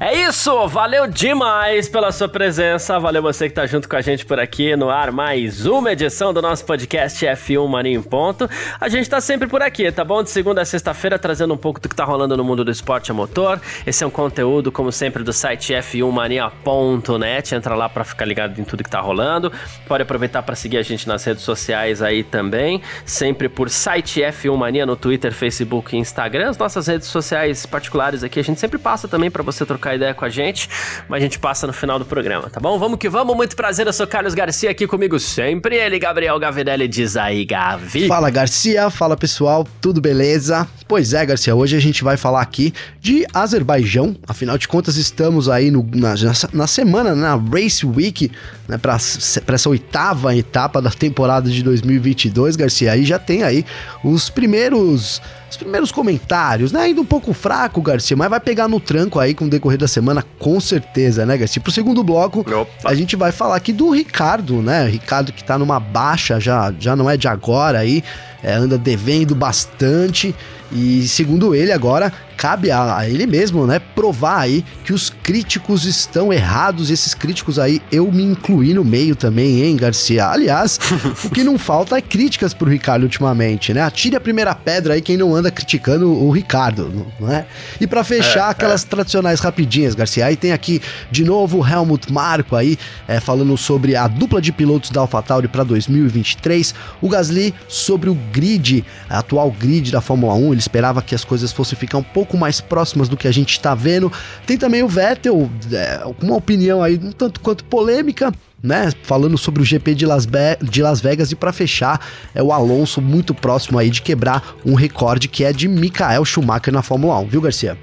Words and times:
É 0.00 0.16
isso, 0.16 0.68
valeu 0.68 1.08
demais 1.08 1.88
pela 1.88 2.12
sua 2.12 2.28
presença, 2.28 3.00
valeu 3.00 3.20
você 3.20 3.48
que 3.48 3.54
tá 3.56 3.66
junto 3.66 3.88
com 3.88 3.96
a 3.96 4.00
gente 4.00 4.24
por 4.24 4.38
aqui 4.38 4.76
no 4.76 4.88
ar, 4.90 5.10
mais 5.10 5.66
uma 5.66 5.90
edição 5.90 6.32
do 6.32 6.40
nosso 6.40 6.64
podcast 6.64 7.26
F1 7.26 7.66
Mania 7.66 7.98
em 7.98 8.00
Ponto. 8.00 8.48
A 8.80 8.88
gente 8.88 9.10
tá 9.10 9.20
sempre 9.20 9.48
por 9.48 9.60
aqui, 9.60 9.90
tá 9.90 10.04
bom? 10.04 10.22
De 10.22 10.30
segunda 10.30 10.62
a 10.62 10.64
sexta-feira 10.64 11.18
trazendo 11.18 11.52
um 11.52 11.56
pouco 11.56 11.80
do 11.80 11.88
que 11.88 11.96
tá 11.96 12.04
rolando 12.04 12.36
no 12.36 12.44
mundo 12.44 12.64
do 12.64 12.70
esporte 12.70 13.10
a 13.10 13.14
motor. 13.14 13.60
Esse 13.84 14.04
é 14.04 14.06
um 14.06 14.10
conteúdo, 14.10 14.70
como 14.70 14.92
sempre, 14.92 15.24
do 15.24 15.32
site 15.32 15.72
f1mania.net, 15.72 17.56
entra 17.56 17.74
lá 17.74 17.88
para 17.88 18.04
ficar 18.04 18.24
ligado 18.24 18.56
em 18.60 18.62
tudo 18.62 18.84
que 18.84 18.90
tá 18.90 19.00
rolando. 19.00 19.52
Pode 19.88 20.04
aproveitar 20.04 20.44
para 20.44 20.54
seguir 20.54 20.76
a 20.76 20.82
gente 20.82 21.08
nas 21.08 21.24
redes 21.24 21.42
sociais 21.42 22.02
aí 22.02 22.22
também, 22.22 22.80
sempre 23.04 23.48
por 23.48 23.68
site 23.68 24.20
F1 24.20 24.56
Mania 24.56 24.86
no 24.86 24.94
Twitter, 24.94 25.34
Facebook 25.34 25.96
e 25.96 25.98
Instagram. 25.98 26.50
As 26.50 26.56
nossas 26.56 26.86
redes 26.86 27.08
sociais 27.08 27.66
particulares 27.66 28.22
aqui 28.22 28.38
a 28.38 28.44
gente 28.44 28.60
sempre 28.60 28.78
passa 28.78 29.08
também 29.08 29.28
para 29.28 29.42
você 29.42 29.66
trocar 29.66 29.87
trocar 29.88 29.94
ideia 29.94 30.14
com 30.14 30.24
a 30.24 30.28
gente, 30.28 30.68
mas 31.08 31.18
a 31.18 31.22
gente 31.22 31.38
passa 31.38 31.66
no 31.66 31.72
final 31.72 31.98
do 31.98 32.04
programa, 32.04 32.50
tá 32.50 32.60
bom? 32.60 32.78
Vamos 32.78 32.98
que 32.98 33.08
vamos, 33.08 33.34
muito 33.34 33.56
prazer, 33.56 33.86
eu 33.86 33.92
sou 33.92 34.06
Carlos 34.06 34.34
Garcia 34.34 34.70
aqui 34.70 34.86
comigo 34.86 35.18
sempre, 35.18 35.76
ele, 35.76 35.98
Gabriel 35.98 36.38
Gavinelli, 36.38 36.86
diz 36.86 37.16
aí, 37.16 37.44
Gavi. 37.44 38.06
Fala 38.06 38.30
Garcia, 38.30 38.90
fala 38.90 39.16
pessoal, 39.16 39.66
tudo 39.80 40.00
beleza? 40.00 40.66
Pois 40.86 41.12
é, 41.12 41.24
Garcia, 41.24 41.54
hoje 41.54 41.76
a 41.76 41.80
gente 41.80 42.04
vai 42.04 42.16
falar 42.16 42.42
aqui 42.42 42.72
de 43.00 43.26
Azerbaijão, 43.32 44.16
afinal 44.26 44.58
de 44.58 44.68
contas 44.68 44.96
estamos 44.96 45.48
aí 45.48 45.70
no, 45.70 45.88
na, 45.94 46.14
na 46.52 46.66
semana, 46.66 47.14
na 47.14 47.36
Race 47.36 47.84
Week, 47.86 48.30
né, 48.66 48.76
para 48.78 48.96
essa 48.96 49.68
oitava 49.68 50.36
etapa 50.36 50.82
da 50.82 50.90
temporada 50.90 51.50
de 51.50 51.62
2022, 51.62 52.56
Garcia, 52.56 52.92
aí 52.92 53.04
já 53.04 53.18
tem 53.18 53.42
aí 53.42 53.64
os 54.02 54.28
primeiros 54.28 55.20
os 55.50 55.56
primeiros 55.56 55.90
comentários, 55.90 56.72
né? 56.72 56.82
Ainda 56.82 57.00
um 57.00 57.04
pouco 57.04 57.32
fraco, 57.32 57.80
Garcia, 57.80 58.16
mas 58.16 58.28
vai 58.28 58.40
pegar 58.40 58.68
no 58.68 58.78
tranco 58.78 59.18
aí 59.18 59.34
com 59.34 59.46
o 59.46 59.48
decorrer 59.48 59.78
da 59.78 59.88
semana, 59.88 60.24
com 60.38 60.60
certeza, 60.60 61.24
né, 61.24 61.36
Garcia? 61.36 61.62
Pro 61.62 61.72
segundo 61.72 62.02
bloco, 62.04 62.40
Opa. 62.40 62.68
a 62.84 62.94
gente 62.94 63.16
vai 63.16 63.32
falar 63.32 63.56
aqui 63.56 63.72
do 63.72 63.90
Ricardo, 63.90 64.60
né? 64.60 64.86
Ricardo 64.86 65.32
que 65.32 65.42
tá 65.42 65.58
numa 65.58 65.80
baixa, 65.80 66.38
já, 66.38 66.72
já 66.78 66.94
não 66.94 67.08
é 67.08 67.16
de 67.16 67.28
agora 67.28 67.78
aí, 67.78 68.02
é, 68.42 68.52
anda 68.52 68.76
devendo 68.76 69.34
bastante. 69.34 70.34
E 70.70 71.06
segundo 71.08 71.54
ele, 71.54 71.72
agora 71.72 72.12
cabe 72.38 72.70
a, 72.70 73.00
ele 73.08 73.26
mesmo, 73.26 73.66
né, 73.66 73.80
provar 73.80 74.38
aí 74.42 74.64
que 74.84 74.92
os 74.92 75.10
críticos 75.10 75.84
estão 75.84 76.32
errados. 76.32 76.88
E 76.88 76.92
esses 76.92 77.12
críticos 77.12 77.58
aí, 77.58 77.82
eu 77.90 78.10
me 78.12 78.22
incluí 78.22 78.72
no 78.72 78.84
meio 78.84 79.16
também, 79.16 79.62
hein, 79.62 79.76
Garcia? 79.76 80.28
Aliás, 80.28 80.78
o 81.24 81.30
que 81.30 81.42
não 81.42 81.58
falta 81.58 81.98
é 81.98 82.00
críticas 82.00 82.54
pro 82.54 82.70
Ricardo 82.70 83.02
ultimamente, 83.02 83.74
né? 83.74 83.82
Atire 83.82 84.14
a 84.14 84.20
primeira 84.20 84.54
pedra 84.54 84.94
aí 84.94 85.02
quem 85.02 85.16
não 85.16 85.34
anda 85.34 85.50
criticando 85.50 86.08
o 86.08 86.30
Ricardo, 86.30 87.06
não 87.18 87.30
é? 87.32 87.44
E 87.80 87.86
para 87.88 88.04
fechar, 88.04 88.48
é, 88.48 88.50
aquelas 88.50 88.84
é. 88.84 88.86
tradicionais 88.86 89.40
rapidinhas, 89.40 89.96
Garcia, 89.96 90.26
aí 90.26 90.36
tem 90.36 90.52
aqui 90.52 90.80
de 91.10 91.24
novo 91.24 91.58
o 91.58 91.66
Helmut 91.66 92.12
Marko 92.12 92.54
aí, 92.54 92.78
é, 93.08 93.18
falando 93.18 93.56
sobre 93.56 93.96
a 93.96 94.06
dupla 94.06 94.40
de 94.40 94.52
pilotos 94.52 94.90
da 94.90 95.00
AlphaTauri 95.00 95.48
para 95.48 95.64
2023, 95.64 96.72
o 97.02 97.08
Gasly 97.08 97.52
sobre 97.66 98.08
o 98.08 98.14
grid, 98.32 98.84
a 99.10 99.18
atual 99.18 99.50
grid 99.50 99.90
da 99.90 100.00
Fórmula 100.00 100.34
1, 100.34 100.57
ele 100.58 100.60
esperava 100.60 101.00
que 101.00 101.14
as 101.14 101.24
coisas 101.24 101.52
fossem 101.52 101.78
ficar 101.78 101.98
um 101.98 102.02
pouco 102.02 102.36
mais 102.36 102.60
próximas 102.60 103.08
do 103.08 103.16
que 103.16 103.28
a 103.28 103.32
gente 103.32 103.52
está 103.52 103.74
vendo. 103.74 104.12
Tem 104.44 104.58
também 104.58 104.82
o 104.82 104.88
Vettel, 104.88 105.48
é, 105.72 105.98
com 106.18 106.26
uma 106.26 106.36
opinião 106.36 106.82
aí 106.82 106.96
um 106.96 107.12
tanto 107.12 107.40
quanto 107.40 107.64
polêmica, 107.64 108.32
né, 108.62 108.90
falando 109.04 109.38
sobre 109.38 109.62
o 109.62 109.64
GP 109.64 109.94
de 109.94 110.04
Las, 110.04 110.26
Be 110.26 110.58
de 110.60 110.82
Las 110.82 111.00
Vegas 111.00 111.30
e 111.30 111.36
para 111.36 111.52
fechar 111.52 112.04
é 112.34 112.42
o 112.42 112.52
Alonso 112.52 113.00
muito 113.00 113.32
próximo 113.32 113.78
aí 113.78 113.88
de 113.88 114.02
quebrar 114.02 114.56
um 114.66 114.74
recorde 114.74 115.28
que 115.28 115.44
é 115.44 115.52
de 115.52 115.68
Michael 115.68 116.24
Schumacher 116.24 116.74
na 116.74 116.82
Fórmula 116.82 117.16
1, 117.20 117.28
viu, 117.28 117.40
Garcia? 117.40 117.78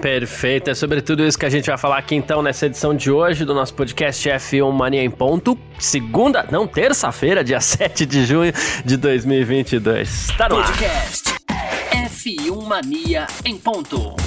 Perfeito, 0.00 0.70
é 0.70 0.74
sobre 0.74 1.02
tudo 1.02 1.22
isso 1.22 1.38
que 1.38 1.44
a 1.44 1.50
gente 1.50 1.66
vai 1.66 1.76
falar 1.76 1.98
aqui 1.98 2.14
então 2.14 2.42
nessa 2.42 2.64
edição 2.64 2.94
de 2.94 3.10
hoje 3.10 3.44
do 3.44 3.52
nosso 3.52 3.74
podcast 3.74 4.26
F1 4.26 4.72
Mania 4.72 5.04
em 5.04 5.10
Ponto. 5.10 5.58
Segunda, 5.78 6.46
não, 6.50 6.66
terça-feira, 6.66 7.44
dia 7.44 7.60
7 7.62 8.06
de 8.06 8.24
junho 8.24 8.52
de 8.84 8.96
2022. 8.96 10.28
Tá 10.38 10.48
no 10.48 10.56
podcast. 10.56 11.31
Ar. 12.22 12.32
F1 12.32 12.62
Mania 12.62 13.26
em 13.44 13.58
ponto. 13.58 14.21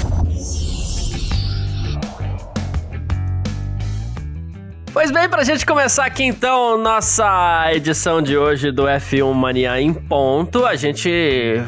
Pois 4.96 5.12
bem, 5.12 5.28
pra 5.28 5.44
gente 5.44 5.66
começar 5.66 6.06
aqui 6.06 6.24
então 6.24 6.78
nossa 6.78 7.66
edição 7.74 8.22
de 8.22 8.38
hoje 8.38 8.72
do 8.72 8.84
F1 8.84 9.34
Mania 9.34 9.82
em 9.82 9.94
ponto, 9.94 10.66
a 10.66 10.78
gente 10.78 11.12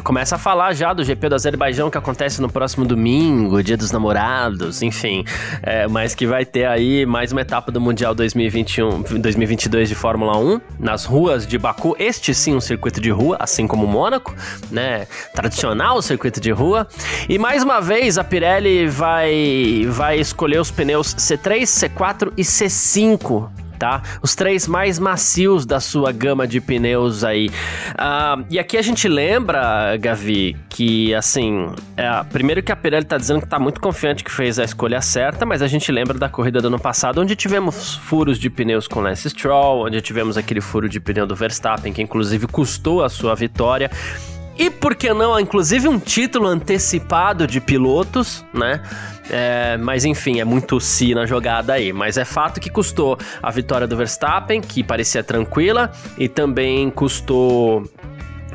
começa 0.06 0.38
a 0.38 0.40
falar 0.40 0.72
já 0.74 0.94
do 0.94 1.04
GP 1.04 1.28
do 1.28 1.36
Azerbaijão 1.36 1.90
que 1.90 1.98
acontece 1.98 2.42
no 2.42 2.50
próximo 2.50 2.86
domingo, 2.86 3.62
Dia 3.62 3.76
dos 3.76 3.92
Namorados, 3.92 4.82
enfim, 4.82 5.26
é, 5.62 5.90
mas 5.90 6.16
que 6.16 6.26
vai 6.26 6.46
ter 6.46 6.68
aí 6.68 7.06
mais 7.06 7.34
uma 7.34 7.42
etapa 7.42 7.70
do 7.70 7.82
Mundial 7.82 8.16
2021, 8.16 9.20
2022 9.20 9.90
de 9.90 9.96
Fórmula 9.96 10.38
1 10.38 10.62
nas 10.80 11.04
ruas 11.04 11.46
de 11.46 11.58
Baku. 11.58 11.98
Este 12.00 12.34
sim 12.34 12.56
um 12.56 12.62
circuito 12.62 13.02
de 13.02 13.10
rua, 13.10 13.36
assim 13.42 13.68
como 13.68 13.86
Mônaco, 13.86 14.34
né? 14.72 15.06
Tradicional 15.36 16.02
circuito 16.02 16.40
de 16.40 16.52
rua. 16.52 16.88
E 17.28 17.38
mais 17.38 17.62
uma 17.62 17.82
vez 17.82 18.18
a 18.18 18.24
Pirelli 18.24 18.88
vai 18.88 19.86
vai 19.90 20.18
escolher 20.18 20.62
os 20.62 20.72
pneus 20.72 21.14
C3, 21.16 21.64
C4 21.64 22.32
e 22.38 22.42
C5 22.44 23.17
5 23.18 23.68
tá? 23.78 24.02
Os 24.22 24.36
três 24.36 24.68
mais 24.68 25.00
macios 25.00 25.66
da 25.66 25.80
sua 25.80 26.12
gama 26.12 26.48
de 26.48 26.60
pneus 26.60 27.24
aí. 27.24 27.48
Uh, 27.48 28.44
e 28.50 28.60
aqui 28.60 28.78
a 28.78 28.82
gente 28.82 29.08
lembra, 29.08 29.96
Gavi, 29.98 30.58
que 30.68 31.14
assim, 31.14 31.70
é, 31.96 32.24
primeiro 32.24 32.64
que 32.64 32.72
a 32.72 32.76
Pirelli 32.76 33.06
tá 33.06 33.18
dizendo 33.18 33.42
que 33.42 33.48
tá 33.48 33.60
muito 33.60 33.80
confiante 33.80 34.24
que 34.24 34.32
fez 34.32 34.58
a 34.60 34.64
escolha 34.64 35.00
certa, 35.02 35.46
mas 35.46 35.62
a 35.62 35.68
gente 35.68 35.92
lembra 35.92 36.18
da 36.18 36.28
corrida 36.28 36.60
do 36.60 36.68
ano 36.68 36.80
passado, 36.80 37.22
onde 37.22 37.36
tivemos 37.36 37.96
furos 37.96 38.40
de 38.40 38.50
pneus 38.50 38.88
com 38.88 39.00
Lance 39.00 39.30
Stroll, 39.30 39.86
onde 39.86 40.02
tivemos 40.02 40.38
aquele 40.38 40.62
furo 40.62 40.90
de 40.90 41.00
pneu 41.00 41.28
do 41.28 41.36
Verstappen, 41.36 41.94
que 41.94 42.02
inclusive 42.02 42.48
custou 42.48 43.04
a 43.04 43.10
sua 43.10 43.36
vitória. 43.36 43.92
E 44.58 44.72
por 44.72 44.96
que 44.96 45.14
não, 45.14 45.40
inclusive 45.40 45.88
um 45.88 46.00
título 46.00 46.48
antecipado 46.48 47.46
de 47.46 47.62
pilotos, 47.62 48.44
né? 48.52 48.82
É, 49.30 49.78
mas 49.78 50.06
enfim, 50.06 50.40
é 50.40 50.46
muito 50.46 50.80
si 50.80 51.14
na 51.14 51.26
jogada 51.26 51.74
aí. 51.74 51.92
Mas 51.92 52.18
é 52.18 52.26
fato 52.26 52.60
que 52.60 52.70
custou 52.70 53.18
a 53.42 53.52
vitória 53.52 53.88
do 53.88 53.96
Verstappen, 53.96 54.62
que 54.62 54.84
parecia 54.84 55.24
tranquila, 55.24 55.92
e 56.18 56.28
também 56.28 56.90
custou 56.90 57.84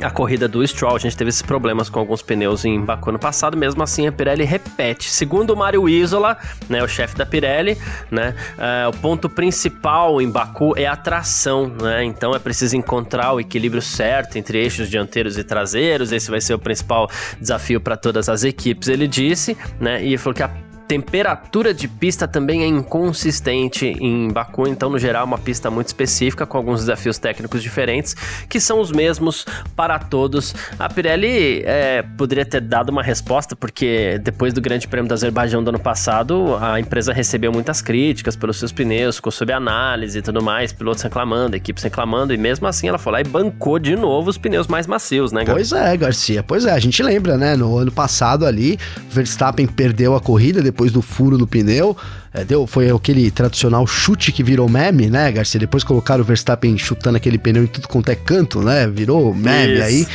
a 0.02 0.10
corrida 0.10 0.48
do 0.48 0.66
Stroll, 0.66 0.96
a 0.96 0.98
gente 0.98 1.16
teve 1.16 1.28
esses 1.28 1.42
problemas 1.42 1.88
com 1.88 1.98
alguns 1.98 2.22
pneus 2.22 2.64
em 2.64 2.80
Baku 2.80 3.12
no 3.12 3.18
passado, 3.18 3.56
mesmo 3.56 3.82
assim 3.82 4.06
a 4.06 4.12
Pirelli 4.12 4.44
repete. 4.44 5.08
Segundo 5.08 5.50
o 5.50 5.56
Mário 5.56 5.88
Isola, 5.88 6.36
né, 6.68 6.82
o 6.82 6.88
chefe 6.88 7.16
da 7.16 7.24
Pirelli, 7.24 7.78
né, 8.10 8.34
uh, 8.56 8.90
o 8.90 8.96
ponto 8.98 9.28
principal 9.28 10.20
em 10.20 10.30
Baku 10.30 10.74
é 10.76 10.86
a 10.86 10.96
tração, 10.96 11.68
né, 11.68 12.04
então 12.04 12.34
é 12.34 12.38
preciso 12.38 12.76
encontrar 12.76 13.32
o 13.32 13.40
equilíbrio 13.40 13.82
certo 13.82 14.36
entre 14.36 14.58
eixos 14.58 14.88
dianteiros 14.88 15.38
e 15.38 15.44
traseiros, 15.44 16.12
esse 16.12 16.30
vai 16.30 16.40
ser 16.40 16.54
o 16.54 16.58
principal 16.58 17.08
desafio 17.40 17.80
para 17.80 17.96
todas 17.96 18.28
as 18.28 18.44
equipes, 18.44 18.88
ele 18.88 19.06
disse, 19.06 19.56
né, 19.80 20.02
e 20.02 20.16
falou 20.18 20.34
que 20.34 20.42
a 20.42 20.50
temperatura 20.92 21.72
de 21.72 21.88
pista 21.88 22.28
também 22.28 22.64
é 22.64 22.66
inconsistente 22.66 23.86
em 23.86 24.28
Baku, 24.28 24.68
então, 24.68 24.90
no 24.90 24.98
geral, 24.98 25.22
é 25.22 25.24
uma 25.24 25.38
pista 25.38 25.70
muito 25.70 25.86
específica, 25.86 26.44
com 26.44 26.58
alguns 26.58 26.80
desafios 26.80 27.16
técnicos 27.16 27.62
diferentes, 27.62 28.14
que 28.46 28.60
são 28.60 28.78
os 28.78 28.92
mesmos 28.92 29.46
para 29.74 29.98
todos. 29.98 30.54
A 30.78 30.90
Pirelli 30.90 31.62
é, 31.64 32.02
poderia 32.18 32.44
ter 32.44 32.60
dado 32.60 32.90
uma 32.90 33.02
resposta, 33.02 33.56
porque 33.56 34.20
depois 34.22 34.52
do 34.52 34.60
Grande 34.60 34.86
Prêmio 34.86 35.08
do 35.08 35.14
Azerbaijão 35.14 35.64
do 35.64 35.70
ano 35.70 35.78
passado, 35.78 36.58
a 36.60 36.78
empresa 36.78 37.10
recebeu 37.10 37.50
muitas 37.50 37.80
críticas 37.80 38.36
pelos 38.36 38.58
seus 38.58 38.70
pneus, 38.70 39.16
ficou 39.16 39.32
sob 39.32 39.50
análise 39.50 40.18
e 40.18 40.22
tudo 40.22 40.42
mais, 40.42 40.74
pilotos 40.74 41.02
reclamando, 41.02 41.56
equipes 41.56 41.82
reclamando, 41.82 42.34
e 42.34 42.36
mesmo 42.36 42.66
assim 42.66 42.86
ela 42.86 42.98
foi 42.98 43.12
lá 43.14 43.20
e 43.22 43.24
bancou 43.24 43.78
de 43.78 43.96
novo 43.96 44.28
os 44.28 44.36
pneus 44.36 44.66
mais 44.66 44.86
macios, 44.86 45.32
né, 45.32 45.42
Gar 45.42 45.54
Pois 45.54 45.72
é, 45.72 45.96
Garcia, 45.96 46.42
pois 46.42 46.66
é, 46.66 46.72
a 46.72 46.78
gente 46.78 47.02
lembra, 47.02 47.38
né, 47.38 47.56
no 47.56 47.78
ano 47.78 47.90
passado 47.90 48.44
ali, 48.44 48.78
Verstappen 49.08 49.66
perdeu 49.66 50.14
a 50.14 50.20
corrida 50.20 50.60
depois 50.60 50.81
depois 50.82 50.92
do 50.92 51.02
furo 51.02 51.38
no 51.38 51.46
pneu. 51.46 51.96
É, 52.34 52.44
deu, 52.44 52.66
foi 52.66 52.90
aquele 52.90 53.30
tradicional 53.30 53.86
chute 53.86 54.32
que 54.32 54.42
virou 54.42 54.68
meme, 54.68 55.10
né, 55.10 55.30
Garcia? 55.30 55.60
Depois 55.60 55.84
colocaram 55.84 56.22
o 56.22 56.24
Verstappen 56.24 56.78
chutando 56.78 57.16
aquele 57.16 57.36
pneu 57.36 57.64
em 57.64 57.66
tudo 57.66 57.88
quanto 57.88 58.10
é 58.10 58.14
canto, 58.14 58.62
né? 58.62 58.88
Virou 58.88 59.34
meme 59.34 59.74
Isso. 59.74 59.82
aí. 59.82 60.06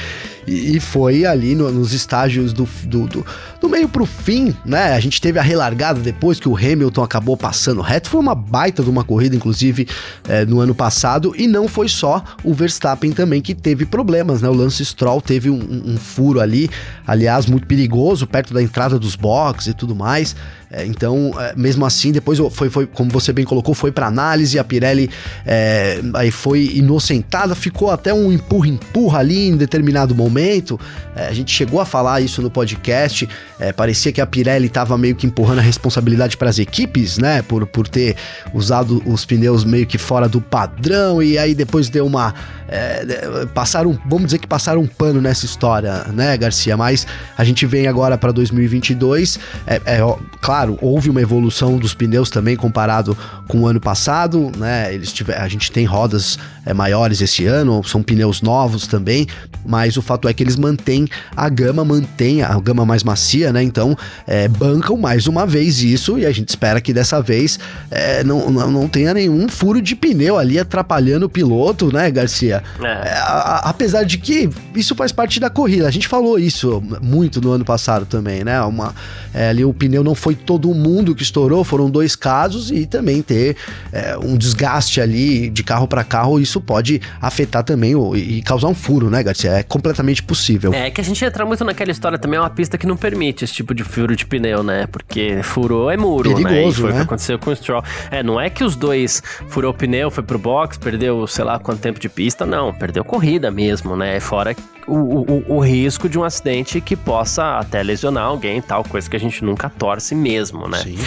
E, 0.48 0.80
foi 0.80 1.26
ali 1.26 1.56
no, 1.56 1.70
nos 1.70 1.92
estágios 1.92 2.54
do, 2.54 2.68
do, 2.86 3.06
do, 3.06 3.26
do 3.60 3.68
meio 3.68 3.90
pro 3.90 4.06
fim, 4.06 4.56
né? 4.66 4.94
A 4.94 5.00
gente 5.00 5.20
teve 5.20 5.38
a 5.38 5.42
relargada 5.42 6.00
depois 6.00 6.40
que 6.40 6.48
o 6.48 6.56
Hamilton 6.56 7.04
acabou 7.04 7.36
passando 7.36 7.82
reto. 7.82 8.10
Foi 8.10 8.22
uma 8.22 8.34
baita 8.34 8.82
de 8.82 8.90
uma 8.90 9.04
corrida, 9.04 9.36
inclusive, 9.36 9.86
é, 10.26 10.46
no 10.46 10.62
ano 10.62 10.74
passado. 10.74 11.34
E 11.38 11.48
não 11.48 11.68
foi 11.68 11.90
só 11.90 12.24
o 12.46 12.54
Verstappen 12.54 13.12
também 13.12 13.42
que 13.42 13.54
teve 13.54 13.86
problemas, 13.86 14.42
né? 14.42 14.48
O 14.48 14.54
Lance 14.54 14.86
Stroll 14.86 15.22
teve 15.22 15.50
um, 15.50 15.84
um 15.86 15.98
furo 15.98 16.40
ali, 16.40 16.70
aliás, 17.06 17.46
muito 17.46 17.68
perigoso, 17.68 18.26
perto 18.26 18.54
da 18.54 18.64
entrada 18.64 18.98
dos 18.98 19.18
boxes 19.18 19.68
e 19.68 19.74
tudo 19.74 19.94
mais. 19.94 20.34
É, 20.70 20.86
então, 20.86 21.34
é, 21.40 21.54
mesmo 21.56 21.86
assim, 21.86 22.12
depois 22.12 22.40
foi, 22.52 22.70
foi, 22.70 22.86
como 22.86 23.10
você 23.10 23.32
bem 23.32 23.46
colocou, 23.46 23.74
foi 23.74 23.92
para 23.92 24.08
análise. 24.08 24.60
A 24.60 24.64
Pirelli 24.64 25.10
é, 25.46 26.02
aí 26.14 26.30
foi 26.30 26.72
inocentada, 26.76 27.56
ficou 27.56 27.90
até 27.90 28.14
um 28.14 28.32
empurra-empurra 28.32 29.20
ali 29.20 29.48
em 29.48 29.56
determinado 29.56 30.14
momento. 30.14 30.80
É, 31.16 31.28
a 31.28 31.34
gente 31.34 31.52
chegou 31.52 31.80
a 31.80 31.86
falar 31.86 32.22
isso 32.22 32.42
no 32.42 32.52
podcast. 32.52 33.28
É, 33.60 33.72
parecia 33.72 34.12
que 34.12 34.20
a 34.20 34.26
Pirelli 34.26 34.68
estava 34.68 34.98
meio 34.98 35.16
que 35.16 35.26
empurrando 35.26 35.60
a 35.60 35.62
responsabilidade 35.62 36.36
para 36.36 36.50
as 36.50 36.60
equipes, 36.60 37.18
né? 37.18 37.42
Por, 37.42 37.66
por 37.66 37.88
ter 37.88 38.16
usado 38.54 39.02
os 39.06 39.26
pneus 39.26 39.64
meio 39.64 39.88
que 39.88 39.98
fora 39.98 40.28
do 40.28 40.42
padrão. 40.42 41.24
E 41.24 41.38
aí 41.38 41.56
depois 41.56 41.88
deu 41.90 42.06
uma. 42.06 42.34
É, 42.68 43.46
passaram, 43.54 43.98
vamos 44.06 44.26
dizer 44.26 44.40
que 44.40 44.48
passaram 44.48 44.82
um 44.82 44.88
pano 44.88 45.22
nessa 45.22 45.46
história, 45.46 46.04
né, 46.14 46.36
Garcia? 46.36 46.76
Mas 46.76 47.08
a 47.38 47.44
gente 47.46 47.66
vem 47.66 47.88
agora 47.88 48.18
para 48.18 48.34
2022. 48.34 49.40
É, 49.66 49.82
é, 49.86 50.00
claro 50.42 50.57
claro, 50.58 50.78
houve 50.82 51.10
uma 51.10 51.22
evolução 51.22 51.78
dos 51.78 51.94
pneus 51.94 52.32
também 52.32 52.56
comparado 52.56 53.16
com 53.48 53.60
o 53.60 53.68
ano 53.68 53.80
passado, 53.80 54.52
né? 54.58 54.92
Eles 54.92 55.14
tiver, 55.14 55.40
a 55.40 55.48
gente 55.48 55.72
tem 55.72 55.86
rodas 55.86 56.40
é, 56.66 56.74
maiores 56.74 57.22
esse 57.22 57.46
ano, 57.46 57.84
são 57.84 58.02
pneus 58.02 58.42
novos 58.42 58.88
também, 58.88 59.28
mas 59.64 59.98
o 59.98 60.02
fato 60.02 60.28
é 60.28 60.34
que 60.34 60.42
eles 60.42 60.56
mantêm 60.56 61.08
a 61.36 61.48
gama, 61.48 61.86
mantêm 61.86 62.42
a 62.42 62.60
gama 62.60 62.86
mais 62.86 63.04
macia, 63.04 63.54
né? 63.54 63.62
Então 63.62 63.96
é, 64.26 64.48
bancam 64.48 64.98
mais 64.98 65.28
uma 65.28 65.46
vez 65.46 65.84
isso 65.84 66.18
e 66.18 66.26
a 66.26 66.32
gente 66.32 66.50
espera 66.50 66.82
que 66.82 66.92
dessa 66.92 67.22
vez 67.22 67.60
é, 67.92 68.24
não, 68.24 68.50
não, 68.50 68.72
não, 68.72 68.88
tenha 68.88 69.14
nenhum 69.14 69.48
furo 69.48 69.80
de 69.80 69.96
pneu 69.96 70.40
ali 70.40 70.58
atrapalhando 70.58 71.28
o 71.28 71.30
piloto, 71.30 71.94
né, 71.94 72.10
Garcia? 72.10 72.64
É. 72.82 72.86
é. 72.86 73.14
A, 73.14 73.34
a, 73.34 73.70
apesar 73.70 74.04
de 74.04 74.18
que 74.18 74.50
isso 74.74 74.96
faz 74.96 75.12
parte 75.12 75.40
da 75.40 75.52
corrida, 75.52 75.88
a 75.88 75.92
gente 75.92 76.08
falou 76.08 76.40
isso 76.40 76.82
muito 77.00 77.40
no 77.40 77.52
ano 77.52 77.64
passado 77.64 78.08
também, 78.08 78.44
né? 78.44 78.60
Uma, 78.64 78.96
é, 79.36 79.50
ali 79.50 79.64
o 79.64 79.72
pneu 79.72 80.04
não 80.04 80.16
foi 80.16 80.34
todo 80.48 80.74
mundo 80.74 81.14
que 81.14 81.24
estourou, 81.24 81.62
foram 81.66 81.90
dois 81.90 82.16
casos 82.16 82.72
e 82.72 82.86
também 82.86 83.22
ter 83.22 83.58
é, 83.92 84.18
um 84.18 84.38
desgaste 84.38 85.02
ali 85.02 85.50
de 85.50 85.62
carro 85.62 85.90
para 85.90 86.06
carro, 86.06 86.40
isso 86.40 86.62
pode 86.62 87.02
afetar 87.22 87.64
também 87.64 87.94
o, 87.96 88.16
e 88.16 88.42
causar 88.42 88.70
um 88.70 88.74
furo, 88.74 89.10
né, 89.10 89.22
Garcia? 89.22 89.52
É 89.52 89.64
completamente 89.64 90.24
possível. 90.24 90.74
É 90.74 90.90
que 90.90 91.02
a 91.02 91.04
gente 91.04 91.24
entra 91.24 91.46
muito 91.46 91.66
naquela 91.66 91.92
história 91.92 92.18
também, 92.18 92.38
é 92.38 92.42
uma 92.42 92.50
pista 92.50 92.78
que 92.78 92.88
não 92.88 92.96
permite 92.96 93.44
esse 93.44 93.54
tipo 93.54 93.76
de 93.76 93.84
furo 93.84 94.16
de 94.16 94.26
pneu, 94.26 94.64
né? 94.64 94.88
Porque 94.88 95.42
furou 95.44 95.92
é 95.92 95.98
muro, 95.98 96.34
Perigoso, 96.34 96.54
né? 96.54 96.68
E 96.70 96.74
foi 96.74 96.84
né? 96.86 96.92
o 96.92 96.96
que 96.96 97.02
aconteceu 97.02 97.38
com 97.38 97.52
o 97.52 97.56
Stroll. 97.56 97.84
É, 98.10 98.24
não 98.24 98.40
é 98.40 98.50
que 98.50 98.64
os 98.64 98.78
dois 98.78 99.22
furou 99.50 99.72
o 99.72 99.74
pneu, 99.74 100.10
foi 100.10 100.24
pro 100.24 100.40
box, 100.40 100.78
perdeu 100.78 101.28
sei 101.28 101.44
lá 101.44 101.60
quanto 101.60 101.82
tempo 101.82 102.00
de 102.00 102.08
pista, 102.08 102.46
não, 102.46 102.74
perdeu 102.74 103.04
corrida 103.04 103.52
mesmo, 103.52 103.98
né? 103.98 104.18
Fora 104.22 104.56
o, 104.88 104.96
o, 104.96 105.58
o 105.58 105.60
risco 105.60 106.08
de 106.08 106.18
um 106.18 106.24
acidente 106.24 106.80
que 106.80 106.96
possa 106.96 107.60
até 107.60 107.84
lesionar 107.84 108.24
alguém, 108.24 108.62
tal 108.62 108.84
coisa 108.84 109.10
que 109.10 109.16
a 109.16 109.20
gente 109.20 109.44
nunca 109.44 109.70
torce 109.70 110.16
mesmo, 110.16 110.37
né? 110.68 110.80
Sim. 110.80 110.98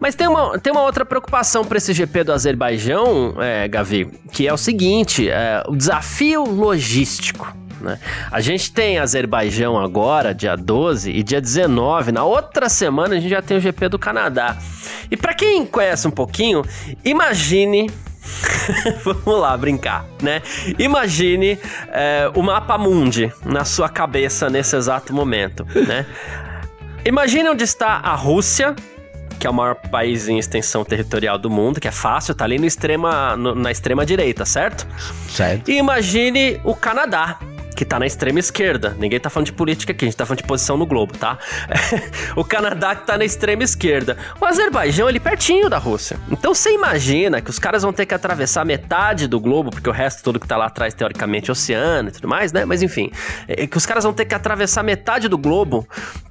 Mas 0.00 0.14
tem 0.14 0.28
uma, 0.28 0.58
tem 0.58 0.72
uma 0.72 0.82
outra 0.82 1.04
preocupação 1.04 1.64
para 1.64 1.78
esse 1.78 1.92
GP 1.92 2.24
do 2.24 2.32
Azerbaijão, 2.32 3.36
é, 3.40 3.68
Gavi, 3.68 4.10
que 4.32 4.46
é 4.46 4.52
o 4.52 4.56
seguinte: 4.56 5.28
é, 5.28 5.62
o 5.68 5.76
desafio 5.76 6.44
logístico. 6.44 7.54
Né? 7.80 7.98
A 8.30 8.40
gente 8.40 8.72
tem 8.72 8.98
Azerbaijão 8.98 9.78
agora, 9.78 10.34
dia 10.34 10.56
12, 10.56 11.10
e 11.10 11.22
dia 11.22 11.40
19, 11.40 12.10
na 12.10 12.24
outra 12.24 12.68
semana 12.68 13.14
a 13.14 13.20
gente 13.20 13.30
já 13.30 13.42
tem 13.42 13.56
o 13.56 13.60
GP 13.60 13.88
do 13.90 13.98
Canadá. 13.98 14.56
E 15.10 15.16
para 15.16 15.34
quem 15.34 15.64
conhece 15.66 16.08
um 16.08 16.10
pouquinho, 16.10 16.64
imagine 17.04 17.90
Vamos 19.04 19.40
lá 19.40 19.56
brincar, 19.56 20.04
né? 20.20 20.42
Imagine 20.78 21.58
é, 21.92 22.30
o 22.34 22.42
mapa 22.42 22.76
mundi 22.76 23.32
na 23.44 23.64
sua 23.64 23.88
cabeça 23.88 24.50
nesse 24.50 24.76
exato 24.76 25.12
momento, 25.14 25.64
né? 25.86 26.06
Imagine 27.06 27.50
onde 27.50 27.62
está 27.62 28.00
a 28.02 28.16
Rússia, 28.16 28.74
que 29.38 29.46
é 29.46 29.50
o 29.50 29.54
maior 29.54 29.76
país 29.76 30.26
em 30.28 30.40
extensão 30.40 30.84
territorial 30.84 31.38
do 31.38 31.48
mundo, 31.48 31.80
que 31.80 31.86
é 31.86 31.92
fácil, 31.92 32.34
tá 32.34 32.44
ali 32.44 32.58
no 32.58 32.66
extrema, 32.66 33.36
no, 33.36 33.54
na 33.54 33.70
extrema 33.70 34.04
direita, 34.04 34.44
certo? 34.44 34.84
Certo. 35.28 35.70
E 35.70 35.78
imagine 35.78 36.60
o 36.64 36.74
Canadá, 36.74 37.38
que 37.76 37.84
tá 37.84 37.98
na 37.98 38.06
extrema 38.06 38.40
esquerda. 38.40 38.96
Ninguém 38.98 39.20
tá 39.20 39.28
falando 39.28 39.46
de 39.46 39.52
política 39.52 39.92
aqui, 39.92 40.06
a 40.06 40.08
gente 40.08 40.16
tá 40.16 40.24
falando 40.24 40.38
de 40.38 40.44
posição 40.48 40.78
no 40.78 40.86
globo, 40.86 41.16
tá? 41.16 41.38
o 42.34 42.42
Canadá 42.42 42.96
que 42.96 43.06
tá 43.06 43.18
na 43.18 43.24
extrema 43.24 43.62
esquerda. 43.62 44.16
O 44.40 44.46
Azerbaijão, 44.46 45.08
ele 45.08 45.20
pertinho 45.20 45.68
da 45.68 45.76
Rússia. 45.76 46.18
Então 46.30 46.54
você 46.54 46.72
imagina 46.72 47.42
que 47.42 47.50
os 47.50 47.58
caras 47.58 47.82
vão 47.82 47.92
ter 47.92 48.06
que 48.06 48.14
atravessar 48.14 48.64
metade 48.64 49.28
do 49.28 49.38
globo, 49.38 49.70
porque 49.70 49.88
o 49.88 49.92
resto 49.92 50.22
todo 50.22 50.40
que 50.40 50.48
tá 50.48 50.56
lá 50.56 50.66
atrás, 50.66 50.94
teoricamente, 50.94 51.50
é 51.50 51.52
oceano 51.52 52.08
e 52.08 52.12
tudo 52.12 52.26
mais, 52.26 52.50
né? 52.50 52.64
Mas 52.64 52.82
enfim, 52.82 53.10
é 53.46 53.66
que 53.66 53.76
os 53.76 53.84
caras 53.84 54.04
vão 54.04 54.14
ter 54.14 54.24
que 54.24 54.34
atravessar 54.34 54.82
metade 54.82 55.28
do 55.28 55.36
globo 55.36 55.86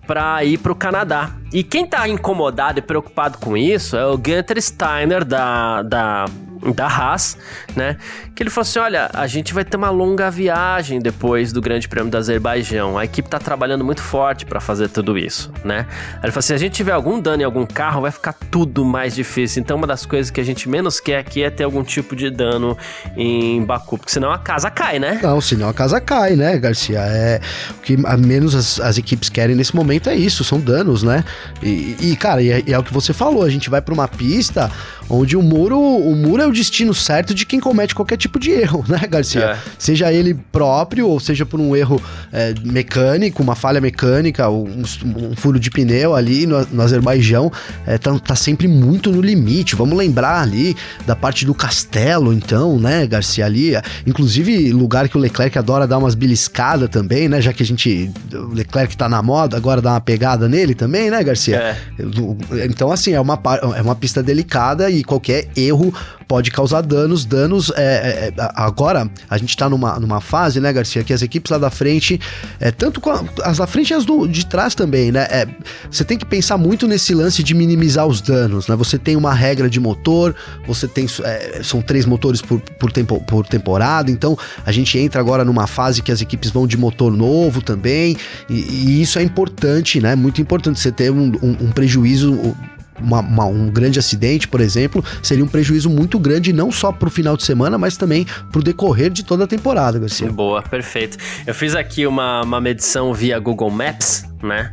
para 0.08 0.44
ir 0.44 0.58
para 0.58 0.72
o 0.72 0.76
Canadá. 0.76 1.32
E 1.54 1.64
quem 1.64 1.86
tá 1.86 2.08
incomodado 2.08 2.80
e 2.80 2.82
preocupado 2.82 3.38
com 3.38 3.56
isso 3.56 3.96
é 3.96 4.06
o 4.06 4.18
Gunter 4.18 4.60
Steiner 4.60 5.24
da, 5.24 5.84
da 5.84 6.26
da 6.74 6.88
Haas, 6.88 7.38
né? 7.76 7.98
Que 8.36 8.44
ele 8.44 8.50
falou 8.50 8.64
assim: 8.64 8.80
olha, 8.80 9.10
a 9.14 9.28
gente 9.28 9.54
vai 9.54 9.64
ter 9.64 9.78
uma 9.78 9.90
longa 9.90 10.30
viagem 10.30 11.00
depois 11.00 11.54
do 11.54 11.62
Grande 11.62 11.88
Prêmio 11.88 12.12
do 12.12 12.18
Azerbaijão. 12.18 12.98
A 12.98 13.06
equipe 13.06 13.30
tá 13.30 13.40
trabalhando 13.40 13.86
muito 13.86 14.02
forte 14.02 14.46
para 14.46 14.60
fazer 14.60 14.90
tudo 14.90 15.18
isso, 15.18 15.50
né? 15.64 15.88
Ele 16.22 16.34
falou 16.34 16.40
assim: 16.40 16.48
se 16.48 16.54
a 16.54 16.58
gente 16.58 16.74
tiver 16.74 16.92
algum 16.92 17.18
dano 17.18 17.42
em 17.42 17.46
algum 17.46 17.66
carro, 17.66 18.02
vai 18.02 18.12
ficar 18.12 18.34
tudo 18.34 18.84
mais 18.84 19.16
difícil. 19.16 19.62
Então, 19.62 19.78
uma 19.78 19.88
das 19.88 20.06
coisas 20.06 20.30
que 20.30 20.42
a 20.42 20.44
gente 20.44 20.68
menos 20.68 21.00
quer 21.00 21.20
aqui 21.20 21.44
é 21.44 21.50
ter 21.50 21.64
algum 21.64 21.82
tipo 21.82 22.14
de 22.14 22.30
dano 22.30 22.78
em 23.16 23.64
Baku, 23.64 23.98
porque 23.98 24.12
senão 24.12 24.30
a 24.30 24.38
casa 24.38 24.70
cai, 24.70 25.00
né? 25.00 25.18
Não, 25.24 25.40
senão 25.40 25.70
a 25.70 25.74
casa 25.74 26.02
cai, 26.02 26.36
né, 26.36 26.58
Garcia? 26.58 27.00
É 27.00 27.40
o 27.72 27.82
que 27.82 27.98
a 28.04 28.18
menos 28.18 28.54
as, 28.54 28.82
as 28.82 28.98
equipes 28.98 29.30
querem 29.30 29.56
nesse 29.56 29.74
momento 29.74 30.10
é 30.10 30.16
isso, 30.16 30.44
são 30.44 30.60
danos, 30.60 31.04
né? 31.04 31.24
E, 31.64 31.96
e 32.02 32.16
cara, 32.18 32.42
e 32.42 32.52
é, 32.52 32.64
e 32.68 32.74
é 32.74 32.78
o 32.78 32.84
que 32.84 32.94
você 32.94 33.14
falou, 33.14 33.44
a 33.44 33.50
gente 33.50 33.70
vai 33.70 33.82
para 33.82 33.94
uma 33.94 34.10
pista 34.10 34.70
onde 35.10 35.38
o 35.38 35.42
muro, 35.42 35.80
o 35.80 36.16
muro 36.16 36.42
é 36.42 36.48
o 36.48 36.52
destino 36.52 36.94
certo 36.94 37.34
de 37.34 37.46
quem 37.46 37.60
comete 37.60 37.94
qualquer 37.94 38.18
tipo 38.18 38.25
de 38.40 38.52
erro, 38.52 38.84
né, 38.90 39.00
Garcia? 39.10 39.42
É. 39.42 39.58
Seja 39.78 40.12
ele 40.12 40.34
próprio, 40.52 41.08
ou 41.08 41.20
seja 41.20 41.46
por 41.46 41.60
um 41.60 41.76
erro 41.76 42.02
é, 42.32 42.54
mecânico, 42.64 43.42
uma 43.42 43.56
falha 43.56 43.80
mecânica, 43.82 44.50
um, 44.50 44.84
um, 45.06 45.36
furo 45.36 45.60
de 45.60 45.70
pneu 45.70 46.16
ali 46.16 46.46
no, 46.46 46.66
no 46.68 46.82
Azerbaijão, 46.82 47.52
é, 47.86 47.98
tá, 47.98 48.18
tá, 48.20 48.36
sempre 48.36 48.68
muito 48.68 49.12
no 49.12 49.22
limite. 49.22 49.76
Vamos 49.76 49.98
lembrar 49.98 50.42
ali 50.42 50.76
da 51.06 51.16
parte 51.16 51.46
do 51.46 51.54
castelo, 51.54 52.34
então, 52.34 52.80
né, 52.80 53.06
Garcia, 53.08 53.46
ali. 53.46 53.74
Inclusive, 54.06 54.72
lugar 54.72 55.08
que 55.10 55.18
o 55.18 55.20
Leclerc 55.20 55.58
adora 55.58 55.88
dar 55.88 55.98
umas 55.98 56.16
beliscadas 56.16 56.90
também, 56.90 57.28
né, 57.28 57.42
já 57.42 57.54
que 57.54 57.64
a 57.64 57.66
gente, 57.66 58.12
o 58.34 58.54
Leclerc 58.54 58.96
tá 58.96 59.08
na 59.08 59.22
moda, 59.22 59.58
agora 59.58 59.82
dá 59.82 59.92
uma 59.92 60.02
pegada 60.02 60.48
nele 60.48 60.74
também, 60.74 61.10
né, 61.10 61.24
Garcia? 61.24 61.56
É. 61.56 62.66
Então, 62.66 62.92
assim, 62.92 63.14
é 63.14 63.20
uma, 63.20 63.40
é 63.76 63.82
uma 63.82 63.96
pista 63.96 64.22
delicada 64.22 64.90
e 64.90 65.04
qualquer 65.04 65.48
erro 65.56 65.94
pode 66.28 66.52
causar 66.52 66.82
danos. 66.82 67.26
Danos. 67.26 67.72
É, 67.76 67.82
é, 67.82 68.28
é 68.28 68.52
agora, 68.56 69.10
a 69.30 69.38
gente 69.38 69.56
tá 69.56 69.70
numa, 69.70 70.00
numa 70.00 70.22
fase, 70.22 70.60
né, 70.60 70.72
Garcia, 70.72 71.04
que 71.04 71.14
as 71.14 71.22
equipes 71.22 71.52
lá 71.52 71.58
da 71.58 71.70
frente, 71.70 72.20
é, 72.60 72.72
tanto 72.72 73.02
a, 73.10 73.24
as 73.44 73.58
da 73.58 73.68
frente 73.68 73.92
e 73.92 73.94
as 73.94 74.06
do, 74.06 74.28
de 74.28 74.46
trás 74.46 74.76
também, 74.76 75.12
né? 75.12 75.28
É, 75.30 75.48
você 75.90 76.04
tem 76.04 76.18
que 76.18 76.26
pensar 76.26 76.58
muito 76.58 76.88
nesse 76.88 77.14
lance 77.14 77.44
de 77.44 77.54
minimizar 77.54 78.06
os 78.06 78.22
danos, 78.22 78.68
né? 78.68 78.76
Você 78.76 78.98
tem 78.98 79.16
uma 79.16 79.34
regra 79.34 79.70
de 79.70 79.80
motor, 79.80 80.36
você 80.68 80.88
tem. 80.88 81.08
É, 81.24 81.62
são 81.64 81.82
três 81.82 82.06
motores 82.06 82.42
por, 82.42 82.60
por, 82.60 82.92
tempo, 82.92 83.22
por 83.22 83.46
temporada, 83.46 84.12
então 84.12 84.38
a 84.66 84.72
gente 84.72 84.98
entra 84.98 85.20
agora 85.20 85.46
numa 85.46 85.68
fase 85.68 86.02
que 86.02 86.12
as 86.12 86.22
equipes 86.22 86.50
vão 86.50 86.68
de 86.68 86.78
motor 86.78 87.12
novo 87.12 87.62
também, 87.62 88.18
e, 88.50 88.54
e 88.54 89.02
isso 89.02 89.20
é 89.20 89.24
importante, 89.24 90.00
né? 90.02 90.16
Muito 90.16 90.42
importante 90.42 90.80
você 90.80 90.92
ter 90.92 91.12
um, 91.12 91.32
um, 91.42 91.66
um 91.66 91.72
prejuízo 91.72 92.56
uma, 93.00 93.20
uma, 93.20 93.46
um 93.46 93.70
grande 93.70 94.00
acidente, 94.00 94.48
por 94.48 94.62
exemplo, 94.62 95.04
seria 95.22 95.44
um 95.44 95.48
prejuízo 95.48 95.90
muito 95.90 96.18
grande, 96.20 96.54
não 96.54 96.72
só 96.72 96.92
para 96.92 97.08
o 97.08 97.12
final 97.12 97.36
de 97.36 97.44
semana, 97.44 97.78
mas 97.78 97.98
também 97.98 98.26
para 98.52 98.60
o 98.60 98.64
decorrer 98.64 99.10
de 99.10 99.24
toda 99.24 99.44
a 99.44 99.48
temporada, 99.48 100.00
Garcia. 100.00 100.32
Boa, 100.32 100.62
perfeito. 100.62 101.18
Eu 101.46 101.54
fiz 101.54 101.76
aqui 101.76 102.08
uma, 102.08 102.42
uma 102.42 102.62
medição 102.62 103.14
via 103.14 103.38
Google 103.40 103.70
Maps, 103.70 104.26
né? 104.42 104.72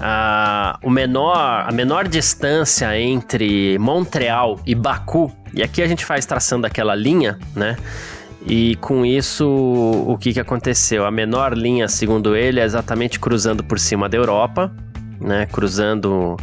Ah, 0.00 0.78
o 0.82 0.90
menor, 0.90 1.64
a 1.66 1.72
menor 1.72 2.06
distância 2.06 2.98
entre 2.98 3.78
Montreal 3.78 4.60
e 4.66 4.74
Baku, 4.74 5.32
e 5.52 5.62
aqui 5.62 5.82
a 5.82 5.86
gente 5.86 6.04
faz 6.04 6.26
traçando 6.26 6.66
aquela 6.66 6.94
linha, 6.94 7.38
né? 7.56 7.76
E 8.46 8.76
com 8.76 9.04
isso, 9.04 9.46
o 9.46 10.16
que, 10.16 10.32
que 10.32 10.40
aconteceu? 10.40 11.04
A 11.04 11.10
menor 11.10 11.56
linha, 11.56 11.88
segundo 11.88 12.36
ele, 12.36 12.60
é 12.60 12.64
exatamente 12.64 13.18
cruzando 13.18 13.64
por 13.64 13.78
cima 13.78 14.08
da 14.08 14.16
Europa, 14.16 14.72
né, 15.20 15.46
cruzando 15.46 16.36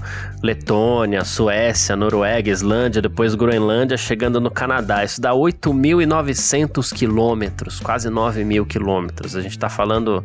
Letônia, 0.45 1.25
Suécia, 1.25 1.95
Noruega, 1.95 2.51
Islândia, 2.51 3.01
depois 3.01 3.33
Groenlândia, 3.33 3.97
chegando 3.97 4.39
no 4.39 4.51
Canadá. 4.51 5.03
Isso 5.03 5.19
dá 5.19 5.31
8.900 5.31 6.93
quilômetros, 6.93 7.79
quase 7.79 8.09
9 8.11 8.43
mil 8.43 8.65
quilômetros. 8.65 9.35
A 9.35 9.41
gente 9.41 9.53
está 9.53 9.69
falando 9.69 10.23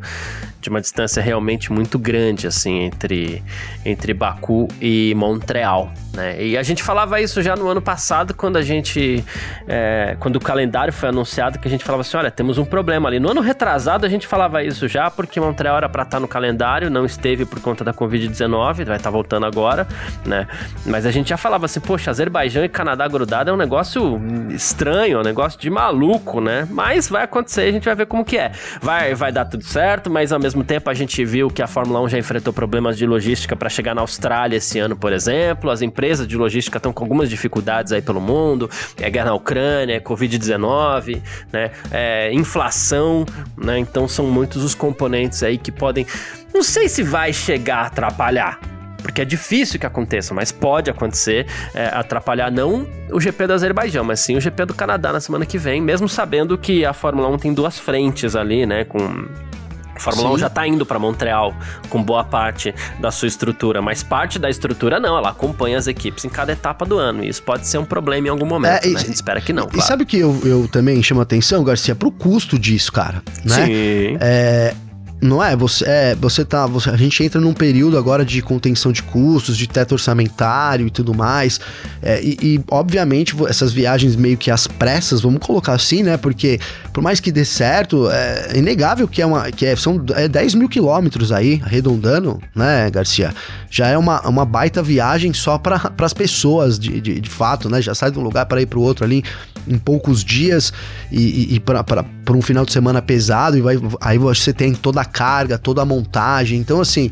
de 0.61 0.69
uma 0.69 0.81
distância 0.81 1.23
realmente 1.23 1.73
muito 1.73 1.99
grande, 1.99 2.47
assim, 2.47 2.81
entre, 2.81 3.43
entre 3.85 4.13
Baku 4.13 4.69
e 4.81 5.15
Montreal, 5.17 5.91
né? 6.13 6.45
E 6.45 6.59
a 6.59 6.63
gente 6.63 6.83
falava 6.83 7.19
isso 7.21 7.41
já 7.41 7.57
no 7.57 7.67
ano 7.67 7.81
passado, 7.81 8.35
quando 8.35 8.57
a 8.59 8.63
gente... 8.63 9.25
É, 9.67 10.17
quando 10.21 10.37
o 10.37 10.41
calendário 10.41 10.93
foi 10.93 11.09
anunciado, 11.09 11.59
que 11.59 11.67
a 11.67 11.71
gente 11.71 11.83
falava 11.83 12.03
assim, 12.03 12.17
olha, 12.17 12.31
temos 12.31 12.59
um 12.59 12.65
problema 12.65 13.09
ali. 13.09 13.19
No 13.19 13.31
ano 13.31 13.41
retrasado, 13.41 14.05
a 14.05 14.09
gente 14.09 14.27
falava 14.27 14.63
isso 14.63 14.87
já, 14.87 15.11
porque 15.11 15.41
Montreal 15.41 15.79
era 15.79 15.89
para 15.89 16.03
estar 16.03 16.21
no 16.21 16.29
calendário, 16.29 16.91
não 16.91 17.07
esteve 17.07 17.47
por 17.47 17.61
conta 17.61 17.83
da 17.83 17.95
Covid-19, 17.95 18.85
vai 18.85 18.97
estar 18.99 19.11
voltando 19.11 19.47
agora, 19.47 19.89
né? 20.25 20.47
Mas 20.87 21.07
a 21.07 21.11
gente 21.11 21.29
já 21.29 21.37
falava 21.37 21.67
assim, 21.67 21.81
poxa, 21.81 22.11
Azerbaijão 22.11 22.65
e 22.65 22.69
Canadá 22.69 23.07
grudado 23.09 23.51
é 23.51 23.53
um 23.53 23.57
negócio 23.57 24.21
estranho, 24.51 25.19
é 25.19 25.21
um 25.21 25.25
negócio 25.25 25.59
de 25.59 25.71
maluco, 25.71 26.41
né? 26.41 26.67
Mas 26.71 27.09
vai 27.09 27.25
acontecer, 27.25 27.63
a 27.63 27.73
gente 27.73 27.85
vai 27.85 27.95
ver 27.95 28.07
como 28.07 28.25
que 28.25 28.37
é. 28.37 28.53
Vai, 28.81 29.15
vai 29.15 29.33
dar 29.33 29.45
tudo 29.45 29.65
certo, 29.65 30.11
mas 30.11 30.33
ao 30.33 30.41
mesmo 30.41 30.65
tempo, 30.65 30.91
a 30.91 30.95
gente 30.95 31.25
viu 31.25 31.49
que 31.49 31.63
a 31.63 31.67
Fórmula 31.67 32.01
1 32.03 32.09
já 32.11 32.19
enfrentou 32.19 32.53
problemas 32.53 32.97
de 32.97 33.07
logística 33.07 33.57
para 33.57 33.69
chegar 33.69 33.95
na 33.95 34.01
Austrália 34.01 34.57
esse 34.57 34.79
ano, 34.79 34.97
por 34.97 35.13
exemplo. 35.13 35.71
As 35.71 35.83
empresas 35.83 36.27
de 36.27 36.37
logística 36.37 36.79
estão 36.79 36.93
com 36.93 37.05
algumas 37.05 37.29
dificuldades 37.29 37.93
aí 37.93 38.03
pelo 38.03 38.21
mundo. 38.21 38.71
É 39.01 39.11
guerra 39.11 39.27
na 39.27 39.35
Ucrânia, 39.35 39.95
é 39.95 40.01
Covid-19, 40.01 41.23
né? 41.53 41.71
É 41.91 42.33
inflação, 42.33 43.25
né? 43.57 43.79
Então 43.79 44.07
são 44.09 44.27
muitos 44.27 44.63
os 44.63 44.75
componentes 44.75 45.43
aí 45.43 45.59
que 45.59 45.73
podem. 45.73 46.07
Não 46.53 46.63
sei 46.63 46.89
se 46.89 47.03
vai 47.03 47.33
chegar 47.33 47.79
a 47.79 47.87
atrapalhar, 47.87 48.59
porque 49.01 49.23
é 49.23 49.25
difícil 49.25 49.79
que 49.79 49.87
aconteça, 49.87 50.35
mas 50.35 50.53
pode 50.53 50.91
acontecer, 50.91 51.47
é, 51.75 51.87
atrapalhar 51.87 52.51
não 52.51 52.87
o 53.11 53.21
GP 53.21 53.47
do 53.47 53.53
Azerbaijão, 53.53 54.05
mas 54.05 54.21
sim 54.21 54.37
o 54.37 54.41
GP 54.41 54.67
do 54.67 54.75
Canadá 54.75 55.13
na 55.13 55.21
semana 55.21 55.45
que 55.47 55.59
vem, 55.59 55.81
mesmo 55.81 56.09
sabendo 56.09 56.57
que 56.57 56.85
a 56.85 56.93
Fórmula 56.93 57.29
1 57.29 57.39
tem 57.39 57.55
duas 57.55 57.79
frentes 57.79 58.37
ali, 58.37 58.67
né, 58.67 58.85
com 58.85 58.99
a 60.01 60.01
Fórmula 60.01 60.29
Sim. 60.29 60.35
1 60.35 60.39
já 60.39 60.47
está 60.47 60.67
indo 60.67 60.87
para 60.87 60.99
Montreal 60.99 61.55
com 61.91 62.03
boa 62.03 62.25
parte 62.25 62.75
da 62.99 63.11
sua 63.11 63.29
estrutura, 63.29 63.83
mas 63.83 64.03
parte 64.03 64.39
da 64.39 64.49
estrutura 64.49 64.99
não, 64.99 65.17
ela 65.17 65.29
acompanha 65.29 65.77
as 65.77 65.87
equipes 65.87 66.25
em 66.25 66.29
cada 66.31 66.53
etapa 66.53 66.87
do 66.87 66.97
ano. 66.97 67.23
E 67.23 67.29
isso 67.29 67.43
pode 67.43 67.67
ser 67.67 67.77
um 67.77 67.85
problema 67.85 68.29
em 68.29 68.31
algum 68.31 68.47
momento, 68.47 68.85
é, 68.85 68.89
e, 68.89 68.95
né? 68.95 69.01
A 69.01 69.03
gente 69.03 69.15
espera 69.15 69.41
que 69.41 69.53
não. 69.53 69.69
E 69.75 69.83
sabe 69.83 70.05
o 70.05 70.07
que 70.07 70.19
eu, 70.19 70.41
eu 70.45 70.67
também 70.69 71.03
chamo 71.03 71.21
atenção, 71.21 71.63
Garcia, 71.63 71.95
pro 71.95 72.11
custo 72.11 72.59
disso, 72.59 72.91
cara? 72.91 73.23
Né? 73.45 73.67
Sim. 73.67 74.19
É, 74.21 74.75
não 75.21 75.43
é? 75.43 75.55
Você, 75.55 75.85
é, 75.87 76.15
você 76.15 76.45
tá. 76.45 76.67
Você, 76.67 76.89
a 76.89 76.97
gente 76.97 77.23
entra 77.23 77.41
num 77.41 77.53
período 77.53 77.99
agora 77.99 78.25
de 78.25 78.41
contenção 78.41 78.91
de 78.91 79.03
custos, 79.03 79.57
de 79.57 79.67
teto 79.67 79.93
orçamentário 79.93 80.87
e 80.87 80.91
tudo 80.91 81.13
mais. 81.13 81.61
É, 82.03 82.21
e, 82.23 82.39
e, 82.43 82.65
obviamente, 82.71 83.35
essas 83.47 83.73
viagens 83.73 84.17
meio 84.17 84.39
que 84.39 84.51
às 84.51 84.67
pressas, 84.67 85.21
vamos 85.21 85.41
colocar 85.41 85.75
assim, 85.75 86.03
né? 86.03 86.17
Porque, 86.17 86.59
por 86.93 87.03
mais 87.03 87.21
que 87.21 87.31
dê 87.31 87.45
certo, 87.45 88.09
é 88.11 88.57
inegável 88.57 89.07
que, 89.07 89.21
é 89.21 89.27
uma, 89.27 89.51
que 89.51 89.67
é, 89.67 89.77
são 89.77 90.03
é 90.15 90.27
10 90.27 90.55
mil 90.55 90.69
quilômetros 90.69 91.33
aí, 91.33 91.61
arredondando, 91.65 92.41
né, 92.55 92.91
Garcia? 92.91 93.35
Já 93.71 93.89
é 93.89 93.99
uma, 93.99 94.27
uma 94.27 94.45
baita 94.45 94.83
viagem 94.83 95.33
só 95.35 95.59
para 95.59 95.93
as 95.99 96.15
pessoas, 96.15 96.79
de, 96.79 97.01
de, 97.01 97.21
de, 97.21 97.31
fato, 97.31 97.69
né? 97.69 97.83
Já 97.83 97.95
sai 97.95 98.11
de 98.11 98.19
um 98.19 98.23
lugar 98.23 98.47
para 98.47 98.63
ir 98.63 98.67
para 98.67 98.79
o 98.79 98.83
outro 98.83 99.05
ali 99.05 99.23
em 99.69 99.79
poucos 99.79 100.25
dias 100.25 100.73
e, 101.13 101.53
e, 101.53 101.55
e 101.57 101.61
para 101.61 101.85
um 102.31 102.43
final 102.43 102.65
de 102.65 102.73
semana 102.73 103.03
pesado, 103.03 103.59
e 103.59 103.61
vai, 103.61 103.77
aí 104.01 104.19
você 104.19 104.53
tem 104.53 104.75
toda 104.75 105.01
a 105.01 105.05
carga, 105.11 105.59
toda 105.59 105.83
a 105.83 105.85
montagem. 105.85 106.59
Então, 106.59 106.81
assim, 106.81 107.11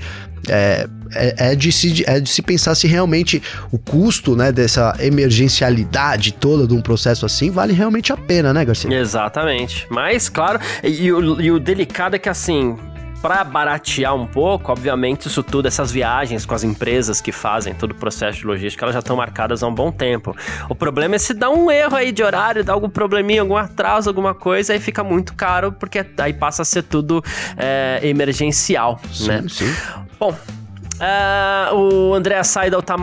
é, 0.49 0.89
é, 1.15 1.53
é, 1.53 1.55
de 1.55 1.73
se, 1.73 2.05
é 2.07 2.21
de 2.21 2.29
se 2.29 2.43
pensar 2.43 2.75
se 2.75 2.87
realmente 2.87 3.43
o 3.71 3.79
custo 3.79 4.37
né, 4.37 4.53
dessa 4.53 4.97
emergencialidade 5.01 6.33
toda 6.33 6.67
de 6.67 6.75
um 6.75 6.81
processo 6.81 7.25
assim 7.27 7.51
vale 7.51 7.73
realmente 7.73 8.13
a 8.13 8.17
pena, 8.17 8.53
né, 8.53 8.65
Garcia? 8.65 8.93
Exatamente. 8.99 9.87
Mas, 9.91 10.29
claro, 10.29 10.61
e, 10.83 11.11
o, 11.13 11.41
e 11.41 11.51
o 11.51 11.59
delicado 11.59 12.17
é 12.17 12.19
que, 12.19 12.29
assim, 12.29 12.77
para 13.21 13.43
baratear 13.45 14.15
um 14.15 14.27
pouco, 14.27 14.71
obviamente, 14.71 15.27
isso 15.27 15.43
tudo, 15.43 15.67
essas 15.67 15.91
viagens 15.91 16.47
com 16.47 16.55
as 16.55 16.63
empresas 16.65 17.21
que 17.21 17.33
fazem 17.33 17.75
todo 17.75 17.93
o 17.93 17.95
processo 17.95 18.39
de 18.39 18.47
logística, 18.47 18.85
elas 18.85 18.95
já 18.95 19.01
estão 19.01 19.17
marcadas 19.17 19.63
há 19.63 19.67
um 19.67 19.75
bom 19.75 19.91
tempo. 19.91 20.37
O 20.69 20.75
problema 20.75 21.17
é 21.17 21.19
se 21.19 21.35
dá 21.35 21.51
um 21.51 21.71
erro 21.71 21.97
aí 21.97 22.13
de 22.13 22.23
horário, 22.23 22.63
dá 22.63 22.73
algum 22.73 22.89
probleminha, 22.89 23.41
algum 23.41 23.57
atraso, 23.57 24.09
alguma 24.09 24.35
coisa, 24.35 24.73
aí 24.73 24.81
fica 24.81 25.03
muito 25.03 25.35
caro, 25.35 25.73
porque 25.73 26.05
aí 26.19 26.33
passa 26.33 26.63
a 26.63 26.65
ser 26.65 26.83
tudo 26.83 27.23
é, 27.57 28.01
emergencial, 28.03 29.01
sim, 29.13 29.29
né? 29.29 29.45
Sim. 29.49 29.75
Bom, 30.19 30.35
Uh, 30.99 31.75
o 31.75 32.15
André 32.15 32.43
Seidel 32.43 32.83
tá, 32.83 32.97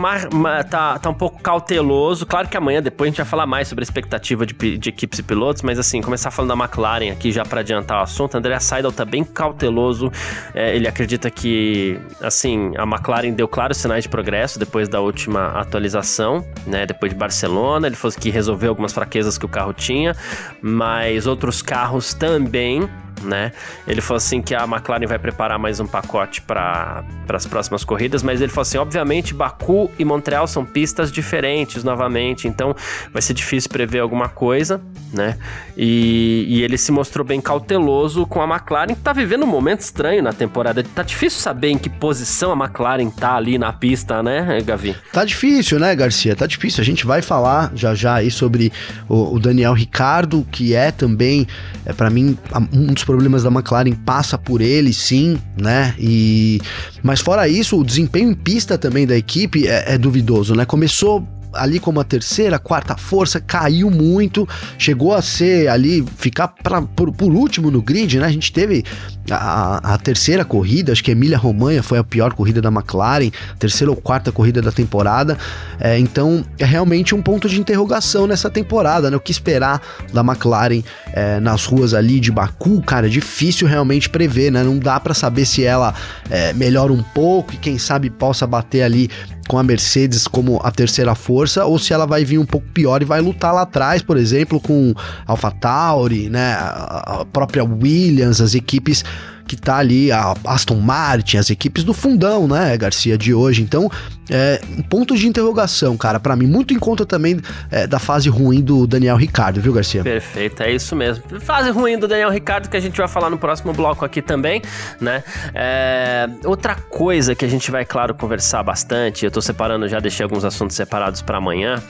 tá, 0.68 0.98
tá 0.98 1.10
um 1.10 1.14
pouco 1.14 1.40
cauteloso. 1.40 2.26
Claro 2.26 2.48
que 2.48 2.56
amanhã, 2.56 2.82
depois, 2.82 3.08
a 3.08 3.10
gente 3.10 3.16
vai 3.16 3.26
falar 3.26 3.46
mais 3.46 3.68
sobre 3.68 3.82
a 3.82 3.86
expectativa 3.86 4.44
de, 4.44 4.54
de 4.76 4.88
equipes 4.90 5.18
e 5.18 5.22
pilotos, 5.22 5.62
mas 5.62 5.78
assim, 5.78 6.02
começar 6.02 6.30
falando 6.30 6.56
da 6.56 6.64
McLaren 6.64 7.10
aqui 7.10 7.32
já 7.32 7.44
para 7.44 7.60
adiantar 7.60 8.00
o 8.00 8.02
assunto. 8.02 8.36
André 8.36 8.58
Seidel 8.60 8.92
tá 8.92 9.04
bem 9.04 9.24
cauteloso. 9.24 10.12
É, 10.54 10.76
ele 10.76 10.86
acredita 10.86 11.30
que, 11.30 11.98
assim, 12.20 12.72
a 12.76 12.82
McLaren 12.82 13.32
deu 13.32 13.48
claros 13.48 13.78
sinais 13.78 14.04
de 14.04 14.10
progresso 14.10 14.58
depois 14.58 14.88
da 14.88 15.00
última 15.00 15.58
atualização, 15.58 16.44
né? 16.66 16.84
Depois 16.84 17.12
de 17.12 17.18
Barcelona. 17.18 17.86
Ele 17.86 17.96
falou 17.96 18.16
que 18.16 18.30
resolveu 18.30 18.70
algumas 18.70 18.92
fraquezas 18.92 19.38
que 19.38 19.46
o 19.46 19.48
carro 19.48 19.72
tinha, 19.72 20.14
mas 20.60 21.26
outros 21.26 21.62
carros 21.62 22.12
também 22.12 22.88
né? 23.22 23.52
Ele 23.86 24.00
falou 24.00 24.16
assim 24.16 24.42
que 24.42 24.54
a 24.54 24.64
McLaren 24.64 25.06
vai 25.06 25.18
preparar 25.18 25.58
mais 25.58 25.80
um 25.80 25.86
pacote 25.86 26.42
para 26.42 27.04
as 27.28 27.46
próximas 27.46 27.84
corridas, 27.84 28.22
mas 28.22 28.40
ele 28.40 28.50
falou 28.50 28.62
assim: 28.62 28.78
obviamente, 28.78 29.34
Baku 29.34 29.90
e 29.98 30.04
Montreal 30.04 30.46
são 30.46 30.64
pistas 30.64 31.10
diferentes 31.10 31.82
novamente, 31.82 32.48
então 32.48 32.74
vai 33.12 33.22
ser 33.22 33.34
difícil 33.34 33.70
prever 33.70 34.00
alguma 34.00 34.28
coisa, 34.28 34.80
né? 35.12 35.36
E, 35.76 36.44
e 36.48 36.62
ele 36.62 36.78
se 36.78 36.92
mostrou 36.92 37.24
bem 37.24 37.40
cauteloso 37.40 38.26
com 38.26 38.40
a 38.40 38.46
McLaren, 38.46 38.94
que 38.94 39.00
tá 39.00 39.12
vivendo 39.12 39.44
um 39.44 39.48
momento 39.48 39.80
estranho 39.80 40.22
na 40.22 40.32
temporada. 40.32 40.82
Tá 40.94 41.02
difícil 41.02 41.40
saber 41.40 41.68
em 41.68 41.78
que 41.78 41.88
posição 41.88 42.52
a 42.52 42.64
McLaren 42.66 43.10
tá 43.10 43.36
ali 43.36 43.58
na 43.58 43.72
pista, 43.72 44.22
né, 44.22 44.60
Gavi? 44.64 44.96
Tá 45.12 45.24
difícil, 45.24 45.78
né, 45.78 45.94
Garcia? 45.94 46.36
Tá 46.36 46.46
difícil. 46.46 46.80
A 46.82 46.84
gente 46.84 47.06
vai 47.06 47.22
falar 47.22 47.72
já 47.74 47.94
já 47.94 48.14
aí 48.14 48.30
sobre 48.30 48.72
o, 49.08 49.34
o 49.34 49.40
Daniel 49.40 49.72
Ricardo, 49.72 50.46
que 50.50 50.74
é 50.74 50.90
também, 50.90 51.46
é, 51.84 51.92
para 51.92 52.10
mim, 52.10 52.36
um 52.72 52.92
dos 52.92 53.04
problemas 53.06 53.44
da 53.44 53.50
McLaren 53.50 53.92
passa 53.92 54.36
por 54.36 54.60
ele, 54.60 54.92
sim, 54.92 55.38
né? 55.56 55.94
E 55.98 56.60
mas 57.02 57.20
fora 57.20 57.48
isso, 57.48 57.78
o 57.78 57.84
desempenho 57.84 58.30
em 58.30 58.34
pista 58.34 58.76
também 58.76 59.06
da 59.06 59.16
equipe 59.16 59.66
é, 59.66 59.94
é 59.94 59.98
duvidoso, 59.98 60.54
né? 60.54 60.66
Começou 60.66 61.26
ali 61.56 61.78
como 61.78 62.00
a 62.00 62.04
terceira, 62.04 62.58
quarta 62.58 62.96
força, 62.96 63.40
caiu 63.40 63.90
muito, 63.90 64.48
chegou 64.78 65.14
a 65.14 65.22
ser 65.22 65.68
ali, 65.68 66.04
ficar 66.16 66.48
pra, 66.48 66.82
por, 66.82 67.12
por 67.12 67.32
último 67.32 67.70
no 67.70 67.82
grid, 67.82 68.18
né? 68.18 68.26
A 68.26 68.30
gente 68.30 68.52
teve 68.52 68.84
a, 69.30 69.94
a 69.94 69.98
terceira 69.98 70.44
corrida, 70.44 70.92
acho 70.92 71.02
que 71.02 71.10
Emília 71.10 71.38
Romanha 71.38 71.82
foi 71.82 71.98
a 71.98 72.04
pior 72.04 72.32
corrida 72.34 72.60
da 72.60 72.68
McLaren, 72.68 73.30
terceira 73.58 73.90
ou 73.90 73.96
quarta 73.96 74.30
corrida 74.30 74.62
da 74.62 74.72
temporada. 74.72 75.36
É, 75.80 75.98
então 75.98 76.44
é 76.58 76.64
realmente 76.64 77.14
um 77.14 77.22
ponto 77.22 77.48
de 77.48 77.60
interrogação 77.60 78.26
nessa 78.26 78.50
temporada, 78.50 79.10
né? 79.10 79.16
O 79.16 79.20
que 79.20 79.32
esperar 79.32 79.80
da 80.12 80.20
McLaren 80.20 80.82
é, 81.12 81.40
nas 81.40 81.64
ruas 81.64 81.94
ali 81.94 82.20
de 82.20 82.30
Baku, 82.30 82.80
cara, 82.82 83.08
difícil 83.08 83.66
realmente 83.66 84.08
prever, 84.08 84.50
né? 84.50 84.62
Não 84.62 84.78
dá 84.78 84.98
para 85.00 85.14
saber 85.14 85.44
se 85.46 85.64
ela 85.64 85.94
é, 86.30 86.52
melhora 86.52 86.92
um 86.92 87.02
pouco 87.02 87.54
e 87.54 87.56
quem 87.56 87.78
sabe 87.78 88.10
possa 88.10 88.46
bater 88.46 88.82
ali 88.82 89.10
com 89.46 89.58
a 89.58 89.62
Mercedes 89.62 90.26
como 90.26 90.60
a 90.62 90.70
terceira 90.70 91.14
força 91.14 91.64
ou 91.64 91.78
se 91.78 91.92
ela 91.92 92.06
vai 92.06 92.24
vir 92.24 92.38
um 92.38 92.46
pouco 92.46 92.66
pior 92.68 93.02
e 93.02 93.04
vai 93.04 93.20
lutar 93.20 93.54
lá 93.54 93.62
atrás, 93.62 94.02
por 94.02 94.16
exemplo, 94.16 94.60
com 94.60 94.94
AlphaTauri, 95.26 96.28
né, 96.28 96.54
a 96.54 97.26
própria 97.32 97.64
Williams, 97.64 98.40
as 98.40 98.54
equipes 98.54 99.04
que 99.46 99.56
tá 99.56 99.76
ali, 99.76 100.10
a 100.10 100.34
Aston 100.44 100.80
Martin, 100.80 101.36
as 101.36 101.50
equipes 101.50 101.84
do 101.84 101.94
fundão, 101.94 102.48
né, 102.48 102.76
Garcia, 102.76 103.16
de 103.16 103.32
hoje. 103.32 103.62
Então, 103.62 103.90
é 104.30 104.60
ponto 104.88 105.14
de 105.16 105.26
interrogação, 105.26 105.96
cara, 105.96 106.18
para 106.18 106.34
mim, 106.36 106.46
muito 106.46 106.74
em 106.74 106.78
conta 106.78 107.06
também 107.06 107.40
é, 107.70 107.86
da 107.86 107.98
fase 107.98 108.28
ruim 108.28 108.60
do 108.60 108.86
Daniel 108.86 109.16
Ricardo, 109.16 109.60
viu, 109.60 109.72
Garcia? 109.72 110.02
Perfeito, 110.02 110.62
é 110.62 110.72
isso 110.72 110.96
mesmo. 110.96 111.22
Fase 111.40 111.70
ruim 111.70 111.98
do 111.98 112.08
Daniel 112.08 112.30
Ricardo 112.30 112.68
que 112.68 112.76
a 112.76 112.80
gente 112.80 112.96
vai 112.96 113.08
falar 113.08 113.30
no 113.30 113.38
próximo 113.38 113.72
bloco 113.72 114.04
aqui 114.04 114.20
também, 114.20 114.62
né? 115.00 115.22
É, 115.54 116.28
outra 116.44 116.74
coisa 116.74 117.34
que 117.34 117.44
a 117.44 117.48
gente 117.48 117.70
vai, 117.70 117.84
claro, 117.84 118.14
conversar 118.14 118.62
bastante, 118.62 119.24
eu 119.24 119.30
tô 119.30 119.40
separando, 119.40 119.88
já 119.88 120.00
deixei 120.00 120.24
alguns 120.24 120.44
assuntos 120.44 120.76
separados 120.76 121.22
para 121.22 121.38
amanhã, 121.38 121.82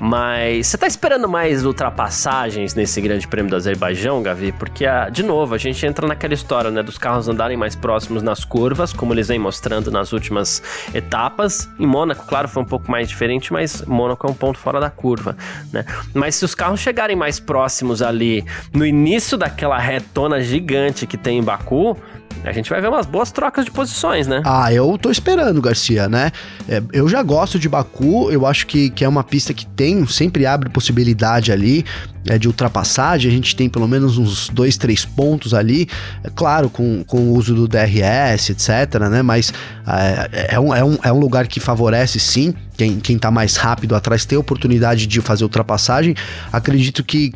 mas 0.00 0.66
você 0.66 0.78
tá 0.78 0.86
esperando 0.86 1.28
mais 1.28 1.64
ultrapassagens 1.64 2.74
nesse 2.74 3.00
grande 3.00 3.26
prêmio 3.28 3.50
do 3.50 3.56
Azerbaijão, 3.56 4.22
Gavi? 4.22 4.52
Porque, 4.52 4.86
ah, 4.86 5.08
de 5.08 5.22
novo, 5.22 5.54
a 5.54 5.58
gente 5.58 5.84
entra 5.86 6.06
naquela 6.06 6.34
história, 6.34 6.70
né, 6.70 6.82
dos 6.82 6.98
carros 6.98 7.28
andarem 7.28 7.56
mais 7.56 7.74
próximos 7.74 8.22
nas 8.22 8.44
curvas, 8.44 8.92
como 8.92 9.12
eles 9.12 9.28
vêm 9.28 9.38
mostrando 9.38 9.90
nas 9.90 10.12
últimas 10.12 10.62
etapas. 10.92 11.68
Em 11.84 11.86
Mônaco, 11.86 12.24
claro, 12.26 12.48
foi 12.48 12.62
um 12.62 12.66
pouco 12.66 12.90
mais 12.90 13.06
diferente, 13.06 13.52
mas 13.52 13.82
Mônaco 13.82 14.26
é 14.26 14.30
um 14.30 14.34
ponto 14.34 14.58
fora 14.58 14.80
da 14.80 14.88
curva, 14.88 15.36
né? 15.70 15.84
Mas 16.14 16.34
se 16.34 16.42
os 16.42 16.54
carros 16.54 16.80
chegarem 16.80 17.14
mais 17.14 17.38
próximos 17.38 18.00
ali 18.00 18.42
no 18.72 18.86
início 18.86 19.36
daquela 19.36 19.78
retona 19.78 20.40
gigante 20.40 21.06
que 21.06 21.18
tem 21.18 21.40
em 21.40 21.42
Baku, 21.42 21.94
a 22.42 22.52
gente 22.52 22.68
vai 22.68 22.80
ver 22.80 22.88
umas 22.88 23.06
boas 23.06 23.30
trocas 23.30 23.64
de 23.64 23.70
posições, 23.70 24.26
né? 24.26 24.42
Ah, 24.44 24.72
eu 24.72 24.96
tô 24.98 25.10
esperando, 25.10 25.60
Garcia, 25.60 26.08
né? 26.08 26.32
É, 26.68 26.82
eu 26.92 27.08
já 27.08 27.22
gosto 27.22 27.58
de 27.58 27.68
Baku, 27.68 28.30
eu 28.30 28.46
acho 28.46 28.66
que, 28.66 28.90
que 28.90 29.04
é 29.04 29.08
uma 29.08 29.24
pista 29.24 29.54
que 29.54 29.66
tem, 29.66 30.06
sempre 30.06 30.46
abre 30.46 30.68
possibilidade 30.68 31.52
ali 31.52 31.84
é, 32.26 32.38
de 32.38 32.46
ultrapassagem, 32.46 33.30
a 33.30 33.34
gente 33.34 33.54
tem 33.54 33.68
pelo 33.68 33.86
menos 33.86 34.18
uns 34.18 34.48
dois, 34.48 34.76
três 34.76 35.04
pontos 35.04 35.54
ali, 35.54 35.88
é 36.22 36.30
claro, 36.34 36.68
com, 36.68 37.04
com 37.04 37.18
o 37.18 37.32
uso 37.34 37.54
do 37.54 37.68
DRS, 37.68 38.50
etc, 38.50 39.00
né? 39.10 39.22
Mas 39.22 39.52
é, 39.86 40.54
é, 40.54 40.60
um, 40.60 40.74
é, 40.74 40.84
um, 40.84 40.98
é 41.02 41.12
um 41.12 41.18
lugar 41.18 41.46
que 41.46 41.60
favorece 41.60 42.18
sim 42.18 42.54
quem, 42.76 42.98
quem 42.98 43.18
tá 43.18 43.30
mais 43.30 43.56
rápido 43.56 43.94
atrás 43.94 44.24
ter 44.24 44.36
oportunidade 44.36 45.06
de 45.06 45.20
fazer 45.20 45.44
ultrapassagem. 45.44 46.14
Acredito 46.52 47.04
que, 47.04 47.32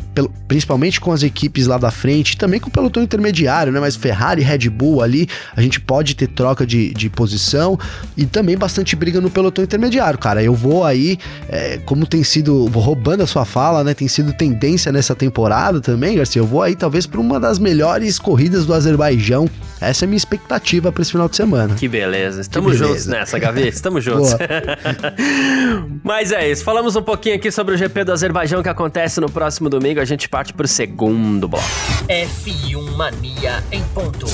principalmente 0.47 1.01
com 1.01 1.13
as 1.13 1.23
equipes 1.23 1.67
lá 1.67 1.79
da 1.79 1.91
frente, 1.91 2.37
também 2.37 2.59
com 2.61 2.69
o 2.69 2.73
pelotão 2.73 3.03
intermediário, 3.03 3.73
né? 3.73 3.81
Mas 3.81 3.97
Ferrari, 3.97 4.43
Red 4.43 4.69
Bull 4.69 5.03
ali, 5.03 5.29
a 5.57 5.63
gente 5.63 5.81
pode 5.81 6.15
ter 6.15 6.29
troca 6.29 6.67
de, 6.67 6.93
de 6.93 7.09
posição 7.09 7.79
e 8.17 8.27
também 8.27 8.57
bastante 8.57 8.97
briga 8.97 9.21
no 9.21 9.31
pelotão 9.31 9.65
intermediário, 9.65 10.19
cara. 10.19 10.43
Eu 10.43 10.55
vou 10.55 10.85
aí, 10.85 11.19
é, 11.49 11.79
como 11.85 12.07
tem 12.07 12.25
sido, 12.25 12.67
vou 12.69 12.83
roubando 12.83 13.23
a 13.23 13.27
sua 13.27 13.45
fala, 13.45 13.85
né? 13.85 13.95
Tem 13.95 14.09
sido 14.09 14.33
tendência 14.33 14.91
nessa 14.91 15.15
temporada 15.15 15.81
também, 15.81 16.17
Garcia. 16.17 16.41
Eu 16.41 16.47
vou 16.47 16.63
aí 16.63 16.75
talvez 16.75 17.07
para 17.07 17.21
uma 17.21 17.39
das 17.39 17.59
melhores 17.59 18.19
corridas 18.19 18.67
do 18.67 18.75
Azerbaijão. 18.75 19.49
Essa 19.81 20.05
é 20.05 20.07
a 20.07 20.09
minha 20.09 20.17
expectativa 20.17 20.91
para 20.91 21.03
esse 21.03 21.13
final 21.13 21.29
de 21.29 21.37
semana. 21.37 21.75
Que 21.77 21.87
beleza. 21.87 22.41
Estamos 22.41 22.73
beleza. 22.73 22.89
juntos 22.89 23.07
nessa, 23.07 23.39
Gavi. 23.39 23.69
Estamos 23.69 24.03
juntos. 24.05 24.35
Mas 26.03 26.33
é 26.33 26.51
isso. 26.51 26.65
Falamos 26.65 26.97
um 26.97 27.03
pouquinho 27.03 27.37
aqui 27.37 27.51
sobre 27.51 27.75
o 27.75 27.79
GP 27.79 28.05
do 28.05 28.13
Azerbaijão 28.13 28.63
que 28.63 28.69
acontece 28.69 29.21
no 29.21 29.31
próximo 29.31 29.69
domingo. 29.69 30.01
A 30.01 30.05
gente 30.05 30.29
parte 30.29 30.53
pro 30.53 30.67
segundo 30.67 31.49
bloco. 31.49 31.65
F1 32.09 32.97
Mania 32.97 33.63
em 33.71 33.83
ponto. 33.95 34.27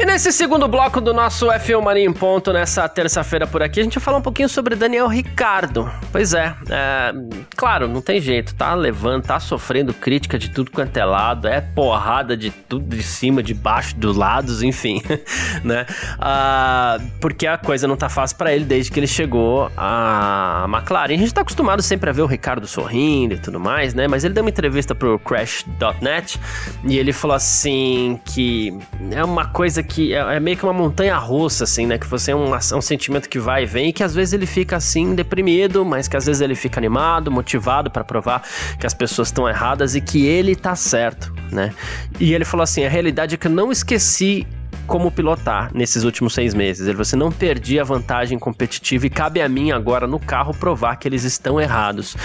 E 0.00 0.06
nesse 0.06 0.32
segundo 0.32 0.66
bloco 0.66 0.98
do 0.98 1.12
nosso 1.12 1.48
F1 1.48 1.82
Mania 1.82 2.06
em 2.06 2.10
Ponto, 2.10 2.54
nessa 2.54 2.88
terça-feira 2.88 3.46
por 3.46 3.62
aqui, 3.62 3.80
a 3.80 3.82
gente 3.82 3.98
vai 3.98 4.02
falar 4.02 4.16
um 4.16 4.22
pouquinho 4.22 4.48
sobre 4.48 4.74
Daniel 4.74 5.06
Ricardo. 5.06 5.92
Pois 6.10 6.32
é, 6.32 6.54
é, 6.70 7.12
claro, 7.54 7.86
não 7.86 8.00
tem 8.00 8.18
jeito, 8.18 8.54
tá 8.54 8.74
levando, 8.74 9.24
tá 9.24 9.38
sofrendo 9.38 9.92
crítica 9.92 10.38
de 10.38 10.48
tudo 10.48 10.70
quanto 10.70 10.96
é 10.96 11.04
lado, 11.04 11.46
é 11.46 11.60
porrada 11.60 12.34
de 12.34 12.50
tudo 12.50 12.96
de 12.96 13.02
cima, 13.02 13.42
de 13.42 13.52
baixo, 13.52 13.94
dos 13.94 14.16
lados, 14.16 14.62
enfim, 14.62 15.02
né? 15.62 15.84
Ah, 16.18 16.98
porque 17.20 17.46
a 17.46 17.58
coisa 17.58 17.86
não 17.86 17.94
tá 17.94 18.08
fácil 18.08 18.38
para 18.38 18.54
ele 18.54 18.64
desde 18.64 18.90
que 18.90 18.98
ele 18.98 19.06
chegou 19.06 19.70
à 19.76 20.64
McLaren. 20.66 21.12
A 21.12 21.18
gente 21.18 21.34
tá 21.34 21.42
acostumado 21.42 21.82
sempre 21.82 22.08
a 22.08 22.12
ver 22.14 22.22
o 22.22 22.26
Ricardo 22.26 22.66
sorrindo 22.66 23.34
e 23.34 23.38
tudo 23.38 23.60
mais, 23.60 23.92
né? 23.92 24.08
Mas 24.08 24.24
ele 24.24 24.32
deu 24.32 24.42
uma 24.42 24.50
entrevista 24.50 24.94
pro 24.94 25.18
Crash.net 25.18 26.40
e 26.84 26.96
ele 26.96 27.12
falou 27.12 27.36
assim 27.36 28.18
que 28.24 28.72
é 29.10 29.22
uma 29.22 29.44
coisa 29.44 29.82
que 29.90 30.14
é, 30.14 30.36
é, 30.36 30.40
meio 30.40 30.56
que 30.56 30.64
uma 30.64 30.72
montanha 30.72 31.16
russa, 31.16 31.64
assim, 31.64 31.84
né? 31.84 31.98
Que 31.98 32.06
você 32.06 32.30
é 32.30 32.36
um, 32.36 32.54
é 32.54 32.76
um 32.76 32.80
sentimento 32.80 33.28
que 33.28 33.38
vai 33.38 33.64
e 33.64 33.66
vem 33.66 33.88
e 33.88 33.92
que 33.92 34.04
às 34.04 34.14
vezes 34.14 34.32
ele 34.32 34.46
fica 34.46 34.76
assim, 34.76 35.14
deprimido, 35.14 35.84
mas 35.84 36.06
que 36.06 36.16
às 36.16 36.26
vezes 36.26 36.40
ele 36.40 36.54
fica 36.54 36.78
animado, 36.78 37.30
motivado 37.30 37.90
para 37.90 38.04
provar 38.04 38.42
que 38.78 38.86
as 38.86 38.94
pessoas 38.94 39.28
estão 39.28 39.48
erradas 39.48 39.94
e 39.96 40.00
que 40.00 40.24
ele 40.26 40.54
tá 40.54 40.76
certo, 40.76 41.34
né? 41.50 41.74
E 42.20 42.32
ele 42.32 42.44
falou 42.44 42.62
assim: 42.62 42.84
a 42.84 42.88
realidade 42.88 43.34
é 43.34 43.38
que 43.38 43.48
eu 43.48 43.50
não 43.50 43.72
esqueci 43.72 44.46
como 44.86 45.10
pilotar 45.10 45.70
nesses 45.74 46.04
últimos 46.04 46.34
seis 46.34 46.54
meses. 46.54 46.86
Ele 46.86 46.96
você 46.96 47.16
não 47.16 47.30
perdi 47.30 47.78
a 47.78 47.84
vantagem 47.84 48.38
competitiva 48.38 49.06
e 49.06 49.10
cabe 49.10 49.42
a 49.42 49.48
mim 49.48 49.72
agora 49.72 50.06
no 50.06 50.18
carro 50.18 50.54
provar 50.54 50.96
que 50.96 51.08
eles 51.08 51.24
estão 51.24 51.60
errados. 51.60 52.16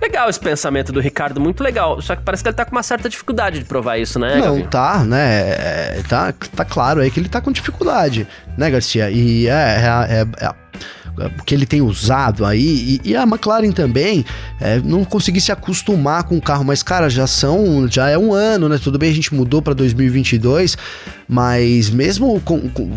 Legal 0.00 0.28
esse 0.28 0.38
pensamento 0.38 0.92
do 0.92 1.00
Ricardo, 1.00 1.40
muito 1.40 1.62
legal. 1.62 2.00
Só 2.02 2.14
que 2.14 2.22
parece 2.22 2.42
que 2.42 2.48
ele 2.48 2.56
tá 2.56 2.64
com 2.64 2.72
uma 2.72 2.82
certa 2.82 3.08
dificuldade 3.08 3.60
de 3.60 3.64
provar 3.64 3.98
isso, 3.98 4.18
né? 4.18 4.36
Não, 4.36 4.56
Gabi? 4.56 4.68
tá, 4.68 5.04
né? 5.04 5.40
É, 5.50 6.02
tá, 6.08 6.32
tá 6.54 6.64
claro 6.64 7.00
aí 7.00 7.10
que 7.10 7.18
ele 7.18 7.28
tá 7.28 7.40
com 7.40 7.50
dificuldade, 7.50 8.26
né, 8.56 8.70
Garcia? 8.70 9.10
E 9.10 9.46
é, 9.48 9.50
é, 9.50 10.20
é, 10.20 10.46
é 10.46 10.54
que 11.44 11.54
ele 11.54 11.66
tem 11.66 11.80
usado 11.80 12.44
aí, 12.44 13.00
e, 13.04 13.10
e 13.10 13.16
a 13.16 13.22
McLaren 13.22 13.72
também, 13.72 14.24
é, 14.60 14.80
não 14.80 15.04
consegui 15.04 15.40
se 15.40 15.52
acostumar 15.52 16.24
com 16.24 16.36
o 16.36 16.40
carro, 16.40 16.64
mas 16.64 16.82
cara, 16.82 17.08
já 17.08 17.26
são, 17.26 17.88
já 17.88 18.08
é 18.08 18.18
um 18.18 18.32
ano, 18.32 18.68
né? 18.68 18.78
Tudo 18.82 18.98
bem, 18.98 19.10
a 19.10 19.14
gente 19.14 19.34
mudou 19.34 19.62
para 19.62 19.74
2022, 19.74 20.76
mas 21.28 21.90
mesmo 21.90 22.40
com, 22.40 22.68
com, 22.68 22.88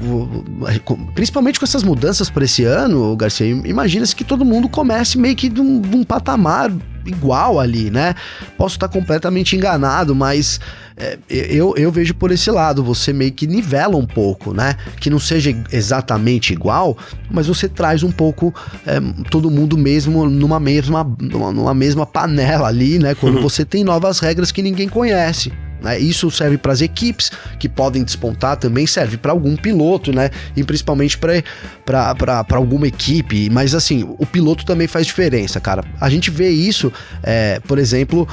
com, 0.83 1.05
principalmente 1.13 1.59
com 1.59 1.65
essas 1.65 1.83
mudanças 1.83 2.29
para 2.29 2.45
esse 2.45 2.63
ano, 2.63 3.15
Garcia, 3.15 3.47
imagina-se 3.47 4.15
que 4.15 4.23
todo 4.23 4.45
mundo 4.45 4.67
comece 4.69 5.17
meio 5.17 5.35
que 5.35 5.49
de 5.49 5.61
um, 5.61 5.81
de 5.81 5.95
um 5.95 6.03
patamar 6.03 6.71
igual 7.09 7.59
ali, 7.59 7.89
né? 7.89 8.15
Posso 8.57 8.75
estar 8.75 8.87
completamente 8.87 9.55
enganado, 9.55 10.15
mas 10.15 10.59
é, 10.97 11.17
eu, 11.29 11.73
eu 11.77 11.91
vejo 11.91 12.13
por 12.13 12.31
esse 12.31 12.51
lado, 12.51 12.83
você 12.83 13.13
meio 13.13 13.31
que 13.31 13.47
nivela 13.47 13.95
um 13.95 14.05
pouco, 14.05 14.53
né? 14.53 14.75
Que 14.99 15.09
não 15.09 15.19
seja 15.19 15.55
exatamente 15.71 16.53
igual, 16.53 16.97
mas 17.31 17.47
você 17.47 17.69
traz 17.69 18.03
um 18.03 18.11
pouco 18.11 18.53
é, 18.85 18.99
todo 19.29 19.49
mundo 19.49 19.77
mesmo 19.77 20.29
numa 20.29 20.59
mesma, 20.59 21.03
numa 21.19 21.73
mesma 21.73 22.05
panela 22.05 22.67
ali, 22.67 22.99
né? 22.99 23.15
Quando 23.15 23.35
uhum. 23.35 23.41
você 23.41 23.63
tem 23.63 23.83
novas 23.83 24.19
regras 24.19 24.51
que 24.51 24.61
ninguém 24.61 24.89
conhece. 24.89 25.51
Né? 25.81 25.99
Isso 25.99 26.29
serve 26.31 26.57
para 26.57 26.73
as 26.73 26.81
equipes 26.81 27.31
que 27.59 27.69
podem 27.69 28.03
despontar, 28.03 28.57
também 28.57 28.85
serve 28.85 29.17
para 29.17 29.31
algum 29.31 29.55
piloto, 29.55 30.11
né? 30.11 30.29
E 30.55 30.63
principalmente 30.63 31.17
para 31.17 32.45
alguma 32.51 32.87
equipe. 32.87 33.49
Mas 33.49 33.73
assim, 33.73 34.03
o 34.17 34.25
piloto 34.25 34.65
também 34.65 34.87
faz 34.87 35.05
diferença, 35.05 35.59
cara. 35.59 35.83
A 35.99 36.09
gente 36.09 36.29
vê 36.29 36.49
isso, 36.49 36.91
é, 37.23 37.59
por 37.61 37.77
exemplo, 37.77 38.27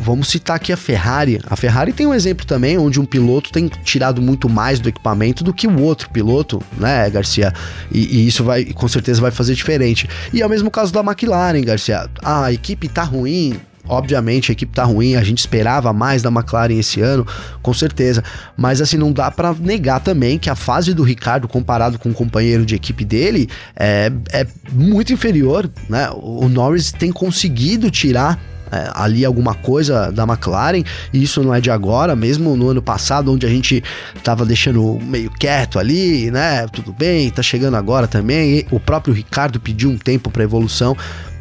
vamos 0.00 0.28
citar 0.28 0.56
aqui 0.56 0.72
a 0.72 0.76
Ferrari. 0.76 1.40
A 1.46 1.56
Ferrari 1.56 1.92
tem 1.92 2.06
um 2.06 2.14
exemplo 2.14 2.46
também 2.46 2.78
onde 2.78 3.00
um 3.00 3.04
piloto 3.04 3.50
tem 3.50 3.68
tirado 3.68 4.22
muito 4.22 4.48
mais 4.48 4.80
do 4.80 4.88
equipamento 4.88 5.44
do 5.44 5.52
que 5.52 5.66
o 5.66 5.80
outro 5.80 6.10
piloto, 6.10 6.62
né, 6.76 7.08
Garcia? 7.10 7.52
E, 7.90 8.18
e 8.18 8.26
isso 8.26 8.44
vai, 8.44 8.64
com 8.64 8.88
certeza, 8.88 9.20
vai 9.20 9.30
fazer 9.30 9.54
diferente. 9.54 10.08
E 10.32 10.42
é 10.42 10.46
o 10.46 10.50
mesmo 10.50 10.70
caso 10.70 10.92
da 10.92 11.00
McLaren, 11.00 11.62
Garcia. 11.62 12.08
A 12.22 12.52
equipe 12.52 12.88
tá 12.88 13.02
ruim, 13.02 13.60
Obviamente 13.92 14.50
a 14.50 14.54
equipe 14.54 14.72
tá 14.72 14.84
ruim, 14.84 15.16
a 15.16 15.22
gente 15.22 15.40
esperava 15.40 15.92
mais 15.92 16.22
da 16.22 16.30
McLaren 16.30 16.78
esse 16.78 17.02
ano, 17.02 17.26
com 17.60 17.74
certeza. 17.74 18.24
Mas 18.56 18.80
assim, 18.80 18.96
não 18.96 19.12
dá 19.12 19.30
para 19.30 19.52
negar 19.52 20.00
também 20.00 20.38
que 20.38 20.48
a 20.48 20.54
fase 20.54 20.94
do 20.94 21.02
Ricardo 21.02 21.46
comparado 21.46 21.98
com 21.98 22.08
o 22.08 22.14
companheiro 22.14 22.64
de 22.64 22.74
equipe 22.74 23.04
dele 23.04 23.50
é, 23.76 24.10
é 24.32 24.46
muito 24.72 25.12
inferior, 25.12 25.70
né? 25.90 26.08
O 26.14 26.48
Norris 26.48 26.90
tem 26.90 27.12
conseguido 27.12 27.90
tirar 27.90 28.40
é, 28.72 28.90
ali 28.94 29.26
alguma 29.26 29.52
coisa 29.52 30.10
da 30.10 30.22
McLaren, 30.22 30.82
e 31.12 31.22
isso 31.22 31.42
não 31.42 31.54
é 31.54 31.60
de 31.60 31.70
agora, 31.70 32.16
mesmo 32.16 32.56
no 32.56 32.70
ano 32.70 32.80
passado, 32.80 33.30
onde 33.30 33.44
a 33.44 33.50
gente 33.50 33.84
tava 34.24 34.46
deixando 34.46 34.98
meio 35.02 35.30
quieto 35.30 35.78
ali, 35.78 36.30
né? 36.30 36.66
Tudo 36.68 36.94
bem, 36.94 37.28
tá 37.28 37.42
chegando 37.42 37.76
agora 37.76 38.08
também. 38.08 38.66
O 38.70 38.80
próprio 38.80 39.12
Ricardo 39.12 39.60
pediu 39.60 39.90
um 39.90 39.98
tempo 39.98 40.30
para 40.30 40.42
evolução, 40.42 40.96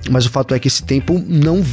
mas 0.10 0.26
o 0.26 0.30
fato 0.30 0.54
é 0.54 0.60
que 0.60 0.68
esse 0.68 0.84
tempo 0.84 1.24
não, 1.28 1.64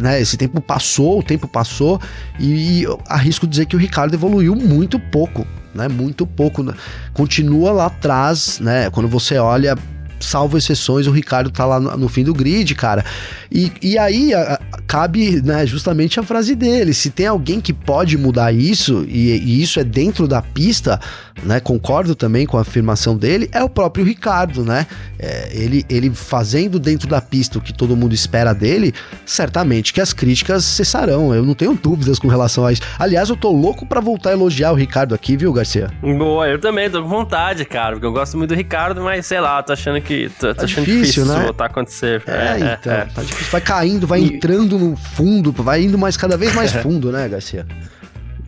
né, 0.00 0.20
esse 0.20 0.36
tempo 0.36 0.60
passou, 0.60 1.18
o 1.20 1.22
tempo 1.22 1.46
passou 1.46 2.00
e 2.38 2.84
arrisco 3.06 3.46
dizer 3.46 3.66
que 3.66 3.76
o 3.76 3.78
Ricardo 3.78 4.14
evoluiu 4.14 4.54
muito 4.54 4.98
pouco, 4.98 5.46
né, 5.74 5.88
muito 5.88 6.26
pouco, 6.26 6.64
continua 7.12 7.72
lá 7.72 7.86
atrás, 7.86 8.58
né, 8.60 8.90
quando 8.90 9.08
você 9.08 9.38
olha 9.38 9.76
salvo 10.20 10.56
exceções, 10.56 11.06
o 11.06 11.10
Ricardo 11.10 11.50
tá 11.50 11.64
lá 11.64 11.80
no, 11.80 11.96
no 11.96 12.08
fim 12.08 12.24
do 12.24 12.34
grid, 12.34 12.74
cara. 12.74 13.04
E, 13.50 13.72
e 13.82 13.98
aí 13.98 14.34
a, 14.34 14.60
cabe 14.86 15.40
né, 15.42 15.66
justamente 15.66 16.18
a 16.18 16.22
frase 16.22 16.54
dele: 16.54 16.92
se 16.92 17.10
tem 17.10 17.26
alguém 17.26 17.60
que 17.60 17.72
pode 17.72 18.16
mudar 18.16 18.52
isso, 18.52 19.04
e, 19.08 19.30
e 19.30 19.62
isso 19.62 19.78
é 19.78 19.84
dentro 19.84 20.26
da 20.26 20.42
pista, 20.42 21.00
né? 21.42 21.60
Concordo 21.60 22.14
também 22.14 22.46
com 22.46 22.58
a 22.58 22.62
afirmação 22.62 23.16
dele, 23.16 23.48
é 23.52 23.62
o 23.62 23.68
próprio 23.68 24.04
Ricardo, 24.04 24.64
né? 24.64 24.86
É, 25.18 25.50
ele, 25.52 25.84
ele 25.88 26.10
fazendo 26.10 26.78
dentro 26.78 27.08
da 27.08 27.20
pista 27.20 27.58
o 27.58 27.60
que 27.60 27.72
todo 27.72 27.96
mundo 27.96 28.14
espera 28.14 28.52
dele, 28.52 28.94
certamente 29.26 29.92
que 29.92 30.00
as 30.00 30.12
críticas 30.12 30.64
cessarão. 30.64 31.34
Eu 31.34 31.44
não 31.44 31.54
tenho 31.54 31.74
dúvidas 31.74 32.18
com 32.18 32.28
relação 32.28 32.64
a 32.64 32.72
isso. 32.72 32.82
Aliás, 32.98 33.28
eu 33.28 33.36
tô 33.36 33.50
louco 33.50 33.86
para 33.86 34.00
voltar 34.00 34.30
a 34.30 34.32
elogiar 34.32 34.72
o 34.72 34.74
Ricardo 34.74 35.14
aqui, 35.14 35.36
viu, 35.36 35.52
Garcia? 35.52 35.90
Boa, 36.02 36.48
eu 36.48 36.58
também 36.58 36.90
tô 36.90 37.02
com 37.02 37.08
vontade, 37.08 37.64
cara, 37.64 37.92
porque 37.92 38.06
eu 38.06 38.12
gosto 38.12 38.36
muito 38.36 38.50
do 38.50 38.56
Ricardo, 38.56 39.02
mas 39.02 39.26
sei 39.26 39.40
lá, 39.40 39.62
tô 39.62 39.72
achando 39.72 40.00
que. 40.00 40.07
Tô, 40.38 40.48
tô 40.48 40.54
tá 40.54 40.64
achando 40.64 40.84
difícil, 40.84 41.24
difícil 41.24 41.26
né? 41.26 41.44
voltar 41.44 41.64
a 41.64 41.66
acontecer. 41.66 42.22
É, 42.26 42.32
é 42.32 42.74
então. 42.74 42.92
É. 42.92 43.04
Tá 43.04 43.22
difícil. 43.22 43.50
Vai 43.50 43.60
caindo, 43.60 44.06
vai 44.06 44.20
e... 44.20 44.24
entrando 44.24 44.78
no 44.78 44.96
fundo, 44.96 45.52
vai 45.52 45.82
indo 45.82 45.98
mais 45.98 46.16
cada 46.16 46.36
vez 46.36 46.54
mais 46.54 46.72
fundo, 46.82 47.12
né, 47.12 47.28
Garcia? 47.28 47.66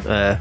É. 0.06 0.38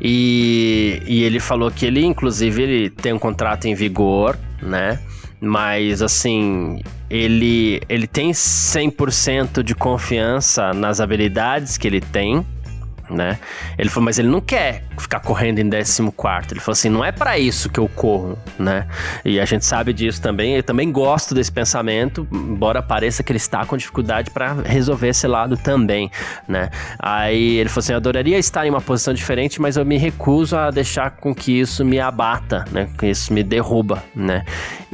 E, 0.00 1.02
e 1.06 1.22
ele 1.22 1.38
falou 1.38 1.70
que 1.70 1.86
ele, 1.86 2.04
inclusive, 2.04 2.62
ele 2.62 2.90
tem 2.90 3.12
um 3.12 3.18
contrato 3.18 3.66
em 3.66 3.74
vigor, 3.74 4.36
né? 4.62 4.98
Mas, 5.40 6.02
assim, 6.02 6.80
ele, 7.10 7.82
ele 7.88 8.06
tem 8.06 8.30
100% 8.30 9.62
de 9.62 9.74
confiança 9.74 10.72
nas 10.72 11.00
habilidades 11.00 11.76
que 11.76 11.86
ele 11.86 12.00
tem, 12.00 12.46
né? 13.12 13.38
Ele 13.78 13.88
falou, 13.88 14.06
mas 14.06 14.18
ele 14.18 14.28
não 14.28 14.40
quer 14.40 14.84
ficar 14.98 15.20
correndo 15.20 15.58
em 15.58 15.68
14. 15.68 16.48
Ele 16.50 16.60
falou 16.60 16.72
assim: 16.72 16.88
não 16.88 17.04
é 17.04 17.12
para 17.12 17.38
isso 17.38 17.68
que 17.68 17.78
eu 17.78 17.88
corro, 17.88 18.38
né? 18.58 18.86
E 19.24 19.38
a 19.38 19.44
gente 19.44 19.64
sabe 19.64 19.92
disso 19.92 20.20
também. 20.20 20.56
Eu 20.56 20.62
também 20.62 20.90
gosto 20.90 21.34
desse 21.34 21.52
pensamento, 21.52 22.26
embora 22.32 22.82
pareça 22.82 23.22
que 23.22 23.30
ele 23.32 23.38
está 23.38 23.64
com 23.64 23.76
dificuldade 23.76 24.30
para 24.30 24.54
resolver 24.54 25.08
esse 25.08 25.26
lado 25.26 25.56
também, 25.56 26.10
né? 26.48 26.70
Aí 26.98 27.58
ele 27.58 27.68
falou 27.68 27.80
assim: 27.80 27.92
eu 27.92 27.98
adoraria 27.98 28.38
estar 28.38 28.66
em 28.66 28.70
uma 28.70 28.80
posição 28.80 29.12
diferente, 29.12 29.60
mas 29.60 29.76
eu 29.76 29.84
me 29.84 29.98
recuso 29.98 30.56
a 30.56 30.70
deixar 30.70 31.10
com 31.12 31.34
que 31.34 31.52
isso 31.52 31.84
me 31.84 32.00
abata, 32.00 32.64
né? 32.70 32.88
Que 32.98 33.06
isso 33.06 33.32
me 33.32 33.42
derruba, 33.42 34.02
né? 34.14 34.44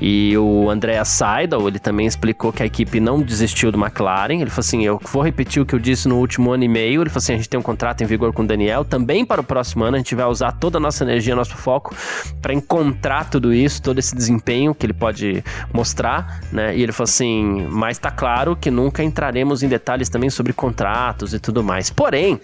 E 0.00 0.36
o 0.38 0.70
Andrea 0.70 1.04
Seidel, 1.04 1.66
ele 1.66 1.78
também 1.78 2.06
explicou 2.06 2.52
que 2.52 2.62
a 2.62 2.66
equipe 2.66 3.00
não 3.00 3.20
desistiu 3.20 3.72
do 3.72 3.78
McLaren. 3.78 4.40
Ele 4.40 4.50
falou 4.50 4.60
assim: 4.60 4.84
eu 4.84 5.00
vou 5.12 5.22
repetir 5.22 5.60
o 5.60 5.66
que 5.66 5.74
eu 5.74 5.78
disse 5.78 6.06
no 6.06 6.18
último 6.18 6.52
ano 6.52 6.64
e 6.64 6.68
meio. 6.68 7.02
Ele 7.02 7.10
falou 7.10 7.18
assim: 7.18 7.32
a 7.32 7.36
gente 7.36 7.48
tem 7.48 7.58
um 7.58 7.62
contrato 7.62 8.02
em 8.02 8.06
vigor 8.06 8.32
com 8.32 8.42
o 8.42 8.46
Daniel. 8.46 8.84
Também 8.84 9.24
para 9.24 9.40
o 9.40 9.44
próximo 9.44 9.84
ano, 9.84 9.96
a 9.96 9.98
gente 9.98 10.14
vai 10.14 10.26
usar 10.26 10.52
toda 10.52 10.78
a 10.78 10.80
nossa 10.80 11.02
energia, 11.02 11.34
nosso 11.34 11.56
foco 11.56 11.94
para 12.40 12.54
encontrar 12.54 13.28
tudo 13.28 13.52
isso, 13.52 13.82
todo 13.82 13.98
esse 13.98 14.14
desempenho 14.14 14.74
que 14.74 14.86
ele 14.86 14.92
pode 14.92 15.42
mostrar, 15.72 16.40
né? 16.52 16.76
E 16.76 16.82
ele 16.82 16.92
falou 16.92 17.08
assim: 17.08 17.66
mas 17.68 17.98
tá 17.98 18.10
claro 18.10 18.54
que 18.54 18.70
nunca 18.70 19.02
entraremos 19.02 19.62
em 19.62 19.68
detalhes 19.68 20.08
também 20.08 20.30
sobre 20.30 20.52
contratos 20.52 21.34
e 21.34 21.40
tudo 21.40 21.64
mais. 21.64 21.90
Porém, 21.90 22.40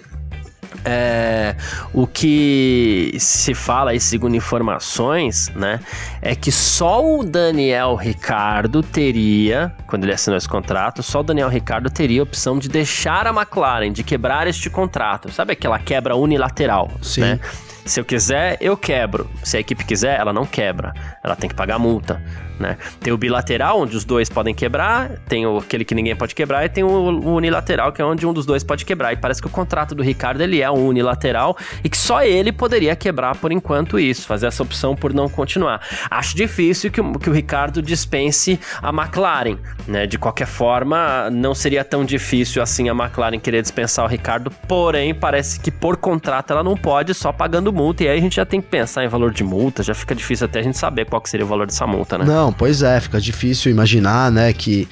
é, 0.84 1.56
o 1.92 2.06
que 2.06 3.16
se 3.18 3.54
fala 3.54 3.92
aí, 3.92 4.00
segundo 4.00 4.36
informações, 4.36 5.50
né, 5.54 5.80
é 6.20 6.34
que 6.34 6.52
só 6.52 7.04
o 7.04 7.24
Daniel 7.24 7.94
Ricardo 7.94 8.82
teria, 8.82 9.72
quando 9.86 10.04
ele 10.04 10.12
assinou 10.12 10.36
esse 10.36 10.48
contrato, 10.48 11.02
só 11.02 11.20
o 11.20 11.22
Daniel 11.22 11.48
Ricardo 11.48 11.90
teria 11.90 12.20
a 12.20 12.24
opção 12.24 12.58
de 12.58 12.68
deixar 12.68 13.26
a 13.26 13.30
McLaren, 13.30 13.92
de 13.92 14.02
quebrar 14.02 14.46
este 14.46 14.68
contrato. 14.68 15.32
Sabe 15.32 15.52
aquela 15.52 15.78
quebra 15.78 16.14
unilateral, 16.16 16.90
Sim. 17.02 17.20
né? 17.22 17.40
Se 17.84 18.00
eu 18.00 18.04
quiser, 18.04 18.56
eu 18.60 18.76
quebro. 18.76 19.30
Se 19.42 19.56
a 19.56 19.60
equipe 19.60 19.84
quiser, 19.84 20.18
ela 20.18 20.32
não 20.32 20.46
quebra. 20.46 20.94
Ela 21.22 21.36
tem 21.36 21.48
que 21.48 21.54
pagar 21.54 21.78
multa 21.78 22.22
né? 22.58 22.76
Tem 23.00 23.12
o 23.12 23.16
bilateral, 23.16 23.80
onde 23.80 23.96
os 23.96 24.04
dois 24.04 24.28
podem 24.28 24.54
quebrar, 24.54 25.10
tem 25.28 25.44
aquele 25.58 25.84
que 25.84 25.94
ninguém 25.94 26.14
pode 26.14 26.34
quebrar, 26.34 26.64
e 26.64 26.68
tem 26.68 26.84
o, 26.84 26.88
o, 26.88 27.34
unilateral, 27.34 27.92
que 27.92 28.00
é 28.00 28.04
onde 28.04 28.26
um 28.26 28.32
dos 28.32 28.46
dois 28.46 28.62
pode 28.62 28.84
quebrar. 28.84 29.12
E 29.12 29.16
parece 29.16 29.40
que 29.40 29.46
o 29.46 29.50
contrato 29.50 29.94
do 29.94 30.02
Ricardo 30.02 30.42
ele 30.42 30.60
é 30.60 30.70
um 30.70 30.86
unilateral 30.86 31.56
e 31.82 31.88
que 31.88 31.96
só 31.96 32.22
ele 32.22 32.52
poderia 32.52 32.94
quebrar 32.94 33.36
por 33.36 33.52
enquanto 33.52 33.98
isso, 33.98 34.26
fazer 34.26 34.46
essa 34.46 34.62
opção 34.62 34.94
por 34.94 35.12
não 35.12 35.28
continuar. 35.28 35.80
Acho 36.10 36.36
difícil 36.36 36.90
que, 36.90 37.02
que 37.18 37.30
o 37.30 37.32
Ricardo 37.32 37.82
dispense 37.82 38.58
a 38.80 38.90
McLaren, 38.90 39.58
né? 39.86 40.06
De 40.06 40.18
qualquer 40.18 40.46
forma, 40.46 41.30
não 41.30 41.54
seria 41.54 41.84
tão 41.84 42.04
difícil 42.04 42.62
assim 42.62 42.88
a 42.88 42.92
McLaren 42.92 43.38
querer 43.38 43.62
dispensar 43.62 44.04
o 44.04 44.08
Ricardo, 44.08 44.50
porém, 44.68 45.14
parece 45.14 45.58
que 45.58 45.70
por 45.70 45.96
contrato 45.96 46.52
ela 46.52 46.62
não 46.62 46.76
pode, 46.76 47.14
só 47.14 47.32
pagando 47.32 47.72
multa, 47.74 48.04
e 48.04 48.08
aí 48.08 48.18
a 48.18 48.20
gente 48.20 48.36
já 48.36 48.46
tem 48.46 48.60
que 48.60 48.68
pensar 48.68 49.04
em 49.04 49.08
valor 49.08 49.32
de 49.32 49.44
multa, 49.44 49.82
já 49.82 49.94
fica 49.94 50.14
difícil 50.14 50.46
até 50.46 50.60
a 50.60 50.62
gente 50.62 50.78
saber 50.78 51.06
qual 51.06 51.20
que 51.20 51.28
seria 51.28 51.44
o 51.44 51.48
valor 51.48 51.66
dessa 51.66 51.86
multa, 51.86 52.16
né? 52.16 52.24
Não, 52.24 52.52
pois 52.52 52.82
é, 52.82 53.00
fica 53.00 53.20
difícil 53.20 53.70
imaginar, 53.70 54.30
né, 54.30 54.52
que, 54.52 54.88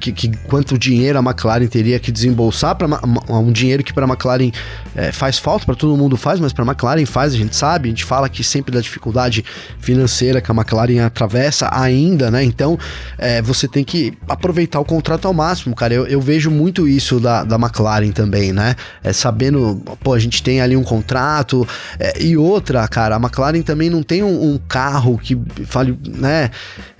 que, 0.00 0.12
que 0.12 0.36
quanto 0.48 0.78
dinheiro 0.78 1.18
a 1.18 1.22
McLaren 1.22 1.66
teria 1.66 1.98
que 1.98 2.10
desembolsar 2.10 2.74
para 2.74 2.88
um 3.28 3.52
dinheiro 3.52 3.84
que 3.84 3.92
para 3.92 4.04
a 4.04 4.08
McLaren 4.08 4.50
é, 4.94 5.12
faz 5.12 5.38
falta, 5.38 5.66
para 5.66 5.74
todo 5.74 5.96
mundo 5.96 6.16
faz, 6.16 6.40
mas 6.40 6.52
para 6.52 6.64
a 6.64 6.66
McLaren 6.66 7.06
faz, 7.06 7.34
a 7.34 7.36
gente 7.36 7.54
sabe, 7.54 7.88
a 7.88 7.90
gente 7.90 8.04
fala 8.04 8.28
que 8.28 8.42
sempre 8.42 8.72
da 8.72 8.80
dificuldade 8.80 9.44
financeira 9.78 10.40
que 10.40 10.50
a 10.50 10.54
McLaren 10.54 11.04
atravessa 11.04 11.68
ainda, 11.72 12.30
né? 12.30 12.42
Então 12.42 12.78
é, 13.18 13.42
você 13.42 13.68
tem 13.68 13.84
que 13.84 14.16
aproveitar 14.28 14.80
o 14.80 14.84
contrato 14.84 15.28
ao 15.28 15.34
máximo, 15.34 15.74
cara. 15.74 15.94
Eu, 15.94 16.06
eu 16.06 16.20
vejo 16.20 16.50
muito 16.50 16.88
isso 16.88 17.20
da, 17.20 17.44
da 17.44 17.56
McLaren 17.56 18.10
também, 18.10 18.52
né? 18.52 18.74
É, 19.02 19.12
sabendo, 19.12 19.82
pô, 20.02 20.14
a 20.14 20.18
gente 20.18 20.42
tem 20.42 20.60
ali 20.60 20.76
um 20.76 20.82
contrato 20.82 21.66
é, 22.06 22.22
e 22.22 22.36
outra, 22.36 22.86
cara, 22.86 23.16
a 23.16 23.18
McLaren 23.18 23.62
também 23.62 23.90
não 23.90 24.02
tem 24.02 24.22
um, 24.22 24.52
um 24.52 24.58
carro 24.58 25.18
que 25.18 25.36
fale, 25.64 25.98
né? 26.06 26.50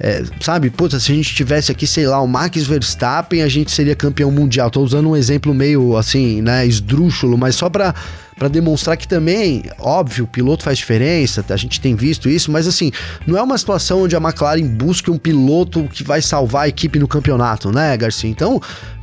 É, 0.01 0.25
sabe, 0.40 0.69
puta, 0.71 0.99
se 0.99 1.12
a 1.12 1.14
gente 1.14 1.33
tivesse 1.35 1.71
aqui, 1.71 1.87
sei 1.87 2.07
lá, 2.07 2.21
o 2.21 2.27
Max 2.27 2.66
Verstappen, 2.66 3.42
a 3.42 3.49
gente 3.49 3.71
seria 3.71 3.95
campeão 3.95 4.33
mundial. 4.33 4.69
Tô 4.71 4.81
usando 4.81 5.09
um 5.09 5.16
exemplo 5.16 5.55
meio 5.55 5.97
assim, 5.97 6.42
né, 6.42 6.66
esdrúxulo, 6.66 7.38
mas 7.38 7.55
só 7.55 7.71
pra 7.71 7.95
para 8.37 8.49
demonstrar 8.49 8.99
que 8.99 9.09
também, 9.09 9.62
óbvio, 9.79 10.27
o 10.27 10.29
piloto 10.29 10.62
faz 10.62 10.77
diferença, 10.77 11.42
a 11.49 11.57
gente 11.57 11.81
tem 11.81 11.95
visto 11.95 12.29
isso, 12.29 12.53
mas 12.53 12.66
assim, 12.66 12.92
não 13.27 13.38
é 13.38 13.42
uma 13.42 13.57
situação 13.57 14.03
onde 14.03 14.14
a 14.14 14.21
McLaren 14.21 14.66
busca 14.66 15.11
um 15.11 15.16
piloto 15.16 15.85
que 15.85 16.05
vai 16.05 16.21
salvar 16.21 16.64
a 16.64 16.69
equipe 16.69 16.99
no 16.99 17.09
campeonato, 17.09 17.73
né, 17.73 17.97
Garcia? 17.97 18.29
Então, 18.29 18.61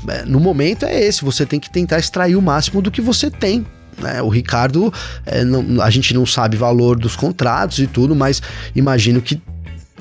é, 0.08 0.24
no 0.24 0.39
momento 0.39 0.86
é 0.86 1.04
esse, 1.04 1.26
você 1.26 1.48
tem 1.48 1.60
que 1.60 1.68
tentar 1.68 1.98
extrair 1.98 2.36
o 2.36 2.42
máximo 2.44 2.80
do 2.80 2.92
que 2.92 3.02
você 3.02 3.32
tem 3.32 3.66
né? 4.01 4.21
O 4.21 4.29
Ricardo, 4.29 4.93
é, 5.25 5.43
não, 5.43 5.82
a 5.82 5.89
gente 5.89 6.13
não 6.13 6.25
sabe 6.25 6.58
valor 6.58 6.97
dos 6.97 7.15
contratos 7.15 7.79
e 7.79 7.88
tudo, 7.88 8.15
mas 8.15 8.41
imagino 8.75 9.21
que 9.21 9.41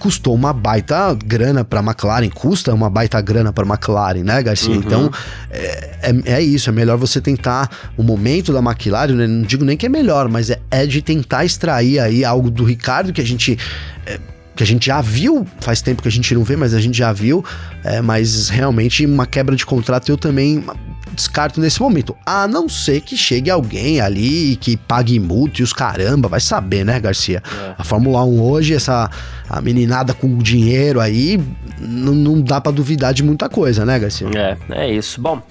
custou 0.02 0.34
uma 0.34 0.52
baita 0.52 1.16
grana 1.24 1.64
para 1.64 1.80
McLaren, 1.80 2.28
custa 2.28 2.74
uma 2.74 2.90
baita 2.90 3.20
grana 3.20 3.52
para 3.52 3.64
McLaren, 3.64 4.24
né, 4.24 4.42
Garcia? 4.42 4.74
Uhum. 4.74 4.80
Então 4.80 5.10
é, 5.48 5.98
é, 6.02 6.32
é, 6.34 6.42
isso, 6.42 6.68
é 6.68 6.72
melhor 6.72 6.98
você 6.98 7.20
tentar 7.20 7.70
o 7.96 8.02
momento 8.02 8.52
da 8.52 8.58
McLaren, 8.58 9.14
né? 9.14 9.28
não 9.28 9.42
digo 9.42 9.64
nem 9.64 9.76
que 9.76 9.86
é 9.86 9.88
melhor, 9.88 10.28
mas 10.28 10.50
é, 10.50 10.58
é 10.72 10.86
de 10.86 11.00
tentar 11.00 11.44
extrair 11.44 12.00
aí 12.00 12.24
algo 12.24 12.50
do 12.50 12.64
Ricardo 12.64 13.12
que 13.12 13.20
a 13.20 13.24
gente 13.24 13.56
é, 14.04 14.18
que 14.54 14.62
a 14.62 14.66
gente 14.66 14.86
já 14.86 15.00
viu, 15.00 15.46
faz 15.60 15.80
tempo 15.80 16.02
que 16.02 16.08
a 16.08 16.10
gente 16.10 16.34
não 16.34 16.44
vê, 16.44 16.56
mas 16.56 16.74
a 16.74 16.80
gente 16.80 16.96
já 16.96 17.12
viu, 17.12 17.44
é, 17.84 18.00
mas 18.00 18.48
realmente 18.48 19.04
uma 19.06 19.26
quebra 19.26 19.56
de 19.56 19.64
contrato 19.64 20.10
eu 20.10 20.16
também 20.16 20.64
descarto 21.12 21.60
nesse 21.60 21.80
momento. 21.80 22.16
A 22.24 22.48
não 22.48 22.68
ser 22.68 23.00
que 23.00 23.16
chegue 23.16 23.50
alguém 23.50 24.00
ali 24.00 24.56
que 24.56 24.76
pague 24.76 25.18
multa 25.20 25.60
e 25.60 25.62
os 25.62 25.72
caramba, 25.72 26.28
vai 26.28 26.40
saber, 26.40 26.84
né, 26.84 26.98
Garcia? 26.98 27.42
É. 27.46 27.74
A 27.78 27.84
Fórmula 27.84 28.24
1 28.24 28.42
hoje, 28.42 28.74
essa 28.74 29.10
a 29.48 29.60
meninada 29.60 30.14
com 30.14 30.38
dinheiro 30.38 30.98
aí, 30.98 31.38
não, 31.78 32.14
não 32.14 32.40
dá 32.40 32.60
para 32.60 32.72
duvidar 32.72 33.12
de 33.12 33.22
muita 33.22 33.48
coisa, 33.48 33.84
né, 33.84 33.98
Garcia? 33.98 34.26
É, 34.34 34.56
é 34.70 34.90
isso. 34.90 35.20
Bom, 35.20 35.42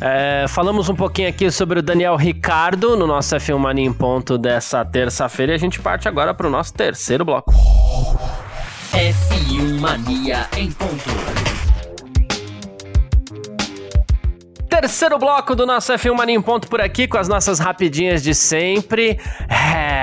é, 0.00 0.46
falamos 0.48 0.88
um 0.88 0.94
pouquinho 0.94 1.28
aqui 1.28 1.50
sobre 1.50 1.78
o 1.78 1.82
Daniel 1.82 2.16
Ricardo 2.16 2.96
no 2.96 3.06
nosso 3.06 3.36
F1 3.36 3.58
Mania 3.58 3.84
em 3.84 3.92
ponto 3.92 4.38
dessa 4.38 4.84
terça-feira 4.84 5.52
e 5.52 5.54
a 5.54 5.58
gente 5.58 5.78
parte 5.80 6.08
agora 6.08 6.32
para 6.32 6.46
o 6.46 6.50
nosso 6.50 6.72
terceiro 6.72 7.24
bloco. 7.24 7.52
F1 8.92 9.78
Mania 9.78 10.48
em 10.56 10.68
ponto. 10.72 11.10
Terceiro 14.68 15.16
bloco 15.16 15.54
do 15.54 15.64
nosso 15.64 15.92
F1 15.92 16.12
Mania 16.12 16.34
em 16.34 16.42
Ponto 16.42 16.66
por 16.66 16.80
aqui, 16.80 17.06
com 17.06 17.16
as 17.16 17.28
nossas 17.28 17.60
rapidinhas 17.60 18.20
de 18.20 18.34
sempre. 18.34 19.16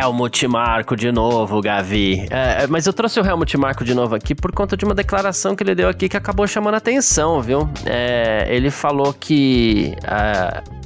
Helmut 0.01 0.47
Marco 0.47 0.95
de 0.95 1.11
novo, 1.11 1.61
Gavi. 1.61 2.27
É, 2.29 2.65
mas 2.67 2.87
eu 2.87 2.93
trouxe 2.93 3.19
o 3.19 3.25
Helmut 3.25 3.57
Marco 3.57 3.83
de 3.83 3.93
novo 3.93 4.15
aqui 4.15 4.33
por 4.33 4.53
conta 4.53 4.77
de 4.77 4.85
uma 4.85 4.95
declaração 4.95 5.53
que 5.53 5.63
ele 5.63 5.75
deu 5.75 5.89
aqui 5.89 6.07
que 6.07 6.15
acabou 6.15 6.47
chamando 6.47 6.75
a 6.75 6.77
atenção, 6.77 7.41
viu? 7.41 7.69
É, 7.85 8.47
ele 8.49 8.71
falou 8.71 9.13
que... 9.13 9.93
Uh, 10.03 10.77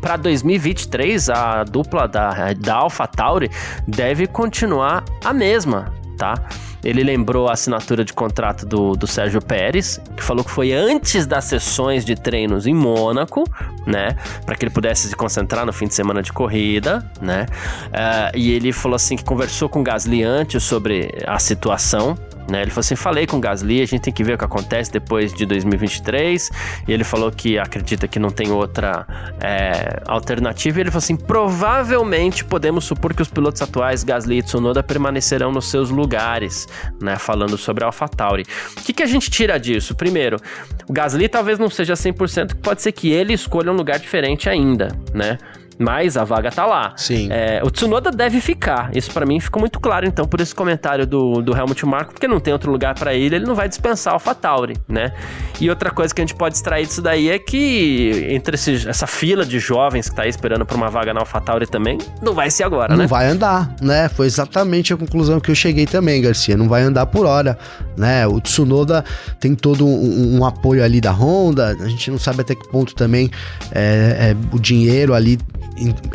para 0.00 0.16
2023 0.16 1.28
a 1.28 1.64
dupla 1.64 2.08
da, 2.08 2.54
da 2.54 2.76
AlphaTauri 2.76 3.50
deve 3.86 4.26
continuar 4.26 5.04
a 5.22 5.34
mesma, 5.34 5.92
tá? 6.16 6.34
Ele 6.82 7.02
lembrou 7.02 7.48
a 7.48 7.52
assinatura 7.52 8.04
de 8.04 8.12
contrato 8.12 8.64
do, 8.66 8.92
do 8.92 9.06
Sérgio 9.06 9.40
Pérez, 9.42 10.00
que 10.16 10.22
falou 10.22 10.44
que 10.44 10.50
foi 10.50 10.72
antes 10.72 11.26
das 11.26 11.44
sessões 11.44 12.04
de 12.04 12.14
treinos 12.14 12.66
em 12.66 12.74
Mônaco, 12.74 13.44
né? 13.86 14.16
Para 14.44 14.56
que 14.56 14.64
ele 14.64 14.72
pudesse 14.72 15.08
se 15.08 15.16
concentrar 15.16 15.66
no 15.66 15.72
fim 15.72 15.86
de 15.86 15.94
semana 15.94 16.22
de 16.22 16.32
corrida, 16.32 17.04
né? 17.20 17.46
Uh, 17.88 18.36
e 18.36 18.52
ele 18.52 18.72
falou 18.72 18.96
assim 18.96 19.16
que 19.16 19.24
conversou 19.24 19.68
com 19.68 19.80
o 19.80 19.82
Gasly 19.82 20.22
antes 20.22 20.62
sobre 20.62 21.12
a 21.26 21.38
situação 21.38 22.16
né? 22.50 22.62
Ele 22.62 22.70
falou 22.70 22.80
assim: 22.80 22.96
falei 22.96 23.26
com 23.26 23.36
o 23.36 23.40
Gasly, 23.40 23.80
a 23.80 23.86
gente 23.86 24.02
tem 24.02 24.12
que 24.12 24.24
ver 24.24 24.34
o 24.34 24.38
que 24.38 24.44
acontece 24.44 24.90
depois 24.90 25.32
de 25.32 25.46
2023. 25.46 26.50
E 26.88 26.92
ele 26.92 27.04
falou 27.04 27.30
que 27.30 27.58
acredita 27.58 28.08
que 28.08 28.18
não 28.18 28.30
tem 28.30 28.50
outra 28.50 29.06
é, 29.40 30.02
alternativa. 30.06 30.78
E 30.78 30.80
ele 30.82 30.90
falou 30.90 30.98
assim: 30.98 31.16
provavelmente 31.16 32.44
podemos 32.44 32.84
supor 32.84 33.14
que 33.14 33.22
os 33.22 33.28
pilotos 33.28 33.62
atuais, 33.62 34.04
Gasly 34.04 34.38
e 34.38 34.42
Tsunoda, 34.42 34.82
permanecerão 34.82 35.52
nos 35.52 35.70
seus 35.70 35.90
lugares, 35.90 36.66
né? 37.00 37.16
Falando 37.16 37.56
sobre 37.56 37.84
a 37.84 37.86
AlphaTauri. 37.86 38.44
O 38.76 38.82
que, 38.82 38.92
que 38.92 39.02
a 39.02 39.06
gente 39.06 39.30
tira 39.30 39.58
disso? 39.58 39.94
Primeiro, 39.94 40.38
o 40.88 40.92
Gasly 40.92 41.28
talvez 41.28 41.58
não 41.58 41.70
seja 41.70 41.94
100%, 41.94 42.56
pode 42.56 42.82
ser 42.82 42.92
que 42.92 43.10
ele 43.10 43.32
escolha 43.32 43.70
um 43.70 43.76
lugar 43.76 43.98
diferente 43.98 44.48
ainda, 44.48 44.88
né? 45.14 45.38
Mas 45.80 46.16
a 46.18 46.24
vaga 46.24 46.50
tá 46.50 46.66
lá. 46.66 46.92
Sim. 46.94 47.28
É, 47.30 47.62
o 47.64 47.70
Tsunoda 47.70 48.10
deve 48.10 48.38
ficar. 48.38 48.90
Isso 48.94 49.10
para 49.10 49.24
mim 49.24 49.40
ficou 49.40 49.60
muito 49.60 49.80
claro, 49.80 50.06
então, 50.06 50.26
por 50.26 50.38
esse 50.40 50.54
comentário 50.54 51.06
do, 51.06 51.40
do 51.40 51.56
Helmut 51.56 51.86
Marko, 51.86 52.12
porque 52.12 52.28
não 52.28 52.38
tem 52.38 52.52
outro 52.52 52.70
lugar 52.70 52.94
para 52.94 53.14
ele, 53.14 53.36
ele 53.36 53.46
não 53.46 53.54
vai 53.54 53.66
dispensar 53.66 54.14
o 54.14 54.18
Fatauri, 54.18 54.76
né? 54.86 55.12
E 55.58 55.70
outra 55.70 55.90
coisa 55.90 56.14
que 56.14 56.20
a 56.20 56.24
gente 56.24 56.34
pode 56.34 56.56
extrair 56.56 56.86
disso 56.86 57.00
daí 57.00 57.30
é 57.30 57.38
que 57.38 58.26
entre 58.28 58.56
esse, 58.56 58.86
essa 58.86 59.06
fila 59.06 59.44
de 59.44 59.58
jovens 59.58 60.10
que 60.10 60.14
tá 60.14 60.22
aí 60.22 60.28
esperando 60.28 60.66
por 60.66 60.76
uma 60.76 60.90
vaga 60.90 61.14
na 61.14 61.20
AlphaTauri 61.20 61.66
também, 61.66 61.96
não 62.20 62.34
vai 62.34 62.50
ser 62.50 62.64
agora, 62.64 62.88
não 62.88 62.98
né? 62.98 63.02
Não 63.04 63.08
vai 63.08 63.26
andar, 63.26 63.74
né? 63.80 64.08
Foi 64.10 64.26
exatamente 64.26 64.92
a 64.92 64.98
conclusão 64.98 65.40
que 65.40 65.50
eu 65.50 65.54
cheguei 65.54 65.86
também, 65.86 66.20
Garcia. 66.20 66.58
Não 66.58 66.68
vai 66.68 66.82
andar 66.82 67.06
por 67.06 67.24
hora, 67.24 67.58
né? 67.96 68.26
O 68.26 68.38
Tsunoda 68.38 69.02
tem 69.38 69.54
todo 69.54 69.86
um, 69.86 70.38
um 70.38 70.44
apoio 70.44 70.84
ali 70.84 71.00
da 71.00 71.10
Honda, 71.10 71.76
a 71.80 71.88
gente 71.88 72.10
não 72.10 72.18
sabe 72.18 72.42
até 72.42 72.54
que 72.54 72.68
ponto 72.68 72.94
também 72.94 73.30
é, 73.72 74.34
é, 74.34 74.36
o 74.54 74.58
dinheiro 74.58 75.14
ali 75.14 75.38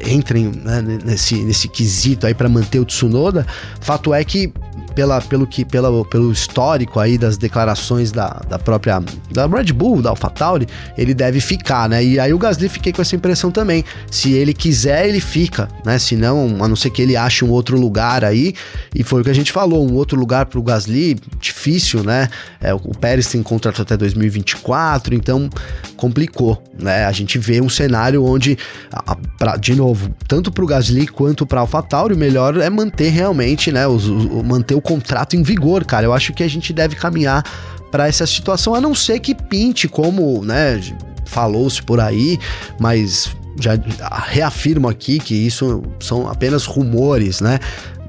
entrem 0.05 0.51
né, 0.63 0.81
nesse, 0.81 1.35
nesse 1.43 1.67
quesito 1.67 2.27
aí 2.27 2.33
para 2.33 2.47
manter 2.47 2.79
o 2.79 2.85
Tsunoda. 2.85 3.45
Fato 3.81 4.13
é 4.13 4.23
que 4.23 4.53
pela, 4.95 5.21
pelo 5.21 5.45
que 5.45 5.65
pela, 5.65 6.05
pelo 6.05 6.31
histórico 6.31 6.99
aí 6.99 7.17
das 7.17 7.37
declarações 7.37 8.11
da, 8.11 8.41
da 8.47 8.57
própria 8.57 9.03
da 9.31 9.45
Red 9.45 9.73
Bull, 9.73 10.01
da 10.01 10.09
AlphaTauri, 10.09 10.67
ele 10.97 11.13
deve 11.13 11.41
ficar, 11.41 11.89
né? 11.89 12.03
E 12.03 12.17
aí 12.17 12.33
o 12.33 12.37
Gasly 12.37 12.69
fiquei 12.69 12.93
com 12.93 13.01
essa 13.01 13.15
impressão 13.15 13.51
também. 13.51 13.83
Se 14.09 14.31
ele 14.31 14.53
quiser, 14.53 15.07
ele 15.07 15.19
fica, 15.19 15.67
né? 15.83 15.99
Se 15.99 16.15
não, 16.15 16.63
a 16.63 16.67
não 16.67 16.75
ser 16.75 16.89
que 16.89 17.01
ele 17.01 17.17
ache 17.17 17.43
um 17.43 17.49
outro 17.49 17.77
lugar 17.77 18.23
aí, 18.23 18.53
e 18.93 19.03
foi 19.03 19.21
o 19.21 19.23
que 19.23 19.29
a 19.29 19.35
gente 19.35 19.51
falou, 19.51 19.85
um 19.85 19.93
outro 19.93 20.17
lugar 20.17 20.45
pro 20.45 20.63
Gasly, 20.63 21.17
difícil, 21.39 22.03
né? 22.03 22.29
É, 22.61 22.73
o 22.73 22.79
Pérez 22.79 23.27
tem 23.27 23.43
contrato 23.43 23.81
até 23.81 23.97
2024, 23.97 25.13
então 25.13 25.49
complicou, 25.95 26.61
né? 26.77 27.05
A 27.05 27.11
gente 27.11 27.37
vê 27.37 27.61
um 27.61 27.69
cenário 27.69 28.23
onde, 28.23 28.57
a, 28.91 29.15
pra, 29.37 29.57
de 29.57 29.75
novo, 29.75 30.13
tanto 30.27 30.51
pro 30.51 30.65
Gasly 30.65 31.07
quanto 31.07 31.45
pra 31.45 31.61
AlphaTauri, 31.61 32.13
o 32.13 32.17
melhor 32.17 32.57
é 32.57 32.69
manter 32.69 33.09
realmente, 33.09 33.71
né? 33.71 33.87
Os, 33.87 34.07
o, 34.07 34.43
manter 34.43 34.75
o 34.75 34.81
contrato 34.81 35.35
em 35.35 35.43
vigor, 35.43 35.85
cara. 35.85 36.05
Eu 36.05 36.13
acho 36.13 36.33
que 36.33 36.43
a 36.43 36.47
gente 36.47 36.73
deve 36.73 36.95
caminhar 36.95 37.43
para 37.91 38.07
essa 38.07 38.27
situação, 38.27 38.75
a 38.75 38.81
não 38.81 38.93
ser 38.93 39.19
que 39.19 39.33
pinte, 39.33 39.87
como, 39.87 40.43
né, 40.43 40.81
falou-se 41.25 41.81
por 41.81 41.99
aí, 41.99 42.37
mas 42.79 43.33
já 43.59 43.79
reafirmo 44.27 44.89
aqui 44.89 45.17
que 45.17 45.33
isso 45.33 45.81
são 45.99 46.27
apenas 46.27 46.65
rumores, 46.65 47.39
né? 47.39 47.59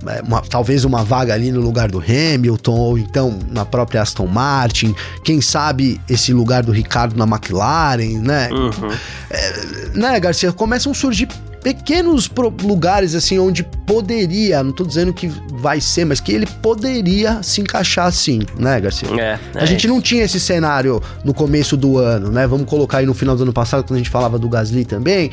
É, 0.08 0.22
uma, 0.22 0.40
talvez 0.42 0.84
uma 0.84 1.04
vaga 1.04 1.34
ali 1.34 1.50
no 1.50 1.60
lugar 1.60 1.90
do 1.90 1.98
Hamilton, 1.98 2.74
ou 2.74 2.98
então 2.98 3.38
na 3.50 3.64
própria 3.64 4.02
Aston 4.02 4.26
Martin, 4.26 4.94
quem 5.24 5.40
sabe 5.40 6.00
esse 6.08 6.32
lugar 6.32 6.62
do 6.62 6.72
Ricardo 6.72 7.16
na 7.16 7.24
McLaren, 7.24 8.20
né? 8.20 8.48
Uhum. 8.52 8.90
É, 9.30 9.88
né, 9.94 10.20
Garcia? 10.20 10.52
Começam 10.52 10.92
a 10.92 10.94
surgir 10.94 11.28
pequenos 11.66 12.30
lugares 12.62 13.12
assim 13.16 13.40
onde 13.40 13.64
poderia, 13.64 14.62
não 14.62 14.70
tô 14.70 14.84
dizendo 14.84 15.12
que 15.12 15.26
vai 15.54 15.80
ser, 15.80 16.04
mas 16.04 16.20
que 16.20 16.30
ele 16.30 16.46
poderia 16.46 17.42
se 17.42 17.60
encaixar 17.60 18.06
assim, 18.06 18.42
né, 18.56 18.80
Garcia? 18.80 19.08
É, 19.20 19.38
é 19.52 19.62
a 19.62 19.64
gente 19.64 19.80
isso. 19.80 19.88
não 19.88 20.00
tinha 20.00 20.22
esse 20.22 20.38
cenário 20.38 21.02
no 21.24 21.34
começo 21.34 21.76
do 21.76 21.98
ano, 21.98 22.30
né? 22.30 22.46
Vamos 22.46 22.68
colocar 22.68 22.98
aí 22.98 23.06
no 23.06 23.14
final 23.14 23.34
do 23.34 23.42
ano 23.42 23.52
passado, 23.52 23.82
quando 23.82 23.96
a 23.96 23.98
gente 23.98 24.10
falava 24.10 24.38
do 24.38 24.48
Gasly 24.48 24.84
também. 24.84 25.32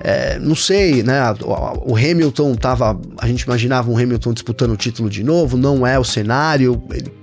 É, 0.00 0.38
não 0.38 0.54
sei, 0.54 1.02
né? 1.02 1.20
O, 1.84 1.94
Hamilton 1.94 2.54
tava. 2.54 2.98
A 3.18 3.26
gente 3.26 3.42
imaginava 3.42 3.90
um 3.90 3.98
Hamilton 3.98 4.32
disputando 4.32 4.72
o 4.72 4.76
título 4.76 5.10
de 5.10 5.22
novo, 5.22 5.56
não 5.56 5.86
é 5.86 5.98
o 5.98 6.04
cenário. 6.04 6.82
Ele 6.90 7.19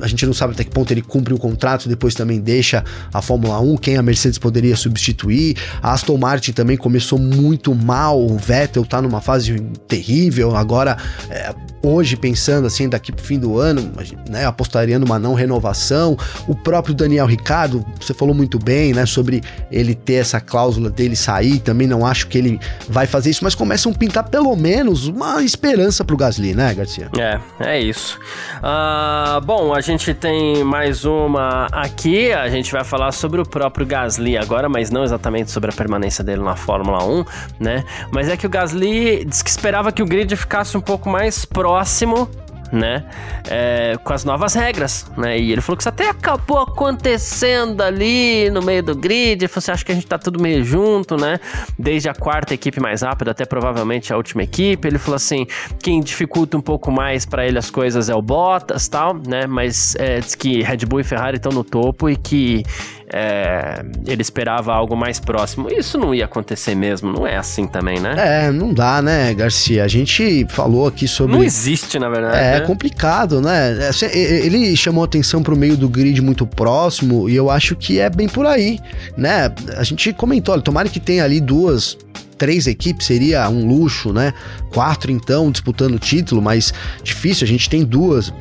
a 0.00 0.06
gente 0.06 0.26
não 0.26 0.32
sabe 0.32 0.54
até 0.54 0.64
que 0.64 0.70
ponto 0.70 0.90
ele 0.92 1.02
cumpre 1.02 1.34
o 1.34 1.38
contrato, 1.38 1.88
depois 1.88 2.14
também 2.14 2.40
deixa 2.40 2.84
a 3.12 3.20
Fórmula 3.22 3.60
1, 3.60 3.76
quem 3.78 3.96
a 3.96 4.02
Mercedes 4.02 4.38
poderia 4.38 4.76
substituir. 4.76 5.56
A 5.82 5.92
Aston 5.92 6.16
Martin 6.16 6.52
também 6.52 6.76
começou 6.76 7.18
muito 7.18 7.74
mal, 7.74 8.20
o 8.20 8.36
Vettel 8.36 8.84
tá 8.84 9.00
numa 9.00 9.20
fase 9.20 9.60
terrível, 9.88 10.54
agora 10.54 10.96
é, 11.28 11.54
hoje 11.82 12.16
pensando 12.16 12.66
assim, 12.66 12.88
daqui 12.88 13.10
pro 13.12 13.24
fim 13.24 13.38
do 13.38 13.58
ano, 13.58 13.90
né, 14.28 14.46
apostaria 14.46 14.98
numa 14.98 15.18
não 15.18 15.34
renovação. 15.34 16.16
O 16.46 16.54
próprio 16.54 16.94
Daniel 16.94 17.26
Ricardo, 17.26 17.84
você 18.00 18.12
falou 18.12 18.34
muito 18.34 18.58
bem, 18.58 18.92
né, 18.92 19.06
sobre 19.06 19.42
ele 19.70 19.94
ter 19.94 20.14
essa 20.14 20.40
cláusula 20.40 20.90
dele 20.90 21.16
sair, 21.16 21.58
também 21.60 21.86
não 21.86 22.04
acho 22.06 22.26
que 22.26 22.38
ele 22.38 22.60
vai 22.88 23.06
fazer 23.06 23.30
isso, 23.30 23.44
mas 23.44 23.54
começam 23.54 23.92
a 23.92 23.94
pintar 23.94 24.28
pelo 24.28 24.54
menos 24.56 25.06
uma 25.06 25.42
esperança 25.42 26.04
pro 26.04 26.16
Gasly, 26.16 26.54
né, 26.54 26.74
Garcia? 26.74 27.08
É, 27.18 27.40
é 27.60 27.80
isso. 27.80 28.18
Uh, 28.58 29.40
bom, 29.40 29.72
a 29.74 29.79
gente 29.80 30.12
tem 30.14 30.64
mais 30.64 31.04
uma 31.04 31.66
aqui, 31.72 32.32
a 32.32 32.48
gente 32.48 32.72
vai 32.72 32.84
falar 32.84 33.12
sobre 33.12 33.40
o 33.40 33.48
próprio 33.48 33.86
Gasly 33.86 34.36
agora, 34.36 34.68
mas 34.68 34.90
não 34.90 35.02
exatamente 35.02 35.50
sobre 35.50 35.70
a 35.70 35.72
permanência 35.72 36.22
dele 36.24 36.42
na 36.42 36.56
Fórmula 36.56 37.04
1, 37.04 37.24
né? 37.58 37.84
Mas 38.10 38.28
é 38.28 38.36
que 38.36 38.46
o 38.46 38.50
Gasly 38.50 39.24
disse 39.24 39.44
que 39.44 39.50
esperava 39.50 39.92
que 39.92 40.02
o 40.02 40.06
grid 40.06 40.34
ficasse 40.36 40.76
um 40.76 40.80
pouco 40.80 41.08
mais 41.08 41.44
próximo 41.44 42.28
né? 42.72 43.04
É, 43.48 43.96
com 44.02 44.12
as 44.12 44.24
novas 44.24 44.54
regras, 44.54 45.10
né? 45.16 45.38
E 45.38 45.52
ele 45.52 45.60
falou 45.60 45.76
que 45.76 45.82
isso 45.82 45.88
até 45.88 46.08
acabou 46.08 46.58
acontecendo 46.58 47.80
ali 47.80 48.50
no 48.50 48.62
meio 48.62 48.82
do 48.82 48.94
grid. 48.94 49.46
Falou 49.48 49.58
assim: 49.58 49.72
acho 49.72 49.86
que 49.86 49.92
a 49.92 49.94
gente 49.94 50.06
tá 50.06 50.18
tudo 50.18 50.40
meio 50.40 50.64
junto, 50.64 51.16
né? 51.16 51.38
Desde 51.78 52.08
a 52.08 52.14
quarta 52.14 52.54
equipe 52.54 52.80
mais 52.80 53.02
rápida 53.02 53.30
até 53.30 53.44
provavelmente 53.44 54.12
a 54.12 54.16
última 54.16 54.42
equipe. 54.42 54.86
Ele 54.86 54.98
falou 54.98 55.16
assim: 55.16 55.46
quem 55.82 56.00
dificulta 56.00 56.56
um 56.56 56.62
pouco 56.62 56.90
mais 56.90 57.26
para 57.26 57.46
ele 57.46 57.58
as 57.58 57.70
coisas 57.70 58.08
é 58.08 58.14
o 58.14 58.22
Bottas 58.22 58.88
tal, 58.88 59.14
né? 59.14 59.46
Mas 59.46 59.94
é, 59.96 60.20
diz 60.20 60.34
que 60.34 60.62
Red 60.62 60.78
Bull 60.86 61.00
e 61.00 61.04
Ferrari 61.04 61.36
estão 61.36 61.52
no 61.52 61.64
topo 61.64 62.08
e 62.08 62.16
que 62.16 62.64
é, 63.12 63.84
ele 64.06 64.22
esperava 64.22 64.72
algo 64.72 64.96
mais 64.96 65.18
próximo. 65.18 65.68
Isso 65.70 65.98
não 65.98 66.14
ia 66.14 66.24
acontecer 66.24 66.74
mesmo, 66.74 67.12
não 67.12 67.26
é 67.26 67.36
assim 67.36 67.66
também, 67.66 67.98
né? 67.98 68.14
É, 68.16 68.52
não 68.52 68.72
dá, 68.72 69.02
né, 69.02 69.34
Garcia? 69.34 69.84
A 69.84 69.88
gente 69.88 70.46
falou 70.48 70.86
aqui 70.86 71.08
sobre. 71.08 71.36
Não 71.36 71.42
existe, 71.42 71.98
na 71.98 72.08
verdade. 72.08 72.36
É, 72.36 72.56
é 72.56 72.60
complicado, 72.60 73.40
né? 73.40 73.88
Assim, 73.88 74.06
ele 74.06 74.76
chamou 74.76 75.02
atenção 75.02 75.42
pro 75.42 75.56
meio 75.56 75.76
do 75.76 75.88
grid 75.88 76.20
muito 76.22 76.46
próximo 76.46 77.28
e 77.28 77.34
eu 77.34 77.50
acho 77.50 77.74
que 77.74 77.98
é 77.98 78.08
bem 78.08 78.28
por 78.28 78.46
aí, 78.46 78.78
né? 79.16 79.52
A 79.76 79.82
gente 79.82 80.12
comentou, 80.12 80.54
olha, 80.54 80.62
tomara 80.62 80.88
que 80.88 81.00
tenha 81.00 81.24
ali 81.24 81.40
duas 81.40 81.96
três 82.40 82.66
equipes 82.66 83.06
seria 83.06 83.46
um 83.50 83.66
luxo, 83.66 84.14
né? 84.14 84.32
Quatro 84.72 85.12
então 85.12 85.50
disputando 85.50 85.96
o 85.96 85.98
título, 85.98 86.40
mas 86.40 86.72
difícil. 87.02 87.44
A 87.44 87.48
gente 87.48 87.68
tem 87.68 87.84
duas, 87.84 88.32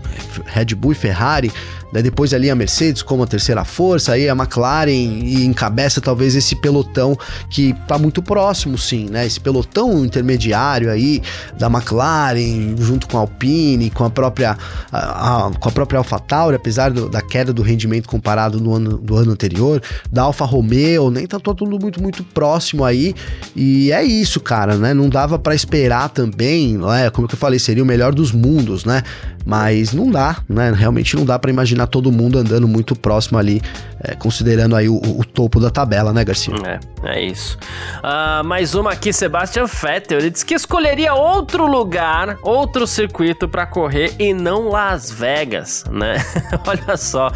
Red 0.46 0.74
Bull 0.74 0.94
e 0.94 0.96
Ferrari. 0.96 1.52
Daí 1.91 2.04
depois 2.04 2.34
ali 2.34 2.49
a 2.49 2.56
Mercedes 2.56 3.02
como 3.02 3.23
a 3.23 3.28
terceira 3.28 3.65
força, 3.65 4.13
aí 4.13 4.30
a 4.30 4.34
McLaren 4.34 4.91
e 4.91 5.45
encabeça 5.45 5.99
talvez 5.99 6.36
esse 6.36 6.56
pelotão 6.56 7.17
que 7.49 7.73
tá 7.88 7.97
muito 7.97 8.21
próximo, 8.21 8.78
sim, 8.78 9.10
né? 9.10 9.25
Esse 9.25 9.39
pelotão 9.39 10.06
intermediário 10.06 10.91
aí 10.91 11.21
da 11.58 11.67
McLaren, 11.67 12.75
junto 12.78 13.08
com 13.08 13.17
a 13.17 13.21
Alpine, 13.21 13.89
com 13.89 14.04
a 14.04 14.10
própria, 14.10 14.58
a, 14.91 15.47
a, 15.47 15.52
com 15.52 15.69
a 15.69 15.71
própria 15.71 15.97
AlphaTauri, 15.97 16.56
apesar 16.56 16.91
do, 16.91 17.10
da 17.10 17.21
queda 17.21 17.52
do 17.52 17.62
rendimento 17.62 18.08
comparado 18.08 18.60
no 18.60 18.73
ano, 18.75 18.97
do 18.97 19.15
ano 19.15 19.32
anterior, 19.32 19.82
da 20.12 20.23
Alfa 20.23 20.45
Romeo, 20.45 21.10
nem 21.10 21.25
tá 21.25 21.39
tudo 21.39 21.80
muito, 21.80 22.02
muito 22.02 22.23
próximo 22.23 22.84
aí. 22.84 23.15
E 23.56 23.91
é 23.91 24.04
isso, 24.04 24.39
cara, 24.39 24.75
né? 24.75 24.93
Não 24.93 25.10
dava 25.10 25.39
para 25.39 25.56
esperar 25.56 26.10
também, 26.10 26.78
né? 26.78 27.10
Como 27.10 27.28
que 27.28 27.34
eu 27.34 27.39
falei, 27.39 27.60
seria 27.60 27.84
o 27.84 27.86
melhor 27.86 28.13
dos 28.13 28.32
mundos, 28.32 28.86
né? 28.86 29.04
Mas 29.45 29.93
não 29.93 30.12
dá, 30.12 30.38
né? 30.47 30.71
Realmente 30.75 31.15
não 31.15 31.25
dá 31.25 31.39
para 31.39 31.49
imaginar 31.49 31.79
todo 31.88 32.12
mundo 32.12 32.38
andando 32.38 32.68
muito 32.68 32.96
próximo 32.96 33.38
ali, 33.38 33.62
é, 34.02 34.15
considerando 34.15 34.76
aí 34.76 34.88
o, 34.88 34.96
o, 34.96 35.26
topo 35.26 35.60
da 35.60 35.70
tabela, 35.70 36.13
né, 36.13 36.24
Garcia? 36.24 36.54
É, 36.65 36.80
é 37.04 37.22
isso. 37.22 37.58
Uh, 37.98 38.44
mais 38.44 38.76
uma 38.76 38.92
aqui, 38.92 39.12
Sebastian 39.12 39.65
Vettel. 39.65 40.20
Ele 40.20 40.30
disse 40.30 40.46
que 40.46 40.54
escolheria 40.54 41.13
outro 41.13 41.65
lugar, 41.65 42.38
outro 42.44 42.88
circuito 42.88 43.48
para 43.48 43.65
correr 43.65 44.13
e 44.20 44.34
não 44.34 44.70
Las 44.70 45.12
Vegas, 45.12 45.84
né? 45.92 46.15
Olha 46.65 46.98
só, 46.98 47.32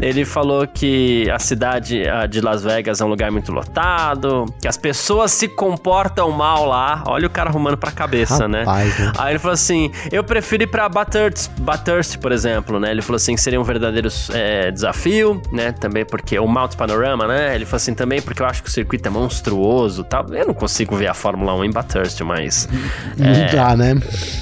ele 0.00 0.24
falou 0.24 0.66
que 0.66 1.28
a 1.30 1.38
cidade 1.38 2.02
de 2.30 2.40
Las 2.40 2.62
Vegas 2.62 3.00
é 3.00 3.04
um 3.04 3.08
lugar 3.08 3.30
muito 3.30 3.52
lotado, 3.52 4.46
que 4.60 4.68
as 4.68 4.76
pessoas 4.76 5.32
se 5.32 5.48
comportam 5.48 6.30
mal 6.30 6.66
lá. 6.66 7.02
Olha 7.06 7.26
o 7.26 7.30
cara 7.30 7.50
arrumando 7.50 7.76
pra 7.76 7.90
cabeça, 7.90 8.46
né? 8.48 8.60
Rapaz, 8.60 8.98
né? 8.98 9.06
né? 9.06 9.12
Aí 9.18 9.32
ele 9.32 9.38
falou 9.38 9.54
assim: 9.54 9.90
eu 10.10 10.22
prefiro 10.22 10.62
ir 10.64 10.66
pra 10.66 10.88
Bathurst, 10.88 11.50
Bathurst, 11.60 12.18
por 12.18 12.32
exemplo, 12.32 12.78
né? 12.78 12.90
Ele 12.90 13.02
falou 13.02 13.16
assim 13.16 13.34
que 13.34 13.40
seria 13.40 13.60
um 13.60 13.64
verdadeiro 13.64 13.85
é, 14.32 14.70
desafio, 14.70 15.40
né? 15.52 15.72
Também 15.72 16.04
porque 16.04 16.38
o 16.38 16.46
Mount 16.46 16.74
Panorama, 16.76 17.26
né? 17.26 17.54
Ele 17.54 17.64
falou 17.64 17.76
assim 17.76 17.94
também 17.94 18.20
porque 18.20 18.42
eu 18.42 18.46
acho 18.46 18.62
que 18.62 18.68
o 18.68 18.72
circuito 18.72 19.08
é 19.08 19.10
monstruoso, 19.10 20.04
tal. 20.04 20.26
Eu 20.32 20.46
não 20.46 20.54
consigo 20.54 20.96
ver 20.96 21.08
a 21.08 21.14
Fórmula 21.14 21.54
1 21.54 21.64
em 21.64 21.70
Bathurst, 21.70 22.20
mas 22.20 22.68
não 23.16 23.28
é... 23.28 23.52
dá, 23.52 23.76
né? 23.76 23.94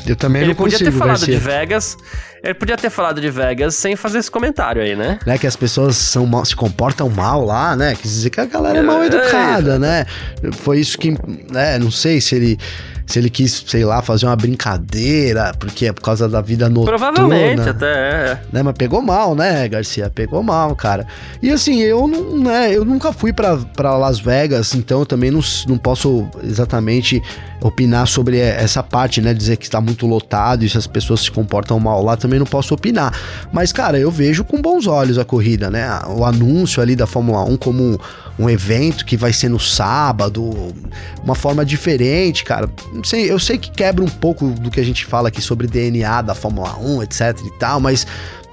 Eu 0.07 0.17
também 0.17 0.47
não 0.47 0.55
consigo. 0.55 0.83
Ele 0.83 0.85
podia 0.85 0.93
ter 0.93 0.93
falado 0.93 1.19
Garcia. 1.19 1.35
de 1.35 1.41
Vegas. 1.41 1.97
Ele 2.45 2.55
podia 2.55 2.77
ter 2.77 2.91
falado 2.91 3.23
de 3.23 3.31
Vegas 3.31 3.75
sem 3.75 3.97
fazer 3.97 4.19
esse 4.19 4.31
comentário 4.31 4.83
aí, 4.83 4.95
né? 4.95 5.19
Né, 5.27 5.39
que 5.39 5.47
as 5.47 5.57
pessoas 5.57 5.97
são 5.97 6.27
mal, 6.27 6.45
se 6.45 6.55
comportam 6.55 7.09
mal 7.09 7.43
lá, 7.43 7.75
né? 7.75 7.95
Quer 7.95 8.03
dizer 8.03 8.29
que 8.29 8.39
a 8.39 8.45
galera 8.45 8.81
é 8.81 8.83
mal 8.83 9.03
é, 9.03 9.07
educada, 9.07 9.77
é, 9.77 9.79
né? 9.79 10.07
Foi 10.53 10.79
isso 10.79 10.99
que, 10.99 11.17
né? 11.51 11.79
Não 11.79 11.91
sei 11.91 12.21
se 12.21 12.35
ele 12.35 12.59
se 13.07 13.19
ele 13.19 13.29
quis, 13.29 13.64
sei 13.67 13.85
lá, 13.85 14.01
fazer 14.01 14.27
uma 14.27 14.37
brincadeira, 14.37 15.53
porque 15.59 15.87
é 15.87 15.93
por 15.93 16.03
causa 16.03 16.29
da 16.29 16.40
vida 16.40 16.69
noturna. 16.69 16.99
Provavelmente, 16.99 17.69
até 17.69 17.87
é. 17.87 18.40
Né? 18.53 18.62
Mas 18.62 18.75
pegou 18.77 19.03
mal, 19.03 19.35
né, 19.35 19.69
Garcia? 19.69 20.11
Pegou 20.11 20.43
mal, 20.43 20.75
cara. 20.75 21.07
E 21.43 21.51
assim, 21.51 21.81
eu 21.81 22.07
não, 22.07 22.38
né, 22.38 22.75
eu 22.75 22.85
nunca 22.85 23.12
fui 23.12 23.33
para 23.33 23.97
Las 23.97 24.19
Vegas, 24.19 24.75
então 24.75 25.01
eu 25.01 25.07
também 25.07 25.31
não, 25.31 25.40
não 25.69 25.77
posso 25.77 26.27
exatamente 26.43 27.23
opinar 27.64 28.07
sobre 28.07 28.38
essa 28.38 28.83
parte, 28.83 29.23
né? 29.23 29.33
Dizer 29.33 29.57
que 29.57 29.64
está 29.64 29.81
muito 29.81 30.07
lotado 30.07 30.64
e 30.64 30.69
se 30.69 30.77
as 30.77 30.87
pessoas 30.87 31.21
se 31.21 31.31
comportam 31.31 31.81
mal 31.81 32.03
lá, 32.03 32.14
também 32.14 32.38
não 32.38 32.47
posso 32.47 32.75
opinar. 32.75 33.19
Mas, 33.53 33.73
cara, 33.73 33.99
eu 33.99 34.11
vejo 34.11 34.45
com 34.45 34.61
bons 34.61 34.87
olhos 34.87 35.19
a 35.19 35.25
corrida, 35.25 35.71
né? 35.71 35.88
O 36.09 36.25
anúncio 36.25 36.83
ali 36.83 36.95
da 36.95 37.07
Fórmula 37.07 37.43
1 37.45 37.57
como 37.57 37.99
um 38.38 38.51
evento 38.51 39.07
que 39.07 39.17
vai 39.17 39.33
ser 39.33 39.49
no 39.49 39.59
sábado, 39.61 40.75
uma 41.23 41.35
forma 41.35 41.64
diferente, 41.64 42.45
cara. 42.45 42.69
Não 42.95 43.03
sei, 43.03 43.31
eu 43.31 43.39
sei 43.41 43.59
que 43.59 43.71
quebra 43.71 44.05
um 44.05 44.09
pouco 44.09 44.49
do 44.51 44.71
que 44.71 44.79
a 44.79 44.85
gente 44.85 45.05
fala 45.05 45.29
aqui 45.29 45.43
sobre 45.43 45.67
DNA 45.67 46.23
da 46.23 46.35
Fórmula 46.35 46.79
1, 46.79 47.03
etc 47.03 47.37
e 47.45 47.51
tal, 47.59 47.81
mas 47.81 48.07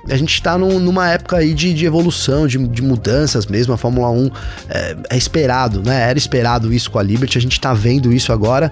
a 0.10 0.18
gente 0.18 0.34
está 0.34 0.58
num, 0.58 0.80
numa 0.80 1.10
época 1.10 1.38
aí 1.38 1.54
de, 1.54 1.74
de 1.74 1.86
evolução, 1.86 2.48
de, 2.48 2.58
de, 2.68 2.82
mudanças 2.82 3.46
mesmo. 3.46 3.74
A 3.74 3.78
Fórmula 3.78 4.10
1 4.10 4.32
é, 4.70 4.98
é, 5.12 5.18
esperado, 5.18 5.84
né? 5.84 6.10
Era 6.10 6.18
esperado 6.18 6.74
isso 6.74 6.90
com 6.90 6.98
a 6.98 7.04
Liberty, 7.04 7.38
a 7.38 7.42
gente 7.42 7.54
está 7.54 7.74
vendo 7.74 8.12
isso 8.12 8.34
agora. 8.34 8.72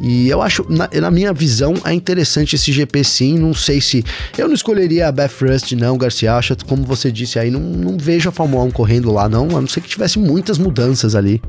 E 0.00 0.28
eu 0.28 0.42
acho, 0.42 0.66
na, 0.68 0.88
na, 1.00 1.10
minha 1.10 1.32
visão, 1.32 1.74
é 1.84 1.92
interessante 1.92 2.56
esse 2.56 2.72
GP 2.72 3.04
sim. 3.04 3.38
Não 3.38 3.54
sei 3.54 3.80
se. 3.80 4.04
Eu 4.36 4.48
não 4.48 4.54
escolheria 4.54 5.06
a 5.06 5.12
Beth 5.12 5.30
Rust, 5.40 5.72
não, 5.72 5.96
Garcia. 5.96 6.34
Acho, 6.34 6.56
como 6.66 6.82
você 6.82 7.12
disse 7.12 7.38
aí, 7.38 7.50
não, 7.50 7.60
não 7.60 7.96
vejo 7.96 8.28
a 8.28 8.32
Fórmula 8.32 8.64
1 8.64 8.72
correndo 8.72 9.12
lá, 9.12 9.28
não. 9.28 9.56
A 9.56 9.60
não 9.60 9.68
ser 9.68 9.80
que 9.80 9.88
tivesse 9.88 10.18
muitas 10.18 10.58
mudanças 10.58 11.14
ali. 11.14 11.40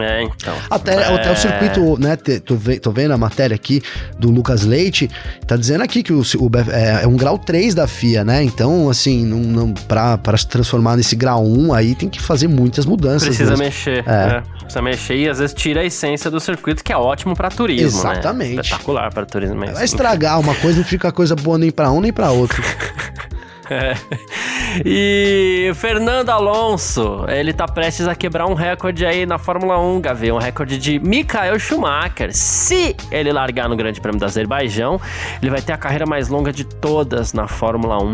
É, 0.00 0.22
então. 0.22 0.54
Até, 0.68 0.94
é... 0.94 1.14
até 1.14 1.32
o 1.32 1.36
circuito, 1.36 1.98
né? 1.98 2.16
Tô, 2.16 2.56
tô 2.80 2.90
vendo 2.90 3.12
a 3.12 3.18
matéria 3.18 3.54
aqui 3.54 3.82
do 4.18 4.30
Lucas 4.30 4.64
Leite, 4.64 5.10
tá 5.46 5.56
dizendo 5.56 5.82
aqui 5.82 6.02
que 6.02 6.12
o, 6.12 6.20
o 6.20 6.50
é, 6.72 7.04
é, 7.04 7.06
um 7.06 7.16
grau 7.16 7.38
3 7.38 7.74
da 7.74 7.86
FIA, 7.86 8.24
né? 8.24 8.42
Então, 8.42 8.88
assim, 8.88 9.24
não, 9.24 9.38
não, 9.38 9.72
pra, 9.72 10.18
pra 10.18 10.36
se 10.36 10.46
transformar 10.46 10.96
nesse 10.96 11.16
grau 11.16 11.44
1 11.44 11.72
aí 11.72 11.94
tem 11.94 12.08
que 12.08 12.20
fazer 12.20 12.48
muitas 12.48 12.86
mudanças. 12.86 13.28
Precisa 13.28 13.50
mesmo. 13.50 13.64
mexer. 13.64 14.04
É. 14.06 14.36
é. 14.36 14.42
Precisa 14.60 14.82
mexer 14.82 15.16
e 15.16 15.28
às 15.28 15.38
vezes 15.38 15.54
tira 15.54 15.80
a 15.80 15.84
essência 15.84 16.30
do 16.30 16.38
circuito, 16.38 16.84
que 16.84 16.92
é 16.92 16.96
ótimo 16.96 17.34
pra 17.34 17.48
turismo. 17.48 18.02
Né? 18.02 18.12
Exatamente. 18.12 18.54
Né? 18.56 18.62
Espetacular 18.62 19.12
pra 19.12 19.26
turismo. 19.26 19.56
Mas, 19.56 19.72
Vai 19.72 19.84
estragar 19.84 20.38
uma 20.38 20.54
coisa, 20.54 20.78
não 20.78 20.84
fica 20.84 21.10
coisa 21.10 21.34
boa 21.34 21.58
nem 21.58 21.70
pra 21.70 21.90
um 21.90 22.00
nem 22.00 22.12
pra 22.12 22.30
outro. 22.30 22.62
E 24.84 25.72
Fernando 25.74 26.30
Alonso, 26.30 27.24
ele 27.28 27.52
tá 27.52 27.66
prestes 27.66 28.06
a 28.06 28.14
quebrar 28.14 28.46
um 28.46 28.54
recorde 28.54 29.04
aí 29.04 29.26
na 29.26 29.36
Fórmula 29.36 29.80
1, 29.80 30.00
Gavi, 30.00 30.30
um 30.30 30.38
recorde 30.38 30.78
de 30.78 31.00
Michael 31.00 31.58
Schumacher. 31.58 32.30
Se 32.32 32.94
ele 33.10 33.32
largar 33.32 33.68
no 33.68 33.74
Grande 33.74 34.00
Prêmio 34.00 34.20
do 34.20 34.24
Azerbaijão, 34.24 35.00
ele 35.42 35.50
vai 35.50 35.60
ter 35.60 35.72
a 35.72 35.76
carreira 35.76 36.06
mais 36.06 36.28
longa 36.28 36.52
de 36.52 36.64
todas 36.64 37.32
na 37.32 37.48
Fórmula 37.48 38.00
1, 38.00 38.12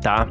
tá? 0.00 0.26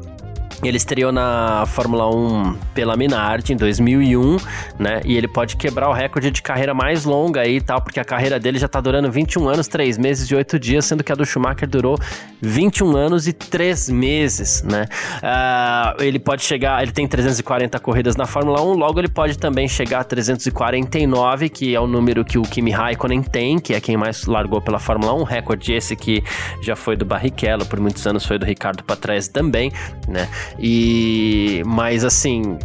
Ele 0.64 0.78
estreou 0.78 1.12
na 1.12 1.66
Fórmula 1.68 2.10
1 2.10 2.58
pela 2.74 2.98
Minardi 2.98 3.54
em 3.54 3.56
2001, 3.56 4.38
né? 4.80 5.02
E 5.06 5.16
ele 5.16 5.28
pode 5.28 5.56
quebrar 5.56 5.88
o 5.88 5.94
recorde 5.94 6.32
de 6.32 6.42
carreira 6.42 6.74
mais 6.74 7.06
longa 7.06 7.42
aí 7.42 7.58
e 7.58 7.62
tal, 7.62 7.80
porque 7.80 8.00
a 8.00 8.06
carreira 8.06 8.40
dele 8.40 8.58
já 8.58 8.68
tá 8.68 8.82
durando 8.82 9.12
21 9.12 9.48
anos, 9.48 9.68
3 9.68 10.00
meses 10.00 10.30
e 10.30 10.34
8 10.34 10.58
dias, 10.58 10.86
sendo 10.86 11.04
que 11.04 11.12
a 11.12 11.16
do 11.16 11.26
Schumacher 11.26 11.70
durou 11.70 12.00
21 12.42 12.96
anos 12.96 13.28
e 13.28 13.34
3 13.34 13.90
meses, 13.90 14.64
né? 14.64 14.86
Uh, 15.18 16.02
ele 16.02 16.18
pode 16.18 16.44
chegar, 16.44 16.82
ele 16.82 16.92
tem 16.92 17.08
340 17.08 17.80
corridas 17.80 18.16
na 18.16 18.26
Fórmula 18.26 18.60
1, 18.62 18.74
logo 18.74 19.00
ele 19.00 19.10
pode 19.10 19.38
também 19.38 19.68
chegar 19.68 20.00
a 20.00 20.04
349, 20.04 21.50
que 21.50 21.76
é 21.76 21.80
o 21.80 21.86
número 21.86 22.26
que 22.26 22.40
o 22.40 22.42
Kimi 22.42 22.72
Raikkonen 22.72 23.22
tem, 23.22 23.60
que 23.60 23.76
é 23.76 23.80
quem 23.80 23.96
mais 23.96 24.26
largou 24.26 24.60
pela 24.60 24.80
Fórmula 24.80 25.14
1, 25.14 25.24
recorde 25.24 25.74
esse 25.74 25.96
que 25.96 26.24
já 26.64 26.76
foi 26.76 26.96
do 26.96 27.06
Barrichello, 27.06 27.66
por 27.66 27.80
muitos 27.80 28.06
anos 28.08 28.26
foi 28.26 28.40
do 28.40 28.46
Ricardo 28.46 28.84
Patrese 28.84 29.30
também, 29.30 29.72
né? 30.08 30.28
E 30.60 31.62
mas 31.66 32.04
assim, 32.04 32.58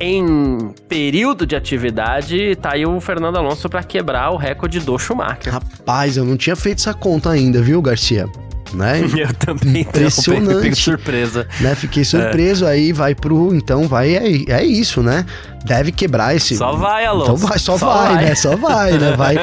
em 0.00 0.74
período 0.88 1.46
de 1.46 1.54
atividade, 1.54 2.56
tá 2.56 2.74
aí 2.74 2.84
o 2.84 3.00
Fernando 3.00 3.36
Alonso 3.36 3.68
para 3.68 3.82
quebrar 3.82 4.30
o 4.30 4.36
recorde 4.36 4.80
do 4.80 4.98
Schumacher. 4.98 5.52
Rapaz, 5.52 6.16
eu 6.16 6.24
não 6.24 6.36
tinha 6.36 6.56
feito 6.56 6.78
essa 6.78 6.92
conta 6.92 7.30
ainda, 7.30 7.62
viu, 7.62 7.80
Garcia? 7.80 8.26
Né? 8.72 9.02
Eu 9.16 9.32
também 9.34 9.82
impressionante. 9.82 10.56
Fiquei 10.56 10.74
surpresa. 10.74 11.46
Né? 11.60 11.74
Fiquei 11.76 12.04
surpreso 12.04 12.64
é. 12.64 12.70
aí, 12.70 12.92
vai 12.92 13.14
pro, 13.14 13.54
então 13.54 13.86
vai 13.86 14.16
é, 14.16 14.50
é 14.50 14.64
isso, 14.64 15.00
né? 15.00 15.24
Deve 15.64 15.90
quebrar 15.92 16.36
esse. 16.36 16.56
Só 16.56 16.72
vai, 16.72 17.06
Alonso. 17.06 17.32
Então 17.32 17.36
vai, 17.48 17.58
só, 17.58 17.78
só 17.78 17.86
vai, 17.86 18.14
vai, 18.14 18.24
né? 18.24 18.34
Só 18.34 18.56
vai, 18.56 18.92
né? 18.98 19.14
Vai, 19.16 19.36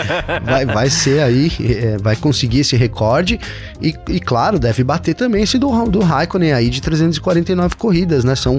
vai, 0.44 0.66
vai 0.66 0.90
ser 0.90 1.22
aí, 1.22 1.52
é, 1.60 1.98
vai 1.98 2.16
conseguir 2.16 2.60
esse 2.60 2.76
recorde 2.76 3.40
e, 3.82 3.96
e, 4.10 4.20
claro, 4.20 4.60
deve 4.60 4.84
bater 4.84 5.16
também 5.16 5.44
esse 5.44 5.58
do, 5.58 5.70
do 5.86 6.00
Raikkonen 6.00 6.54
aí 6.54 6.70
de 6.70 6.82
349 6.82 7.76
corridas, 7.76 8.24
né? 8.24 8.36
São 8.36 8.58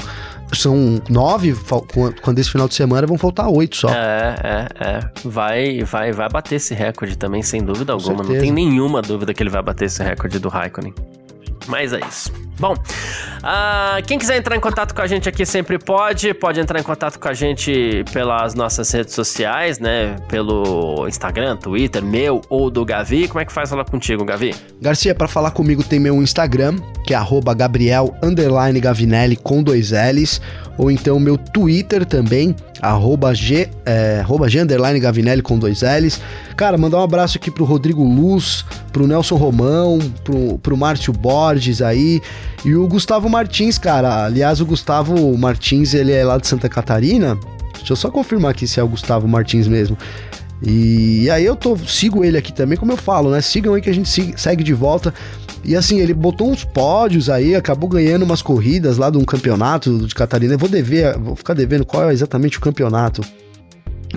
são 0.53 1.01
nove, 1.09 1.57
quando 2.23 2.39
esse 2.39 2.51
final 2.51 2.69
de 2.69 2.75
semana 2.75 3.07
vão 3.07 3.17
faltar 3.17 3.49
oito 3.49 3.77
só. 3.77 3.89
É, 3.89 4.37
é, 4.43 4.87
é. 4.87 5.01
Vai, 5.25 5.83
vai, 5.83 6.13
vai 6.13 6.29
bater 6.29 6.57
esse 6.57 6.75
recorde 6.75 7.17
também, 7.17 7.43
sem 7.43 7.63
dúvida 7.63 7.93
alguma. 7.93 8.23
Não 8.23 8.39
tem 8.39 8.51
nenhuma 8.51 9.01
dúvida 9.01 9.33
que 9.33 9.43
ele 9.43 9.51
vai 9.51 9.63
bater 9.63 9.87
esse 9.87 10.03
recorde 10.03 10.39
do 10.39 10.49
Raikkonen. 10.49 10.95
Mas 11.67 11.93
é 11.93 12.01
isso. 12.01 12.33
Bom, 12.59 12.75
uh, 12.75 14.07
quem 14.07 14.19
quiser 14.19 14.37
entrar 14.37 14.55
em 14.55 14.61
contato 14.61 14.95
com 14.95 15.03
a 15.03 15.07
gente 15.07 15.29
aqui 15.29 15.45
sempre 15.45 15.79
pode. 15.79 16.33
Pode 16.35 16.61
entrar 16.61 16.79
em 16.79 16.83
contato 16.83 17.19
com 17.19 17.29
a 17.29 17.33
gente 17.33 18.05
pelas 18.13 18.55
nossas 18.55 18.91
redes 18.93 19.15
sociais, 19.15 19.81
né? 19.81 20.17
Pelo 20.29 21.09
Instagram, 21.09 21.57
Twitter, 21.57 22.05
meu 22.05 22.41
ou 22.49 22.71
do 22.71 22.85
Gavi. 22.85 23.27
Como 23.27 23.41
é 23.41 23.45
que 23.45 23.53
faz 23.53 23.71
falar 23.71 23.85
contigo, 23.85 24.25
Gavi? 24.25 24.55
Garcia, 24.81 25.15
para 25.15 25.27
falar 25.27 25.51
comigo 25.51 25.83
tem 25.83 25.99
meu 25.99 26.23
Instagram, 26.23 26.77
que 27.05 27.15
é 27.15 27.19
Gabriel 27.57 28.15
Gavinelli 28.81 29.37
com 29.37 29.63
dois 29.63 29.91
L's 29.91 30.41
ou 30.79 30.91
então 30.91 31.21
meu 31.21 31.37
Twitter 31.37 32.05
também, 32.05 32.55
arroba 32.81 33.35
G, 33.35 33.69
é, 33.85 34.21
arroba 34.21 34.49
G 34.49 34.65
Gavinelli 35.01 35.43
com 35.43 35.59
dois 35.59 35.83
L's. 35.83 36.21
Cara, 36.57 36.79
mandar 36.79 36.99
um 36.99 37.03
abraço 37.03 37.39
aqui 37.39 37.51
pro 37.51 37.65
Rodrigo 37.65 38.03
Luz, 38.03 38.65
pro 38.93 39.07
Nelson 39.07 39.37
Romão, 39.37 39.99
pro, 40.25 40.59
pro 40.59 40.77
Márcio 40.77 41.13
Borges 41.13 41.52
aí, 41.87 42.21
e 42.65 42.75
o 42.75 42.87
Gustavo 42.87 43.29
Martins, 43.29 43.79
cara. 43.79 44.25
Aliás, 44.25 44.61
o 44.61 44.67
Gustavo 44.67 45.37
Martins, 45.37 45.95
ele 45.95 46.13
é 46.13 46.25
lá 46.25 46.39
de 46.39 46.47
Santa 46.47 46.69
Catarina. 46.69 47.39
Deixa 47.75 47.93
eu 47.93 47.97
só 47.97 48.11
confirmar 48.11 48.53
aqui 48.53 48.67
se 48.67 48.79
é 48.79 48.83
o 48.83 48.89
Gustavo 48.89 49.27
Martins 49.27 49.67
mesmo. 49.67 49.97
E 50.65 51.29
aí 51.31 51.45
eu 51.45 51.57
tô, 51.57 51.77
sigo 51.77 52.25
ele 52.25 52.39
aqui 52.39 52.53
também, 52.53 52.79
como 52.79 52.93
eu 52.93 52.97
falo, 52.97 53.31
né? 53.31 53.41
Sigam 53.41 53.75
aí 53.75 53.83
que 53.83 53.91
a 53.91 53.95
gente 53.95 54.09
segue 54.39 54.63
de 54.63 54.73
volta. 54.73 55.13
E 55.65 55.77
assim, 55.77 55.99
ele 55.99 56.15
botou 56.15 56.51
uns 56.51 56.65
pódios 56.65 57.29
aí, 57.29 57.55
acabou 57.55 57.89
ganhando 57.89 58.25
umas 58.25 58.43
corridas 58.43 58.97
lá 58.97 59.11
de 59.11 59.19
um 59.19 59.25
campeonato 59.25 60.07
de 60.07 60.15
Catarina. 60.15 60.55
Eu 60.55 60.59
vou 60.59 60.69
dever, 60.69 61.19
vou 61.19 61.35
ficar 61.35 61.55
devendo 61.55 61.85
qual 61.85 62.09
é 62.09 62.13
exatamente 62.13 62.59
o 62.59 62.61
campeonato. 62.61 63.23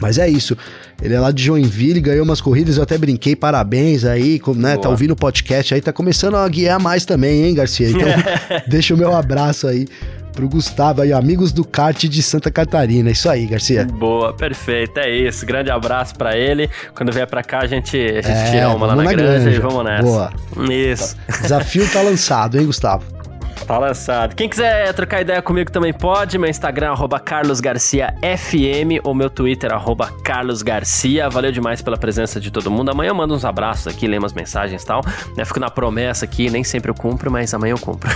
Mas 0.02 0.18
é 0.18 0.28
isso. 0.28 0.58
Ele 1.02 1.14
é 1.14 1.20
lá 1.20 1.32
de 1.32 1.44
Joinville, 1.44 2.00
ganhou 2.00 2.24
umas 2.24 2.42
corridas, 2.42 2.78
eu 2.78 2.84
até 2.84 2.98
brinquei, 2.98 3.36
parabéns 3.36 4.06
aí, 4.06 4.42
né? 4.56 4.74
Boa. 4.74 4.84
Tá 4.84 4.90
ouvindo 4.90 5.12
o 5.12 5.16
podcast 5.16 5.74
aí, 5.74 5.82
tá 5.82 5.92
começando 5.92 6.36
a 6.36 6.48
guiar 6.48 6.80
mais 6.80 7.06
também, 7.06 7.46
hein, 7.46 7.54
Garcia? 7.54 7.90
Então, 7.90 8.08
deixa 8.68 8.94
o 8.94 8.98
meu 8.98 9.16
abraço 9.16 9.68
aí 9.68 9.88
pro 10.36 10.50
Gustavo 10.50 11.02
aí, 11.02 11.14
amigos 11.14 11.52
do 11.54 11.64
kart 11.64 12.04
de 12.04 12.22
Santa 12.22 12.52
Catarina. 12.52 13.10
Isso 13.10 13.30
aí, 13.30 13.48
Garcia. 13.48 13.86
Boa, 13.86 14.34
perfeito. 14.34 15.00
É 15.00 15.10
isso. 15.10 15.46
Grande 15.46 15.72
abraço 15.72 16.14
para 16.16 16.38
ele. 16.38 16.70
Quando 16.94 17.12
vier 17.12 17.26
para 17.26 17.42
cá, 17.42 17.60
a 17.60 17.68
gente, 17.68 17.98
a 17.98 18.22
gente 18.22 18.38
é, 18.38 18.52
tira 18.52 18.70
uma 18.70 18.86
lá 18.86 18.96
na, 18.96 19.04
na 19.04 19.14
granja, 19.14 19.44
granja, 19.44 19.58
e 19.58 19.60
vamos 19.60 19.84
nessa. 19.86 20.04
Boa. 20.04 20.34
Isso. 20.72 21.16
Desafio 21.42 21.90
tá 21.90 22.02
lançado, 22.02 22.60
hein, 22.60 22.66
Gustavo? 22.66 23.06
Tá 23.66 23.80
lançado. 23.80 24.36
Quem 24.36 24.48
quiser 24.48 24.94
trocar 24.94 25.22
ideia 25.22 25.42
comigo 25.42 25.72
também 25.72 25.92
pode. 25.92 26.38
Meu 26.38 26.48
Instagram, 26.50 26.92
arroba 26.92 27.20
carlosgarciafm, 27.20 29.00
ou 29.04 29.16
meu 29.16 29.28
Twitter, 29.28 29.74
arroba 29.74 30.12
carlosgarcia. 30.24 31.28
Valeu 31.32 31.52
demais 31.52 31.82
pela 31.82 31.98
presença 31.98 32.40
de 32.40 32.52
todo 32.52 32.70
mundo. 32.70 32.92
Amanhã 32.92 33.10
eu 33.10 33.16
mando 33.16 33.34
uns 33.34 33.44
abraços 33.44 33.88
aqui, 33.88 34.08
leio 34.08 34.22
umas 34.22 34.34
mensagens 34.34 34.84
e 34.84 34.86
tal. 34.86 35.02
Né, 35.36 35.44
fico 35.44 35.60
na 35.60 35.72
promessa 35.72 36.26
aqui, 36.26 36.48
nem 36.50 36.64
sempre 36.64 36.92
eu 36.92 36.96
cumpro, 36.96 37.32
mas 37.32 37.56
amanhã 37.56 37.72
eu 37.72 37.80
cumpro. 37.80 38.08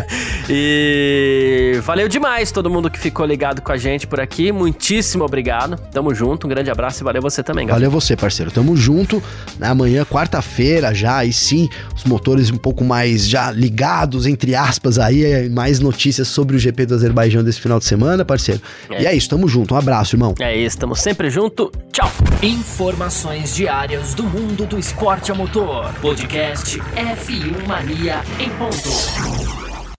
e 0.48 1.78
valeu 1.82 2.08
demais 2.08 2.50
todo 2.50 2.70
mundo 2.70 2.90
que 2.90 2.98
ficou 2.98 3.26
ligado 3.26 3.60
com 3.60 3.72
a 3.72 3.76
gente 3.76 4.06
por 4.06 4.20
aqui. 4.20 4.52
Muitíssimo 4.52 5.22
obrigado. 5.22 5.76
Tamo 5.92 6.14
junto. 6.14 6.46
Um 6.46 6.50
grande 6.50 6.70
abraço 6.70 7.02
e 7.02 7.04
valeu 7.04 7.20
você 7.20 7.42
também, 7.42 7.66
galera. 7.66 7.84
Valeu 7.84 7.90
você, 8.00 8.16
parceiro. 8.16 8.50
Tamo 8.50 8.74
junto. 8.74 9.22
Amanhã, 9.60 10.02
quarta-feira, 10.06 10.94
já, 10.94 11.18
aí 11.18 11.32
sim, 11.32 11.68
os 11.94 12.04
motores 12.04 12.50
um 12.50 12.56
pouco 12.56 12.82
mais 12.82 13.28
já 13.28 13.50
ligados, 13.50 14.24
entre 14.26 14.54
aspas 14.54 14.93
aí, 14.98 15.24
é 15.24 15.48
mais 15.48 15.80
notícias 15.80 16.28
sobre 16.28 16.56
o 16.56 16.58
GP 16.58 16.86
do 16.86 16.94
Azerbaijão 16.94 17.42
desse 17.42 17.60
final 17.60 17.78
de 17.78 17.84
semana, 17.84 18.24
parceiro. 18.24 18.60
É. 18.90 19.02
E 19.02 19.06
é 19.06 19.14
isso, 19.14 19.28
tamo 19.28 19.48
junto. 19.48 19.74
Um 19.74 19.78
abraço, 19.78 20.16
irmão. 20.16 20.34
É 20.40 20.56
isso, 20.56 20.78
tamo 20.78 20.94
sempre 20.94 21.30
junto. 21.30 21.70
Tchau. 21.92 22.10
Informações 22.42 23.54
diárias 23.54 24.14
do 24.14 24.24
mundo 24.24 24.66
do 24.66 24.78
esporte 24.78 25.32
a 25.32 25.34
motor. 25.34 25.92
Podcast 26.00 26.78
F1 26.78 27.66
Mania 27.66 28.22
em 28.38 28.50
ponto. 28.50 29.63